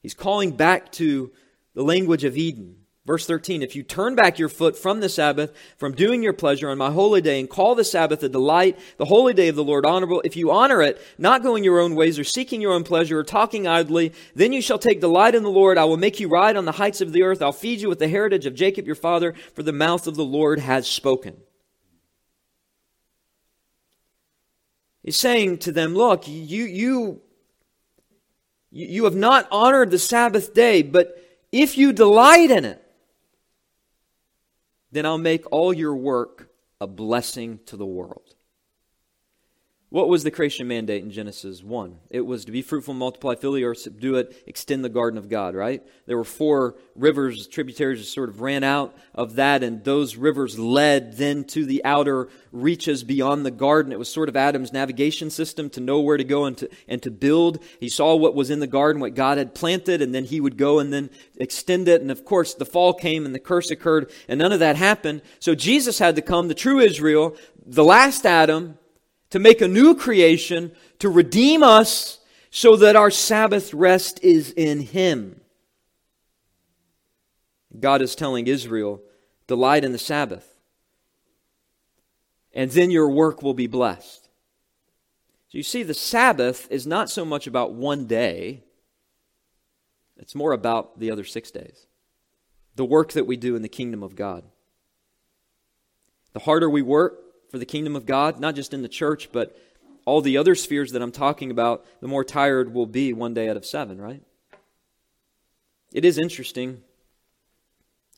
He's 0.00 0.14
calling 0.14 0.52
back 0.52 0.90
to 0.92 1.30
the 1.74 1.84
language 1.84 2.24
of 2.24 2.36
Eden. 2.36 2.76
Verse 3.04 3.26
13 3.26 3.62
If 3.62 3.74
you 3.74 3.82
turn 3.82 4.14
back 4.14 4.38
your 4.38 4.48
foot 4.48 4.76
from 4.76 5.00
the 5.00 5.08
Sabbath, 5.08 5.52
from 5.76 5.94
doing 5.94 6.22
your 6.22 6.32
pleasure 6.32 6.70
on 6.70 6.78
my 6.78 6.90
holy 6.90 7.20
day, 7.20 7.40
and 7.40 7.50
call 7.50 7.74
the 7.74 7.84
Sabbath 7.84 8.22
a 8.22 8.28
delight, 8.28 8.78
the 8.96 9.04
holy 9.04 9.34
day 9.34 9.48
of 9.48 9.56
the 9.56 9.64
Lord 9.64 9.84
honorable, 9.84 10.22
if 10.24 10.36
you 10.36 10.50
honor 10.50 10.82
it, 10.82 11.00
not 11.18 11.42
going 11.42 11.64
your 11.64 11.80
own 11.80 11.94
ways, 11.94 12.18
or 12.18 12.24
seeking 12.24 12.60
your 12.60 12.72
own 12.72 12.84
pleasure, 12.84 13.18
or 13.18 13.24
talking 13.24 13.66
idly, 13.66 14.12
then 14.34 14.52
you 14.52 14.62
shall 14.62 14.78
take 14.78 15.00
delight 15.00 15.34
in 15.34 15.42
the 15.42 15.50
Lord. 15.50 15.78
I 15.78 15.84
will 15.84 15.96
make 15.96 16.20
you 16.20 16.28
ride 16.28 16.56
on 16.56 16.64
the 16.64 16.72
heights 16.72 17.00
of 17.00 17.12
the 17.12 17.22
earth. 17.22 17.42
I'll 17.42 17.52
feed 17.52 17.80
you 17.80 17.88
with 17.88 17.98
the 17.98 18.08
heritage 18.08 18.46
of 18.46 18.54
Jacob 18.54 18.86
your 18.86 18.96
father, 18.96 19.34
for 19.54 19.62
the 19.62 19.72
mouth 19.72 20.06
of 20.06 20.14
the 20.14 20.24
Lord 20.24 20.60
has 20.60 20.86
spoken. 20.86 21.36
He's 25.02 25.18
saying 25.18 25.58
to 25.58 25.72
them, 25.72 25.94
Look, 25.94 26.28
you, 26.28 26.64
you, 26.64 27.20
you 28.70 29.04
have 29.04 29.16
not 29.16 29.48
honored 29.50 29.90
the 29.90 29.98
Sabbath 29.98 30.54
day, 30.54 30.82
but 30.82 31.18
if 31.50 31.76
you 31.76 31.92
delight 31.92 32.50
in 32.50 32.64
it, 32.64 32.82
then 34.92 35.06
I'll 35.06 35.18
make 35.18 35.50
all 35.50 35.72
your 35.72 35.96
work 35.96 36.50
a 36.80 36.86
blessing 36.86 37.60
to 37.66 37.76
the 37.76 37.86
world. 37.86 38.31
What 39.92 40.08
was 40.08 40.24
the 40.24 40.30
creation 40.30 40.68
mandate 40.68 41.02
in 41.02 41.10
Genesis 41.10 41.62
1? 41.62 41.98
It 42.08 42.22
was 42.22 42.46
to 42.46 42.50
be 42.50 42.62
fruitful, 42.62 42.94
multiply, 42.94 43.34
fill 43.34 43.52
the 43.52 43.64
earth, 43.64 43.80
subdue 43.80 44.14
it, 44.14 44.42
extend 44.46 44.82
the 44.82 44.88
garden 44.88 45.18
of 45.18 45.28
God, 45.28 45.54
right? 45.54 45.82
There 46.06 46.16
were 46.16 46.24
four 46.24 46.76
rivers, 46.94 47.46
tributaries 47.46 48.00
that 48.00 48.06
sort 48.06 48.30
of 48.30 48.40
ran 48.40 48.64
out 48.64 48.96
of 49.14 49.34
that, 49.34 49.62
and 49.62 49.84
those 49.84 50.16
rivers 50.16 50.58
led 50.58 51.18
then 51.18 51.44
to 51.48 51.66
the 51.66 51.84
outer 51.84 52.30
reaches 52.52 53.04
beyond 53.04 53.44
the 53.44 53.50
garden. 53.50 53.92
It 53.92 53.98
was 53.98 54.10
sort 54.10 54.30
of 54.30 54.36
Adam's 54.36 54.72
navigation 54.72 55.28
system 55.28 55.68
to 55.68 55.80
know 55.80 56.00
where 56.00 56.16
to 56.16 56.24
go 56.24 56.46
and 56.46 56.56
to, 56.56 56.70
and 56.88 57.02
to 57.02 57.10
build. 57.10 57.62
He 57.78 57.90
saw 57.90 58.16
what 58.16 58.34
was 58.34 58.48
in 58.48 58.60
the 58.60 58.66
garden, 58.66 59.02
what 59.02 59.14
God 59.14 59.36
had 59.36 59.54
planted, 59.54 60.00
and 60.00 60.14
then 60.14 60.24
he 60.24 60.40
would 60.40 60.56
go 60.56 60.78
and 60.78 60.90
then 60.90 61.10
extend 61.36 61.86
it. 61.86 62.00
And 62.00 62.10
of 62.10 62.24
course, 62.24 62.54
the 62.54 62.64
fall 62.64 62.94
came 62.94 63.26
and 63.26 63.34
the 63.34 63.38
curse 63.38 63.70
occurred, 63.70 64.10
and 64.26 64.38
none 64.38 64.52
of 64.52 64.60
that 64.60 64.76
happened. 64.76 65.20
So 65.38 65.54
Jesus 65.54 65.98
had 65.98 66.16
to 66.16 66.22
come, 66.22 66.48
the 66.48 66.54
true 66.54 66.78
Israel, 66.78 67.36
the 67.66 67.84
last 67.84 68.24
Adam, 68.24 68.78
to 69.32 69.38
make 69.38 69.62
a 69.62 69.68
new 69.68 69.94
creation, 69.94 70.70
to 70.98 71.08
redeem 71.08 71.62
us 71.62 72.20
so 72.50 72.76
that 72.76 72.96
our 72.96 73.10
Sabbath 73.10 73.72
rest 73.72 74.22
is 74.22 74.52
in 74.52 74.80
Him. 74.80 75.40
God 77.80 78.02
is 78.02 78.14
telling 78.14 78.46
Israel, 78.46 79.00
delight 79.46 79.84
in 79.84 79.92
the 79.92 79.98
Sabbath, 79.98 80.46
and 82.52 82.70
then 82.72 82.90
your 82.90 83.08
work 83.08 83.42
will 83.42 83.54
be 83.54 83.66
blessed. 83.66 84.28
So 85.48 85.56
you 85.56 85.64
see, 85.64 85.82
the 85.82 85.94
Sabbath 85.94 86.70
is 86.70 86.86
not 86.86 87.08
so 87.08 87.24
much 87.24 87.46
about 87.46 87.72
one 87.72 88.06
day, 88.06 88.64
it's 90.18 90.34
more 90.34 90.52
about 90.52 91.00
the 91.00 91.10
other 91.10 91.24
six 91.24 91.50
days. 91.50 91.86
The 92.76 92.84
work 92.84 93.12
that 93.12 93.26
we 93.26 93.38
do 93.38 93.56
in 93.56 93.62
the 93.62 93.68
kingdom 93.68 94.02
of 94.02 94.14
God. 94.14 94.44
The 96.34 96.40
harder 96.40 96.68
we 96.68 96.82
work, 96.82 97.18
for 97.52 97.58
the 97.58 97.66
kingdom 97.66 97.94
of 97.94 98.06
God, 98.06 98.40
not 98.40 98.54
just 98.54 98.72
in 98.72 98.80
the 98.80 98.88
church, 98.88 99.28
but 99.30 99.54
all 100.06 100.22
the 100.22 100.38
other 100.38 100.54
spheres 100.54 100.92
that 100.92 101.02
I'm 101.02 101.12
talking 101.12 101.50
about, 101.50 101.84
the 102.00 102.08
more 102.08 102.24
tired 102.24 102.72
we'll 102.72 102.86
be 102.86 103.12
one 103.12 103.34
day 103.34 103.46
out 103.50 103.58
of 103.58 103.66
seven, 103.66 104.00
right? 104.00 104.22
It 105.92 106.06
is 106.06 106.18
interesting. 106.18 106.80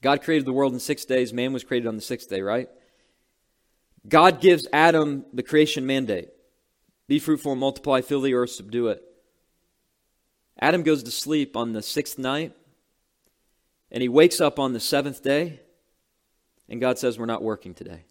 God 0.02 0.22
created 0.22 0.46
the 0.46 0.52
world 0.52 0.72
in 0.72 0.78
six 0.78 1.04
days, 1.04 1.32
man 1.32 1.52
was 1.52 1.64
created 1.64 1.88
on 1.88 1.96
the 1.96 2.00
sixth 2.00 2.30
day, 2.30 2.42
right? 2.42 2.68
God 4.08 4.40
gives 4.40 4.68
Adam 4.72 5.24
the 5.32 5.42
creation 5.42 5.84
mandate 5.84 6.28
be 7.08 7.18
fruitful 7.18 7.52
and 7.52 7.60
multiply, 7.60 8.00
fill 8.00 8.20
the 8.20 8.34
earth, 8.34 8.50
subdue 8.50 8.88
it. 8.88 9.02
Adam 10.58 10.84
goes 10.84 11.02
to 11.02 11.10
sleep 11.10 11.56
on 11.56 11.72
the 11.72 11.82
sixth 11.82 12.18
night, 12.18 12.54
and 13.90 14.00
he 14.00 14.08
wakes 14.08 14.40
up 14.40 14.58
on 14.58 14.72
the 14.72 14.80
seventh 14.80 15.22
day, 15.22 15.60
and 16.68 16.80
God 16.80 16.98
says, 16.98 17.18
We're 17.18 17.26
not 17.26 17.42
working 17.42 17.74
today. 17.74 18.04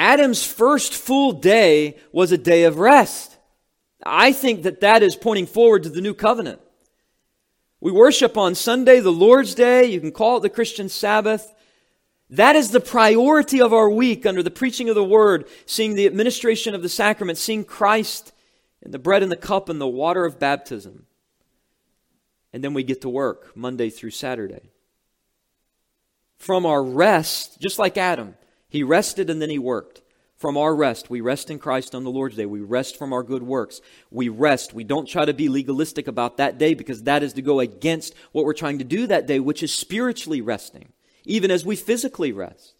Adam's 0.00 0.42
first 0.42 0.94
full 0.94 1.30
day 1.32 1.98
was 2.10 2.32
a 2.32 2.38
day 2.38 2.64
of 2.64 2.78
rest. 2.78 3.36
I 4.02 4.32
think 4.32 4.62
that 4.62 4.80
that 4.80 5.02
is 5.02 5.14
pointing 5.14 5.44
forward 5.44 5.82
to 5.82 5.90
the 5.90 6.00
new 6.00 6.14
covenant. 6.14 6.58
We 7.82 7.92
worship 7.92 8.38
on 8.38 8.54
Sunday, 8.54 9.00
the 9.00 9.12
Lord's 9.12 9.54
Day. 9.54 9.84
You 9.84 10.00
can 10.00 10.10
call 10.10 10.38
it 10.38 10.40
the 10.40 10.48
Christian 10.48 10.88
Sabbath. 10.88 11.54
That 12.30 12.56
is 12.56 12.70
the 12.70 12.80
priority 12.80 13.60
of 13.60 13.74
our 13.74 13.90
week 13.90 14.24
under 14.24 14.42
the 14.42 14.50
preaching 14.50 14.88
of 14.88 14.94
the 14.94 15.04
Word, 15.04 15.46
seeing 15.66 15.94
the 15.94 16.06
administration 16.06 16.74
of 16.74 16.80
the 16.80 16.88
sacrament, 16.88 17.36
seeing 17.36 17.62
Christ 17.62 18.32
in 18.80 18.92
the 18.92 18.98
bread 18.98 19.22
and 19.22 19.30
the 19.30 19.36
cup 19.36 19.68
and 19.68 19.78
the 19.78 19.86
water 19.86 20.24
of 20.24 20.38
baptism. 20.38 21.04
And 22.54 22.64
then 22.64 22.72
we 22.72 22.84
get 22.84 23.02
to 23.02 23.10
work 23.10 23.54
Monday 23.54 23.90
through 23.90 24.12
Saturday. 24.12 24.70
From 26.38 26.64
our 26.64 26.82
rest, 26.82 27.60
just 27.60 27.78
like 27.78 27.98
Adam, 27.98 28.34
he 28.70 28.82
rested 28.82 29.28
and 29.28 29.42
then 29.42 29.50
he 29.50 29.58
worked. 29.58 30.00
from 30.40 30.56
our 30.56 30.74
rest. 30.74 31.10
We 31.10 31.20
rest 31.20 31.50
in 31.50 31.58
Christ 31.58 31.94
on 31.94 32.02
the 32.02 32.10
Lord's 32.10 32.36
day. 32.36 32.46
We 32.46 32.60
rest 32.62 32.96
from 32.96 33.12
our 33.12 33.22
good 33.22 33.42
works. 33.42 33.82
We 34.10 34.30
rest. 34.30 34.72
We 34.72 34.84
don't 34.84 35.06
try 35.06 35.26
to 35.26 35.34
be 35.34 35.50
legalistic 35.50 36.08
about 36.08 36.38
that 36.38 36.56
day 36.56 36.72
because 36.72 37.02
that 37.02 37.22
is 37.22 37.34
to 37.34 37.42
go 37.42 37.60
against 37.60 38.14
what 38.32 38.46
we're 38.46 38.54
trying 38.54 38.78
to 38.78 38.84
do 38.84 39.06
that 39.06 39.26
day, 39.26 39.38
which 39.38 39.62
is 39.62 39.72
spiritually 39.74 40.40
resting, 40.40 40.88
even 41.26 41.50
as 41.50 41.66
we 41.66 41.76
physically 41.76 42.32
rest. 42.32 42.72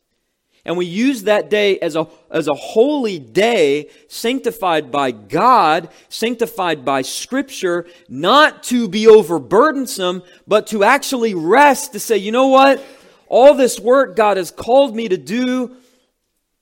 And 0.64 0.78
we 0.78 0.86
use 0.86 1.24
that 1.24 1.50
day 1.50 1.78
as 1.80 1.96
a, 1.96 2.06
as 2.30 2.48
a 2.48 2.54
holy 2.54 3.18
day, 3.18 3.90
sanctified 4.08 4.90
by 4.90 5.10
God, 5.10 5.90
sanctified 6.08 6.82
by 6.82 7.02
Scripture, 7.02 7.86
not 8.08 8.62
to 8.64 8.88
be 8.88 9.04
overburdensome, 9.04 10.24
but 10.46 10.66
to 10.68 10.82
actually 10.82 11.34
rest, 11.34 11.92
to 11.92 12.00
say, 12.00 12.16
you 12.16 12.32
know 12.32 12.48
what? 12.48 12.82
All 13.26 13.52
this 13.54 13.78
work 13.78 14.16
God 14.16 14.38
has 14.38 14.50
called 14.50 14.96
me 14.96 15.08
to 15.08 15.18
do, 15.18 15.76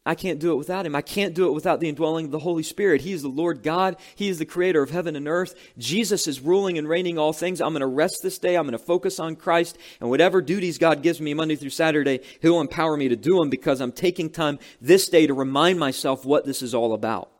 I 0.09 0.15
can't 0.15 0.39
do 0.39 0.53
it 0.53 0.57
without 0.57 0.87
him. 0.87 0.95
I 0.95 1.03
can't 1.03 1.35
do 1.35 1.49
it 1.49 1.53
without 1.53 1.81
the 1.81 1.89
indwelling 1.91 2.25
of 2.25 2.31
the 2.31 2.39
Holy 2.39 2.63
Spirit. 2.63 3.03
He 3.03 3.13
is 3.13 3.21
the 3.21 3.29
Lord 3.29 3.63
God. 3.63 3.99
He 4.15 4.31
is 4.31 4.39
the 4.39 4.47
creator 4.47 4.83
of 4.83 4.89
heaven 4.89 5.17
and 5.17 5.29
earth. 5.29 5.55
Jesus 5.77 6.27
is 6.27 6.41
ruling 6.41 6.79
and 6.79 6.89
reigning 6.89 7.19
all 7.19 7.35
things. 7.35 7.61
I'm 7.61 7.75
going 7.75 7.83
to 7.83 7.87
rest 7.87 8.21
this 8.23 8.39
day. 8.39 8.57
I'm 8.57 8.65
going 8.65 8.73
to 8.73 8.79
focus 8.79 9.21
on 9.21 9.37
Christ. 9.37 9.77
And 10.01 10.09
whatever 10.09 10.41
duties 10.41 10.79
God 10.79 11.03
gives 11.03 11.21
me 11.21 11.35
Monday 11.35 11.57
through 11.57 11.69
Saturday, 11.69 12.21
He'll 12.41 12.63
empower 12.63 12.97
me 12.97 13.09
to 13.09 13.17
do 13.17 13.37
them 13.37 13.51
because 13.51 13.83
I'm 13.83 13.93
taking 13.93 14.31
time 14.31 14.59
this 14.81 15.11
day 15.11 15.27
to 15.27 15.35
remind 15.35 15.79
myself 15.79 16.25
what 16.25 16.47
this 16.47 16.63
is 16.63 16.75
all 16.75 16.95
about. 16.95 17.31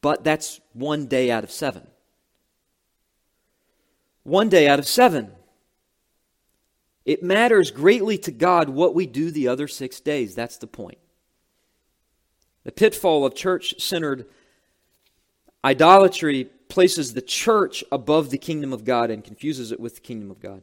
But 0.00 0.24
that's 0.24 0.58
one 0.72 1.04
day 1.04 1.30
out 1.30 1.44
of 1.44 1.50
seven. 1.50 1.86
One 4.22 4.48
day 4.48 4.68
out 4.68 4.78
of 4.78 4.88
seven. 4.88 5.32
It 7.04 7.22
matters 7.22 7.70
greatly 7.70 8.18
to 8.18 8.30
God 8.30 8.68
what 8.68 8.94
we 8.94 9.06
do 9.06 9.30
the 9.30 9.48
other 9.48 9.66
six 9.66 10.00
days. 10.00 10.34
That's 10.34 10.58
the 10.58 10.66
point. 10.66 10.98
The 12.64 12.72
pitfall 12.72 13.24
of 13.24 13.34
church 13.34 13.80
centered 13.80 14.26
idolatry 15.64 16.44
places 16.68 17.12
the 17.12 17.22
church 17.22 17.82
above 17.90 18.30
the 18.30 18.38
kingdom 18.38 18.72
of 18.72 18.84
God 18.84 19.10
and 19.10 19.24
confuses 19.24 19.72
it 19.72 19.80
with 19.80 19.96
the 19.96 20.00
kingdom 20.00 20.30
of 20.30 20.40
God. 20.40 20.62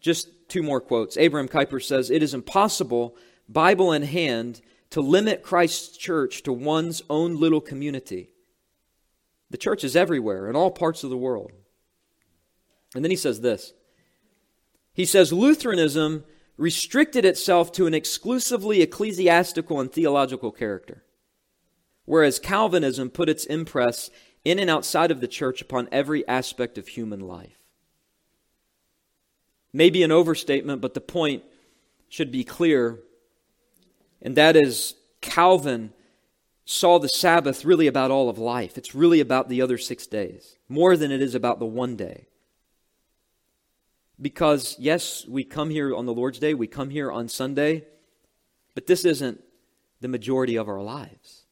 Just 0.00 0.28
two 0.48 0.62
more 0.62 0.80
quotes. 0.80 1.16
Abraham 1.16 1.48
Kuyper 1.48 1.82
says, 1.82 2.10
It 2.10 2.22
is 2.22 2.34
impossible, 2.34 3.16
Bible 3.48 3.92
in 3.92 4.02
hand, 4.02 4.60
to 4.90 5.00
limit 5.00 5.42
Christ's 5.42 5.96
church 5.96 6.42
to 6.44 6.52
one's 6.52 7.02
own 7.10 7.36
little 7.38 7.60
community. 7.60 8.30
The 9.50 9.58
church 9.58 9.84
is 9.84 9.96
everywhere, 9.96 10.48
in 10.48 10.56
all 10.56 10.70
parts 10.70 11.04
of 11.04 11.10
the 11.10 11.16
world. 11.16 11.52
And 12.94 13.04
then 13.04 13.10
he 13.10 13.16
says 13.16 13.40
this 13.40 13.72
he 14.98 15.04
says 15.04 15.32
Lutheranism 15.32 16.24
restricted 16.56 17.24
itself 17.24 17.70
to 17.70 17.86
an 17.86 17.94
exclusively 17.94 18.82
ecclesiastical 18.82 19.80
and 19.80 19.92
theological 19.92 20.50
character, 20.50 21.04
whereas 22.04 22.40
Calvinism 22.40 23.08
put 23.08 23.28
its 23.28 23.44
impress 23.44 24.10
in 24.44 24.58
and 24.58 24.68
outside 24.68 25.12
of 25.12 25.20
the 25.20 25.28
church 25.28 25.62
upon 25.62 25.88
every 25.92 26.26
aspect 26.26 26.78
of 26.78 26.88
human 26.88 27.20
life. 27.20 27.60
Maybe 29.72 30.02
an 30.02 30.10
overstatement, 30.10 30.80
but 30.80 30.94
the 30.94 31.00
point 31.00 31.44
should 32.08 32.32
be 32.32 32.42
clear, 32.42 32.98
and 34.20 34.34
that 34.34 34.56
is 34.56 34.94
Calvin 35.20 35.92
saw 36.64 36.98
the 36.98 37.08
Sabbath 37.08 37.64
really 37.64 37.86
about 37.86 38.10
all 38.10 38.28
of 38.28 38.36
life. 38.36 38.76
It's 38.76 38.96
really 38.96 39.20
about 39.20 39.48
the 39.48 39.62
other 39.62 39.78
six 39.78 40.08
days, 40.08 40.56
more 40.68 40.96
than 40.96 41.12
it 41.12 41.22
is 41.22 41.36
about 41.36 41.60
the 41.60 41.66
one 41.66 41.94
day. 41.94 42.26
Because, 44.20 44.76
yes, 44.78 45.26
we 45.28 45.44
come 45.44 45.70
here 45.70 45.94
on 45.94 46.06
the 46.06 46.14
Lord's 46.14 46.38
Day, 46.38 46.54
we 46.54 46.66
come 46.66 46.90
here 46.90 47.10
on 47.12 47.28
Sunday, 47.28 47.84
but 48.74 48.86
this 48.86 49.04
isn't 49.04 49.40
the 50.00 50.08
majority 50.08 50.56
of 50.56 50.68
our 50.68 50.82
lives. 50.82 51.44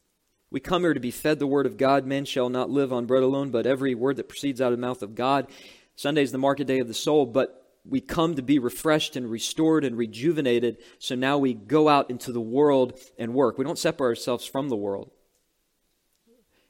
We 0.49 0.59
come 0.59 0.83
here 0.83 0.93
to 0.93 0.99
be 0.99 1.11
fed 1.11 1.39
the 1.39 1.47
Word 1.47 1.65
of 1.65 1.77
God. 1.77 2.05
Man 2.05 2.25
shall 2.25 2.49
not 2.49 2.69
live 2.69 2.93
on 2.93 3.05
bread 3.05 3.23
alone, 3.23 3.51
but 3.51 3.65
every 3.65 3.95
word 3.95 4.15
that 4.17 4.29
proceeds 4.29 4.61
out 4.61 4.71
of 4.71 4.79
the 4.79 4.85
mouth 4.85 5.01
of 5.01 5.15
God. 5.15 5.47
Sunday 5.95 6.21
is 6.21 6.31
the 6.31 6.37
market 6.37 6.67
day 6.67 6.79
of 6.79 6.87
the 6.87 6.93
soul, 6.93 7.25
but 7.25 7.67
we 7.83 8.01
come 8.01 8.35
to 8.35 8.41
be 8.41 8.59
refreshed 8.59 9.15
and 9.15 9.29
restored 9.29 9.83
and 9.83 9.97
rejuvenated. 9.97 10.77
So 10.99 11.15
now 11.15 11.37
we 11.37 11.53
go 11.53 11.89
out 11.89 12.09
into 12.09 12.31
the 12.31 12.41
world 12.41 12.99
and 13.17 13.33
work. 13.33 13.57
We 13.57 13.65
don't 13.65 13.79
separate 13.79 14.09
ourselves 14.09 14.45
from 14.45 14.69
the 14.69 14.75
world. 14.75 15.11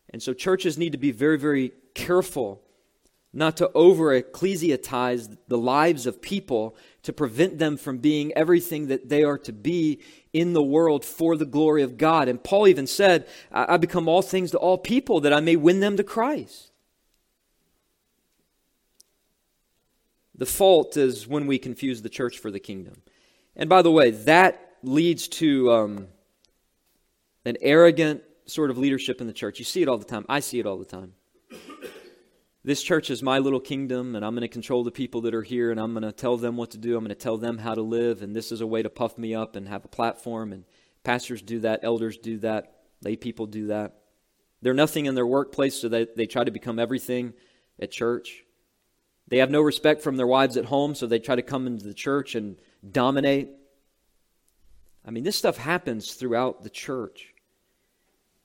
And 0.09 0.23
so 0.23 0.33
churches 0.33 0.77
need 0.77 0.93
to 0.93 0.97
be 0.97 1.11
very, 1.11 1.37
very 1.37 1.73
careful 1.93 2.63
not 3.33 3.57
to 3.57 3.71
over 3.73 4.19
ecclesiatize 4.19 5.37
the 5.47 5.57
lives 5.57 6.05
of 6.05 6.21
people 6.21 6.75
to 7.03 7.13
prevent 7.13 7.59
them 7.59 7.77
from 7.77 7.97
being 7.97 8.31
everything 8.33 8.87
that 8.87 9.09
they 9.09 9.23
are 9.23 9.37
to 9.37 9.53
be 9.53 10.01
in 10.33 10.53
the 10.53 10.63
world 10.63 11.03
for 11.03 11.35
the 11.35 11.45
glory 11.45 11.83
of 11.83 11.97
God. 11.97 12.27
And 12.27 12.43
Paul 12.43 12.67
even 12.67 12.87
said, 12.87 13.27
I 13.51 13.77
become 13.77 14.07
all 14.07 14.21
things 14.21 14.51
to 14.51 14.57
all 14.57 14.77
people 14.77 15.21
that 15.21 15.33
I 15.33 15.39
may 15.39 15.55
win 15.55 15.79
them 15.79 15.97
to 15.97 16.03
Christ. 16.03 16.71
The 20.35 20.45
fault 20.45 20.97
is 20.97 21.27
when 21.27 21.47
we 21.47 21.57
confuse 21.57 22.01
the 22.01 22.09
church 22.09 22.37
for 22.37 22.51
the 22.51 22.59
kingdom. 22.59 23.01
And 23.55 23.69
by 23.69 23.81
the 23.81 23.91
way, 23.91 24.11
that 24.11 24.77
leads 24.83 25.27
to 25.27 25.71
um, 25.71 26.07
an 27.43 27.57
arrogant 27.61 28.21
sort 28.45 28.69
of 28.69 28.77
leadership 28.77 29.19
in 29.19 29.27
the 29.27 29.33
church. 29.33 29.59
You 29.59 29.65
see 29.65 29.81
it 29.81 29.87
all 29.87 29.97
the 29.97 30.05
time. 30.05 30.25
I 30.29 30.39
see 30.39 30.59
it 30.59 30.65
all 30.65 30.77
the 30.77 30.85
time 30.85 31.13
this 32.67 32.83
church 32.83 33.09
is 33.09 33.23
my 33.23 33.39
little 33.39 33.61
kingdom, 33.61 34.13
and 34.13 34.25
I'm 34.25 34.33
going 34.33 34.41
to 34.41 34.49
control 34.49 34.83
the 34.83 34.91
people 34.91 35.21
that 35.21 35.33
are 35.33 35.41
here, 35.41 35.71
and 35.71 35.79
I'm 35.79 35.93
going 35.93 36.03
to 36.03 36.11
tell 36.11 36.35
them 36.35 36.57
what 36.57 36.71
to 36.71 36.77
do. 36.77 36.97
I'm 36.97 37.03
going 37.05 37.15
to 37.15 37.15
tell 37.15 37.37
them 37.37 37.59
how 37.59 37.73
to 37.73 37.81
live, 37.81 38.21
and 38.21 38.35
this 38.35 38.51
is 38.51 38.59
a 38.59 38.67
way 38.67 38.83
to 38.83 38.89
puff 38.89 39.17
me 39.17 39.33
up 39.33 39.55
and 39.55 39.69
have 39.69 39.85
a 39.85 39.87
platform. 39.87 40.51
And 40.51 40.65
pastors 41.01 41.41
do 41.41 41.61
that, 41.61 41.79
elders 41.83 42.17
do 42.17 42.39
that, 42.39 42.81
lay 43.01 43.15
people 43.15 43.45
do 43.45 43.67
that. 43.67 44.01
They're 44.61 44.73
nothing 44.73 45.05
in 45.05 45.15
their 45.15 45.25
workplace, 45.25 45.79
so 45.79 45.87
they, 45.87 46.07
they 46.17 46.25
try 46.25 46.43
to 46.43 46.51
become 46.51 46.77
everything 46.77 47.31
at 47.79 47.89
church. 47.89 48.43
They 49.29 49.37
have 49.37 49.49
no 49.49 49.61
respect 49.61 50.01
from 50.01 50.17
their 50.17 50.27
wives 50.27 50.57
at 50.57 50.65
home, 50.65 50.93
so 50.93 51.07
they 51.07 51.19
try 51.19 51.37
to 51.37 51.41
come 51.41 51.67
into 51.67 51.85
the 51.85 51.93
church 51.93 52.35
and 52.35 52.57
dominate. 52.91 53.47
I 55.05 55.11
mean, 55.11 55.23
this 55.23 55.37
stuff 55.37 55.55
happens 55.55 56.15
throughout 56.15 56.63
the 56.63 56.69
church. 56.69 57.33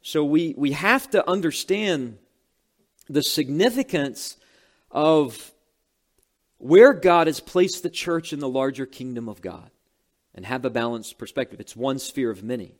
So 0.00 0.24
we, 0.24 0.54
we 0.56 0.70
have 0.70 1.10
to 1.10 1.28
understand 1.28 2.18
the 3.08 3.22
significance 3.22 4.36
of 4.90 5.52
where 6.58 6.92
God 6.92 7.26
has 7.26 7.40
placed 7.40 7.82
the 7.82 7.90
church 7.90 8.32
in 8.32 8.38
the 8.38 8.48
larger 8.48 8.86
kingdom 8.86 9.28
of 9.28 9.40
God 9.40 9.70
and 10.34 10.46
have 10.46 10.64
a 10.64 10.70
balanced 10.70 11.18
perspective. 11.18 11.60
It's 11.60 11.74
one 11.74 11.98
sphere 11.98 12.30
of 12.30 12.42
many 12.42 12.76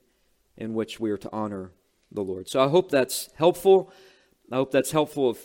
in 0.56 0.74
which 0.74 1.00
we 1.00 1.10
are 1.10 1.18
to 1.18 1.32
honor 1.32 1.72
the 2.10 2.22
Lord. 2.22 2.48
So 2.48 2.62
I 2.62 2.68
hope 2.68 2.90
that's 2.90 3.28
helpful. 3.34 3.92
I 4.50 4.56
hope 4.56 4.70
that's 4.70 4.92
helpful 4.92 5.30
if 5.30 5.44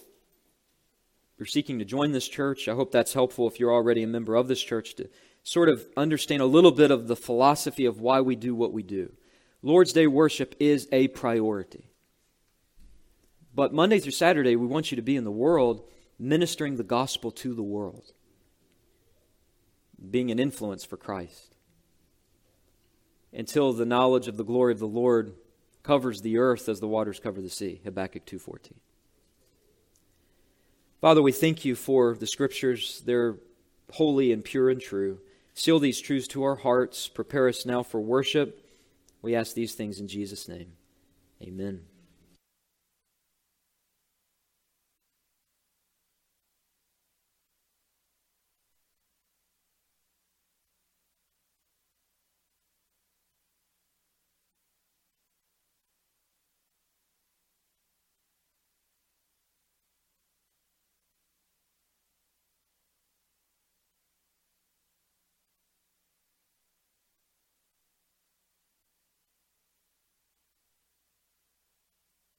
you're 1.37 1.45
seeking 1.45 1.79
to 1.79 1.85
join 1.85 2.11
this 2.11 2.27
church. 2.27 2.67
I 2.67 2.73
hope 2.73 2.91
that's 2.91 3.13
helpful 3.13 3.47
if 3.47 3.59
you're 3.59 3.73
already 3.73 4.03
a 4.03 4.07
member 4.07 4.35
of 4.35 4.47
this 4.47 4.61
church 4.61 4.95
to 4.95 5.09
sort 5.43 5.69
of 5.69 5.87
understand 5.95 6.41
a 6.41 6.45
little 6.45 6.71
bit 6.71 6.91
of 6.91 7.07
the 7.07 7.15
philosophy 7.15 7.85
of 7.85 8.01
why 8.01 8.21
we 8.21 8.35
do 8.35 8.53
what 8.53 8.73
we 8.73 8.83
do. 8.83 9.13
Lord's 9.61 9.93
Day 9.93 10.07
worship 10.07 10.55
is 10.59 10.87
a 10.91 11.07
priority. 11.09 11.86
But 13.57 13.73
Monday 13.73 13.97
through 13.97 14.11
Saturday, 14.11 14.55
we 14.55 14.67
want 14.67 14.91
you 14.91 14.97
to 14.97 15.01
be 15.01 15.15
in 15.15 15.23
the 15.23 15.31
world 15.31 15.81
ministering 16.19 16.77
the 16.77 16.83
gospel 16.83 17.31
to 17.31 17.55
the 17.55 17.63
world, 17.63 18.13
being 20.11 20.29
an 20.29 20.37
influence 20.37 20.85
for 20.85 20.95
Christ. 20.95 21.55
Until 23.33 23.73
the 23.73 23.83
knowledge 23.83 24.27
of 24.27 24.37
the 24.37 24.43
glory 24.43 24.73
of 24.73 24.79
the 24.79 24.85
Lord 24.85 25.33
covers 25.81 26.21
the 26.21 26.37
earth 26.37 26.69
as 26.69 26.79
the 26.79 26.87
waters 26.87 27.19
cover 27.19 27.41
the 27.41 27.49
sea. 27.49 27.81
Habakkuk 27.83 28.27
2:14. 28.27 28.79
Father, 31.01 31.23
we 31.23 31.31
thank 31.31 31.65
you 31.65 31.73
for 31.73 32.13
the 32.13 32.27
scriptures. 32.27 33.01
They're 33.07 33.39
holy 33.93 34.31
and 34.31 34.43
pure 34.43 34.69
and 34.69 34.79
true. 34.79 35.19
Seal 35.55 35.79
these 35.79 35.99
truths 35.99 36.27
to 36.27 36.43
our 36.43 36.57
hearts. 36.57 37.07
Prepare 37.07 37.47
us 37.47 37.65
now 37.65 37.81
for 37.81 37.99
worship. 37.99 38.63
We 39.23 39.33
ask 39.33 39.55
these 39.55 39.73
things 39.73 39.99
in 39.99 40.07
Jesus' 40.07 40.47
name. 40.47 40.73
Amen. 41.41 41.87